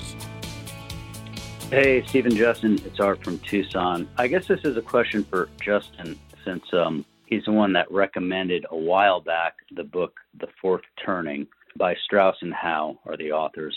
Hey, 1.69 2.03
Stephen 2.07 2.35
Justin, 2.35 2.81
it's 2.87 2.99
Art 2.99 3.23
from 3.23 3.39
Tucson. 3.41 4.09
I 4.17 4.27
guess 4.27 4.47
this 4.47 4.61
is 4.65 4.79
a 4.79 4.83
question 4.83 5.23
for 5.23 5.51
Justin 5.61 6.19
since 6.47 6.65
um, 6.73 7.05
he's 7.27 7.45
the 7.45 7.53
one 7.53 7.75
that 7.75 7.93
recommended 7.93 8.65
a 8.71 8.77
while 8.77 9.21
back 9.21 9.57
the 9.71 9.85
book 9.85 10.19
The 10.41 10.49
Fourth 10.63 10.85
Turning 11.05 11.47
by 11.77 11.95
Strauss 12.07 12.37
and 12.41 12.55
Howe 12.55 12.99
are 13.05 13.19
the 13.19 13.33
authors. 13.33 13.77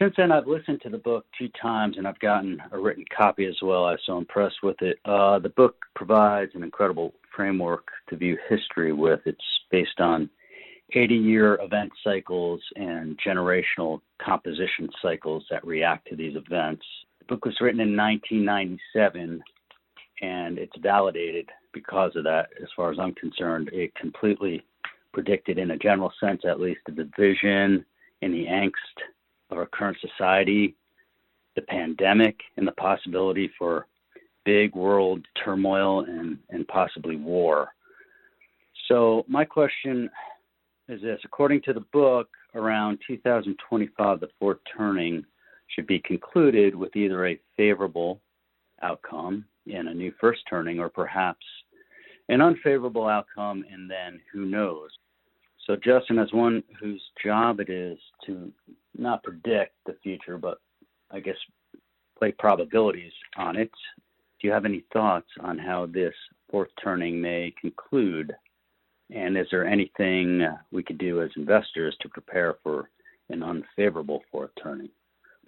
Since 0.00 0.14
then, 0.16 0.32
I've 0.32 0.46
listened 0.46 0.80
to 0.82 0.88
the 0.88 0.96
book 0.96 1.26
two 1.38 1.50
times 1.60 1.98
and 1.98 2.08
I've 2.08 2.18
gotten 2.20 2.62
a 2.72 2.78
written 2.78 3.04
copy 3.14 3.44
as 3.44 3.56
well. 3.60 3.84
I 3.84 3.92
was 3.92 4.00
so 4.06 4.16
impressed 4.16 4.62
with 4.62 4.80
it. 4.80 4.98
Uh, 5.04 5.38
the 5.38 5.50
book 5.50 5.76
provides 5.94 6.52
an 6.54 6.62
incredible 6.62 7.12
framework 7.36 7.88
to 8.08 8.16
view 8.16 8.38
history 8.48 8.94
with. 8.94 9.20
It's 9.26 9.44
based 9.70 10.00
on 10.00 10.30
80 10.94 11.14
year 11.16 11.58
event 11.60 11.92
cycles 12.02 12.62
and 12.76 13.20
generational 13.20 14.00
composition 14.24 14.88
cycles 15.02 15.44
that 15.50 15.66
react 15.66 16.08
to 16.08 16.16
these 16.16 16.34
events. 16.34 16.86
The 17.18 17.26
book 17.26 17.44
was 17.44 17.60
written 17.60 17.80
in 17.80 17.94
1997 17.94 19.42
and 20.22 20.58
it's 20.58 20.76
validated 20.80 21.50
because 21.74 22.12
of 22.16 22.24
that. 22.24 22.46
As 22.62 22.68
far 22.74 22.90
as 22.90 22.98
I'm 22.98 23.14
concerned, 23.16 23.68
it 23.70 23.94
completely 23.96 24.64
predicted, 25.12 25.58
in 25.58 25.72
a 25.72 25.76
general 25.76 26.12
sense 26.18 26.40
at 26.48 26.58
least, 26.58 26.80
the 26.86 26.92
division 26.92 27.84
and 28.22 28.32
the 28.32 28.46
angst 28.46 29.04
of 29.50 29.58
our 29.58 29.66
current 29.66 29.96
society, 30.00 30.74
the 31.56 31.62
pandemic, 31.62 32.38
and 32.56 32.66
the 32.66 32.72
possibility 32.72 33.50
for 33.58 33.86
big 34.44 34.74
world 34.74 35.24
turmoil 35.44 36.00
and, 36.00 36.38
and 36.50 36.66
possibly 36.68 37.16
war. 37.16 37.68
So, 38.88 39.24
my 39.28 39.44
question 39.44 40.10
is 40.88 41.00
this 41.02 41.20
according 41.24 41.62
to 41.62 41.72
the 41.72 41.84
book, 41.92 42.28
around 42.54 42.98
2025, 43.06 44.20
the 44.20 44.28
fourth 44.38 44.58
turning 44.76 45.24
should 45.68 45.86
be 45.86 46.00
concluded 46.00 46.74
with 46.74 46.96
either 46.96 47.26
a 47.26 47.40
favorable 47.56 48.20
outcome 48.82 49.44
in 49.66 49.88
a 49.88 49.94
new 49.94 50.12
first 50.20 50.40
turning 50.48 50.80
or 50.80 50.88
perhaps 50.88 51.44
an 52.28 52.40
unfavorable 52.40 53.06
outcome, 53.06 53.64
and 53.70 53.90
then 53.90 54.20
who 54.32 54.46
knows? 54.46 54.90
So, 55.70 55.76
Justin, 55.76 56.18
as 56.18 56.32
one 56.32 56.64
whose 56.80 57.00
job 57.24 57.60
it 57.60 57.70
is 57.70 57.96
to 58.26 58.50
not 58.98 59.22
predict 59.22 59.76
the 59.86 59.94
future, 60.02 60.36
but 60.36 60.58
I 61.12 61.20
guess 61.20 61.36
play 62.18 62.32
probabilities 62.32 63.12
on 63.36 63.54
it, 63.54 63.70
do 64.40 64.48
you 64.48 64.52
have 64.52 64.64
any 64.64 64.84
thoughts 64.92 65.28
on 65.38 65.58
how 65.58 65.86
this 65.86 66.14
fourth 66.50 66.70
turning 66.82 67.20
may 67.20 67.54
conclude? 67.60 68.34
And 69.14 69.38
is 69.38 69.46
there 69.52 69.64
anything 69.64 70.44
we 70.72 70.82
could 70.82 70.98
do 70.98 71.22
as 71.22 71.30
investors 71.36 71.96
to 72.00 72.08
prepare 72.08 72.56
for 72.64 72.90
an 73.28 73.44
unfavorable 73.44 74.22
fourth 74.32 74.50
turning? 74.60 74.88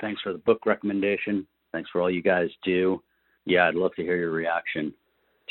Thanks 0.00 0.22
for 0.22 0.32
the 0.32 0.38
book 0.38 0.66
recommendation. 0.66 1.48
Thanks 1.72 1.90
for 1.90 2.00
all 2.00 2.12
you 2.12 2.22
guys 2.22 2.50
do. 2.64 3.02
Yeah, 3.44 3.66
I'd 3.66 3.74
love 3.74 3.96
to 3.96 4.02
hear 4.02 4.16
your 4.16 4.30
reaction 4.30 4.94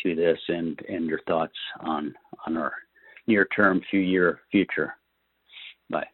to 0.04 0.16
this 0.16 0.40
and, 0.48 0.80
and 0.88 1.08
your 1.08 1.20
thoughts 1.28 1.58
on 1.82 2.16
on 2.48 2.56
our 2.56 2.72
near 3.28 3.46
term, 3.56 3.82
few 3.90 4.00
year 4.00 4.40
future. 4.52 4.96
Bye. 5.90 6.08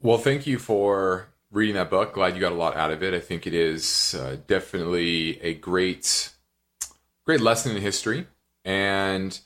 Well, 0.00 0.18
thank 0.18 0.46
you 0.46 0.58
for 0.58 1.28
reading 1.50 1.74
that 1.74 1.90
book. 1.90 2.14
Glad 2.14 2.34
you 2.34 2.40
got 2.40 2.52
a 2.52 2.56
lot 2.56 2.76
out 2.76 2.90
of 2.90 3.02
it. 3.02 3.14
I 3.14 3.20
think 3.20 3.46
it 3.46 3.54
is 3.54 4.14
uh, 4.18 4.36
definitely 4.46 5.40
a 5.40 5.54
great, 5.54 6.30
great 7.24 7.40
lesson 7.40 7.74
in 7.76 7.82
history. 7.82 8.26
And 8.64 9.38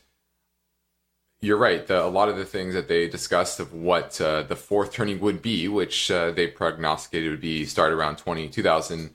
you're 1.41 1.59
right. 1.59 1.87
The, 1.87 2.05
a 2.05 2.09
lot 2.09 2.29
of 2.29 2.37
the 2.37 2.45
things 2.45 2.75
that 2.75 2.89
they 2.89 3.09
discussed 3.09 3.61
of 3.61 3.73
what 3.73 4.21
uh, 4.21 4.43
the 4.43 4.57
fourth 4.57 4.93
turning 4.93 5.21
would 5.21 5.43
be, 5.43 5.69
which 5.69 6.11
uh, 6.11 6.31
they 6.31 6.47
prognosticated 6.47 7.31
would 7.31 7.41
be 7.41 7.65
start 7.65 7.93
around 7.93 8.17
20, 8.17 8.49
2005 8.49 9.15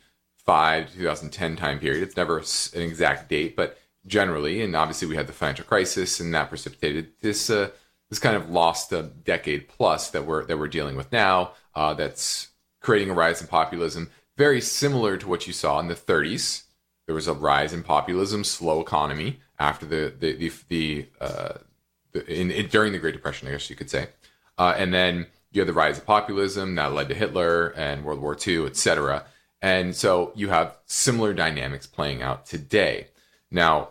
2005 0.50 0.92
to 0.92 0.98
2010 0.98 1.56
time 1.56 1.80
period. 1.80 2.04
It's 2.04 2.18
never 2.18 2.40
an 2.40 2.82
exact 2.82 3.30
date, 3.30 3.56
but 3.56 3.78
generally, 4.06 4.62
and 4.62 4.76
obviously 4.76 5.08
we 5.08 5.16
had 5.16 5.28
the 5.28 5.34
financial 5.34 5.66
crisis, 5.66 6.20
and 6.20 6.34
that 6.34 6.50
precipitated 6.50 7.12
this 7.22 7.50
uh, 7.50 7.70
this 8.10 8.20
kind 8.20 8.36
of 8.36 8.50
lost 8.50 8.92
a 8.92 9.04
decade 9.04 9.68
plus 9.68 10.10
that 10.12 10.26
we're 10.26 10.46
that 10.46 10.58
we're 10.58 10.68
dealing 10.68 10.96
with 10.96 11.12
now. 11.12 11.52
Uh, 11.76 11.94
that's 11.94 12.50
creating 12.82 13.10
a 13.10 13.14
rise 13.14 13.42
in 13.42 13.48
populism, 13.48 14.10
very 14.38 14.62
similar 14.62 15.18
to 15.18 15.28
what 15.28 15.48
you 15.48 15.54
saw 15.54 15.80
in 15.80 15.88
the 15.88 15.96
30s. 15.96 16.64
There 17.06 17.16
was 17.16 17.28
a 17.28 17.34
rise 17.34 17.74
in 17.74 17.84
populism, 17.84 18.44
slow 18.44 18.82
economy 18.82 19.40
after 19.60 19.86
the 19.86 20.14
the 20.18 20.34
the, 20.34 20.52
the, 20.70 21.08
uh, 21.22 21.54
the 22.12 22.26
in, 22.28 22.52
in, 22.52 22.68
during 22.68 22.92
the 22.92 23.00
Great 23.00 23.14
Depression, 23.14 23.48
I 23.48 23.52
guess 23.52 23.70
you 23.70 23.76
could 23.76 23.90
say, 23.90 24.08
uh, 24.58 24.74
and 24.78 24.94
then 24.94 25.28
you 25.52 25.62
had 25.62 25.68
the 25.68 25.74
rise 25.74 25.98
of 25.98 26.06
populism 26.06 26.76
that 26.76 26.94
led 26.94 27.10
to 27.10 27.16
Hitler 27.16 27.70
and 27.76 28.04
World 28.04 28.22
War 28.22 28.38
II, 28.46 28.66
etc. 28.66 29.26
And 29.62 29.96
so 29.96 30.32
you 30.36 30.50
have 30.50 30.78
similar 30.86 31.34
dynamics 31.34 31.88
playing 31.88 32.22
out 32.22 32.46
today. 32.46 33.08
Now, 33.52 33.90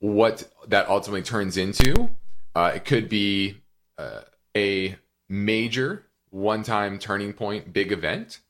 what 0.00 0.50
that 0.68 0.88
ultimately 0.88 1.22
turns 1.22 1.56
into, 1.56 2.10
uh, 2.54 2.72
it 2.74 2.84
could 2.84 3.08
be 3.08 3.58
uh, 3.98 4.22
a 4.56 4.96
major 5.28 6.06
one-time 6.30 6.98
turning 6.98 7.32
point, 7.32 7.72
big 7.72 7.92
event, 7.92 8.40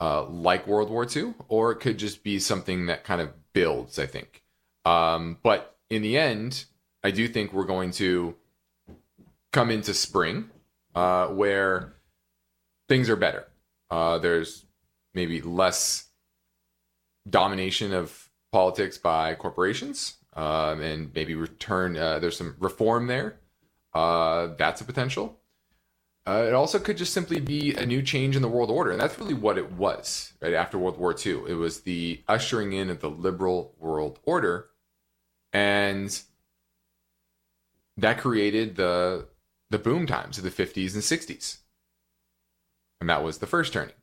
uh, 0.00 0.24
like 0.24 0.66
World 0.66 0.90
War 0.90 1.06
II, 1.14 1.34
or 1.48 1.72
it 1.72 1.76
could 1.76 1.98
just 1.98 2.22
be 2.22 2.38
something 2.38 2.86
that 2.86 3.04
kind 3.04 3.20
of 3.20 3.30
builds. 3.52 3.98
I 3.98 4.06
think, 4.06 4.42
um, 4.84 5.38
but 5.42 5.76
in 5.90 6.02
the 6.02 6.18
end, 6.18 6.64
I 7.02 7.10
do 7.10 7.28
think 7.28 7.52
we're 7.52 7.64
going 7.64 7.92
to 7.92 8.34
come 9.52 9.70
into 9.70 9.94
spring 9.94 10.50
uh, 10.94 11.28
where 11.28 11.94
things 12.88 13.08
are 13.08 13.16
better. 13.16 13.46
Uh, 13.90 14.18
there's 14.18 14.64
maybe 15.14 15.40
less 15.40 16.06
domination 17.28 17.94
of 17.94 18.23
politics 18.54 18.96
by 18.96 19.34
corporations, 19.34 20.14
um, 20.34 20.80
and 20.80 21.12
maybe 21.12 21.34
return. 21.34 21.96
Uh, 21.96 22.20
there's 22.20 22.36
some 22.36 22.54
reform 22.60 23.08
there. 23.08 23.40
Uh, 23.92 24.50
that's 24.56 24.80
a 24.80 24.84
potential. 24.84 25.40
Uh, 26.24 26.44
it 26.46 26.54
also 26.54 26.78
could 26.78 26.96
just 26.96 27.12
simply 27.12 27.40
be 27.40 27.74
a 27.74 27.84
new 27.84 28.00
change 28.00 28.36
in 28.36 28.42
the 28.42 28.48
world 28.48 28.70
order, 28.70 28.92
and 28.92 29.00
that's 29.00 29.18
really 29.18 29.34
what 29.34 29.58
it 29.58 29.72
was. 29.72 30.34
Right 30.40 30.54
after 30.54 30.78
World 30.78 30.98
War 30.98 31.12
II, 31.14 31.42
it 31.48 31.54
was 31.54 31.80
the 31.80 32.22
ushering 32.28 32.72
in 32.72 32.90
of 32.90 33.00
the 33.00 33.10
liberal 33.10 33.74
world 33.80 34.20
order, 34.22 34.68
and 35.52 36.16
that 37.96 38.18
created 38.18 38.76
the 38.76 39.26
the 39.70 39.80
boom 39.80 40.06
times 40.06 40.38
of 40.38 40.44
the 40.44 40.50
50s 40.50 40.94
and 40.94 41.02
60s. 41.02 41.58
And 43.00 43.10
that 43.10 43.24
was 43.24 43.38
the 43.38 43.48
first 43.48 43.72
turning. 43.72 43.96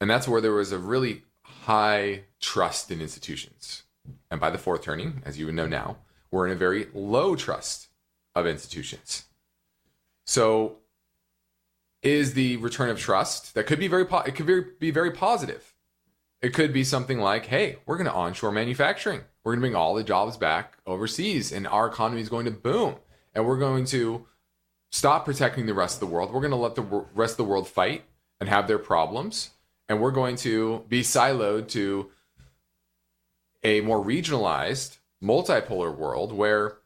And 0.00 0.08
that's 0.08 0.28
where 0.28 0.40
there 0.40 0.52
was 0.52 0.70
a 0.70 0.78
really 0.78 1.24
high 1.66 2.22
trust 2.40 2.92
in 2.92 3.00
institutions. 3.00 3.82
And 4.30 4.40
by 4.40 4.50
the 4.50 4.58
fourth 4.58 4.82
turning, 4.82 5.20
as 5.24 5.36
you 5.36 5.46
would 5.46 5.56
know 5.56 5.66
now, 5.66 5.96
we're 6.30 6.46
in 6.46 6.52
a 6.52 6.56
very 6.56 6.86
low 6.94 7.34
trust 7.34 7.88
of 8.36 8.46
institutions. 8.46 9.24
So, 10.26 10.76
is 12.02 12.34
the 12.34 12.56
return 12.58 12.88
of 12.88 13.00
trust 13.00 13.54
that 13.54 13.66
could 13.66 13.80
be 13.80 13.88
very 13.88 14.04
po- 14.04 14.20
it 14.20 14.36
could 14.36 14.46
very, 14.46 14.64
be 14.78 14.92
very 14.92 15.10
positive. 15.10 15.74
It 16.40 16.54
could 16.54 16.72
be 16.72 16.84
something 16.84 17.18
like, 17.18 17.46
"Hey, 17.46 17.78
we're 17.84 17.96
going 17.96 18.06
to 18.06 18.12
onshore 18.12 18.52
manufacturing. 18.52 19.22
We're 19.42 19.52
going 19.52 19.60
to 19.60 19.64
bring 19.64 19.74
all 19.74 19.94
the 19.94 20.04
jobs 20.04 20.36
back 20.36 20.76
overseas, 20.86 21.50
and 21.50 21.66
our 21.66 21.88
economy 21.88 22.20
is 22.20 22.28
going 22.28 22.44
to 22.44 22.52
boom, 22.52 22.96
and 23.34 23.44
we're 23.44 23.58
going 23.58 23.86
to 23.86 24.26
stop 24.92 25.24
protecting 25.24 25.66
the 25.66 25.74
rest 25.74 25.96
of 25.96 26.00
the 26.00 26.14
world. 26.14 26.32
We're 26.32 26.40
going 26.40 26.52
to 26.52 26.56
let 26.56 26.76
the 26.76 27.06
rest 27.12 27.32
of 27.32 27.38
the 27.38 27.50
world 27.50 27.66
fight 27.66 28.04
and 28.38 28.48
have 28.48 28.68
their 28.68 28.78
problems, 28.78 29.50
and 29.88 30.00
we're 30.00 30.10
going 30.10 30.36
to 30.36 30.84
be 30.88 31.02
siloed 31.02 31.68
to 31.68 32.10
a 33.62 33.80
more 33.80 34.04
regionalized, 34.04 34.98
multipolar 35.22 35.94
world 35.94 36.32
where 36.32 36.76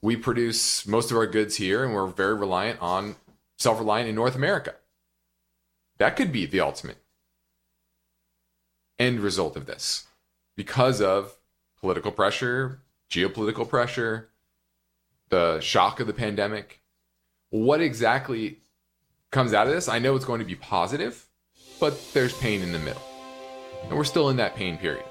we 0.00 0.16
produce 0.16 0.86
most 0.86 1.10
of 1.10 1.16
our 1.16 1.26
goods 1.26 1.56
here 1.56 1.84
and 1.84 1.94
we're 1.94 2.06
very 2.06 2.34
reliant 2.34 2.80
on 2.80 3.16
self 3.58 3.78
reliant 3.78 4.08
in 4.08 4.14
North 4.14 4.34
America. 4.34 4.74
That 5.98 6.16
could 6.16 6.32
be 6.32 6.46
the 6.46 6.60
ultimate 6.60 6.98
end 8.98 9.20
result 9.20 9.56
of 9.56 9.66
this 9.66 10.06
because 10.56 11.00
of 11.00 11.36
political 11.80 12.12
pressure, 12.12 12.80
geopolitical 13.10 13.68
pressure, 13.68 14.28
the 15.28 15.60
shock 15.60 16.00
of 16.00 16.06
the 16.06 16.12
pandemic. 16.12 16.80
What 17.50 17.80
exactly 17.80 18.58
comes 19.30 19.52
out 19.52 19.66
of 19.66 19.72
this? 19.72 19.88
I 19.88 19.98
know 19.98 20.16
it's 20.16 20.24
going 20.24 20.40
to 20.40 20.44
be 20.44 20.54
positive, 20.54 21.26
but 21.84 22.14
there's 22.14 22.32
pain 22.38 22.62
in 22.62 22.72
the 22.72 22.78
middle. 22.78 23.02
And 23.82 23.92
we're 23.92 24.04
still 24.04 24.30
in 24.30 24.38
that 24.38 24.56
pain 24.56 24.78
period. 24.78 25.04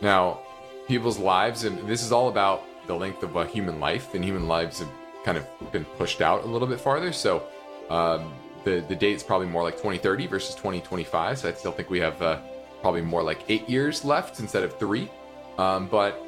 Now, 0.00 0.40
people's 0.86 1.18
lives, 1.18 1.64
and 1.64 1.86
this 1.86 2.02
is 2.02 2.10
all 2.10 2.30
about 2.30 2.64
the 2.86 2.94
length 2.94 3.22
of 3.22 3.36
a 3.36 3.44
human 3.44 3.78
life, 3.78 4.14
and 4.14 4.24
human 4.24 4.48
lives 4.48 4.78
have 4.78 4.88
kind 5.26 5.36
of 5.36 5.44
been 5.70 5.84
pushed 5.84 6.22
out 6.22 6.44
a 6.44 6.46
little 6.46 6.66
bit 6.66 6.80
farther. 6.80 7.12
So 7.12 7.42
um, 7.90 8.32
the 8.64 8.82
the 8.88 8.96
date's 8.96 9.22
probably 9.22 9.46
more 9.46 9.62
like 9.62 9.74
2030 9.74 10.26
versus 10.28 10.54
2025. 10.54 11.40
So 11.40 11.50
I 11.50 11.52
still 11.52 11.72
think 11.72 11.90
we 11.90 12.00
have 12.00 12.22
uh, 12.22 12.40
probably 12.80 13.02
more 13.02 13.22
like 13.22 13.40
eight 13.50 13.68
years 13.68 14.06
left 14.06 14.40
instead 14.40 14.62
of 14.62 14.78
three. 14.78 15.10
Um, 15.58 15.86
but 15.86 16.18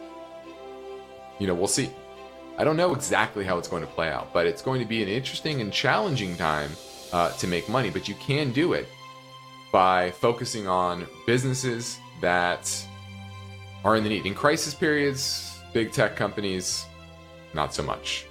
you 1.38 1.46
know, 1.46 1.54
we'll 1.54 1.66
see. 1.66 1.88
I 2.58 2.64
don't 2.64 2.76
know 2.76 2.92
exactly 2.94 3.46
how 3.46 3.56
it's 3.56 3.68
going 3.68 3.86
to 3.86 3.92
play 3.94 4.10
out, 4.10 4.34
but 4.34 4.44
it's 4.44 4.60
going 4.60 4.80
to 4.80 4.86
be 4.86 5.02
an 5.02 5.08
interesting 5.08 5.62
and 5.62 5.72
challenging 5.72 6.36
time 6.36 6.72
uh, 7.10 7.30
to 7.38 7.46
make 7.46 7.70
money. 7.70 7.88
But 7.88 8.06
you 8.06 8.14
can 8.16 8.52
do 8.52 8.74
it 8.74 8.86
by 9.72 10.10
focusing 10.12 10.66
on 10.66 11.06
businesses 11.26 11.98
that 12.20 12.72
are 13.84 13.96
in 13.96 14.02
the 14.02 14.10
need. 14.10 14.26
In 14.26 14.34
crisis 14.34 14.74
periods, 14.74 15.58
big 15.72 15.92
tech 15.92 16.16
companies, 16.16 16.84
not 17.54 17.74
so 17.74 17.82
much. 17.82 18.26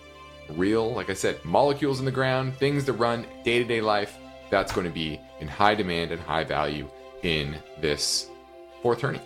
Real, 0.49 0.91
like 0.93 1.09
I 1.09 1.13
said, 1.13 1.43
molecules 1.45 1.99
in 1.99 2.05
the 2.05 2.11
ground, 2.11 2.55
things 2.55 2.85
that 2.85 2.93
run 2.93 3.25
day 3.43 3.59
to 3.59 3.65
day 3.65 3.81
life, 3.81 4.17
that's 4.49 4.71
going 4.71 4.85
to 4.85 4.93
be 4.93 5.19
in 5.39 5.47
high 5.47 5.75
demand 5.75 6.11
and 6.11 6.19
high 6.21 6.43
value 6.43 6.89
in 7.23 7.55
this 7.79 8.27
fourth 8.81 8.99
turning. 8.99 9.21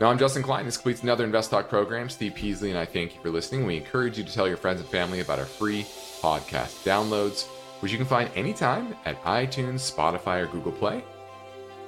Now, 0.00 0.08
I'm 0.08 0.18
Justin 0.18 0.42
Klein. 0.42 0.64
This 0.64 0.78
completes 0.78 1.02
another 1.02 1.24
Invest 1.24 1.50
Talk 1.50 1.68
program. 1.68 2.08
Steve 2.08 2.34
Peasley 2.34 2.70
and 2.70 2.78
I 2.78 2.86
thank 2.86 3.14
you 3.14 3.20
for 3.20 3.28
listening. 3.28 3.66
We 3.66 3.76
encourage 3.76 4.16
you 4.16 4.24
to 4.24 4.32
tell 4.32 4.48
your 4.48 4.56
friends 4.56 4.80
and 4.80 4.88
family 4.88 5.20
about 5.20 5.38
our 5.38 5.44
free 5.44 5.82
podcast 6.20 6.84
downloads, 6.84 7.46
which 7.80 7.92
you 7.92 7.98
can 7.98 8.06
find 8.06 8.30
anytime 8.34 8.94
at 9.04 9.20
iTunes, 9.22 9.80
Spotify, 9.80 10.42
or 10.42 10.46
Google 10.46 10.72
Play. 10.72 11.04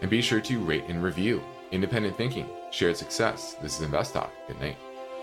And 0.00 0.10
be 0.10 0.20
sure 0.20 0.40
to 0.40 0.58
rate 0.64 0.84
and 0.88 1.02
review. 1.02 1.42
Independent 1.70 2.16
thinking, 2.16 2.48
shared 2.70 2.96
success. 2.96 3.54
This 3.62 3.76
is 3.76 3.82
Invest 3.82 4.14
Talk. 4.14 4.32
Good 4.48 4.60
night. 4.60 4.76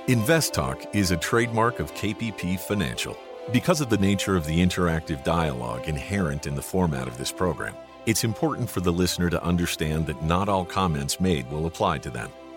Invest 0.07 0.53
Talk 0.53 0.95
is 0.95 1.11
a 1.11 1.17
trademark 1.17 1.79
of 1.79 1.93
KPP 1.93 2.59
Financial. 2.59 3.17
Because 3.51 3.81
of 3.81 3.89
the 3.89 3.97
nature 3.97 4.35
of 4.35 4.45
the 4.45 4.59
interactive 4.59 5.23
dialogue 5.23 5.87
inherent 5.87 6.47
in 6.47 6.55
the 6.55 6.61
format 6.61 7.07
of 7.07 7.17
this 7.17 7.31
program, 7.31 7.75
it's 8.05 8.23
important 8.23 8.69
for 8.69 8.79
the 8.79 8.91
listener 8.91 9.29
to 9.29 9.43
understand 9.43 10.07
that 10.07 10.23
not 10.23 10.49
all 10.49 10.65
comments 10.65 11.19
made 11.19 11.49
will 11.51 11.65
apply 11.65 11.97
to 11.99 12.09
them. 12.09 12.31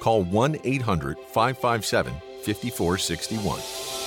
call 0.00 0.22
1 0.24 0.58
800 0.64 1.16
557 1.32 2.12
5461. 2.44 3.99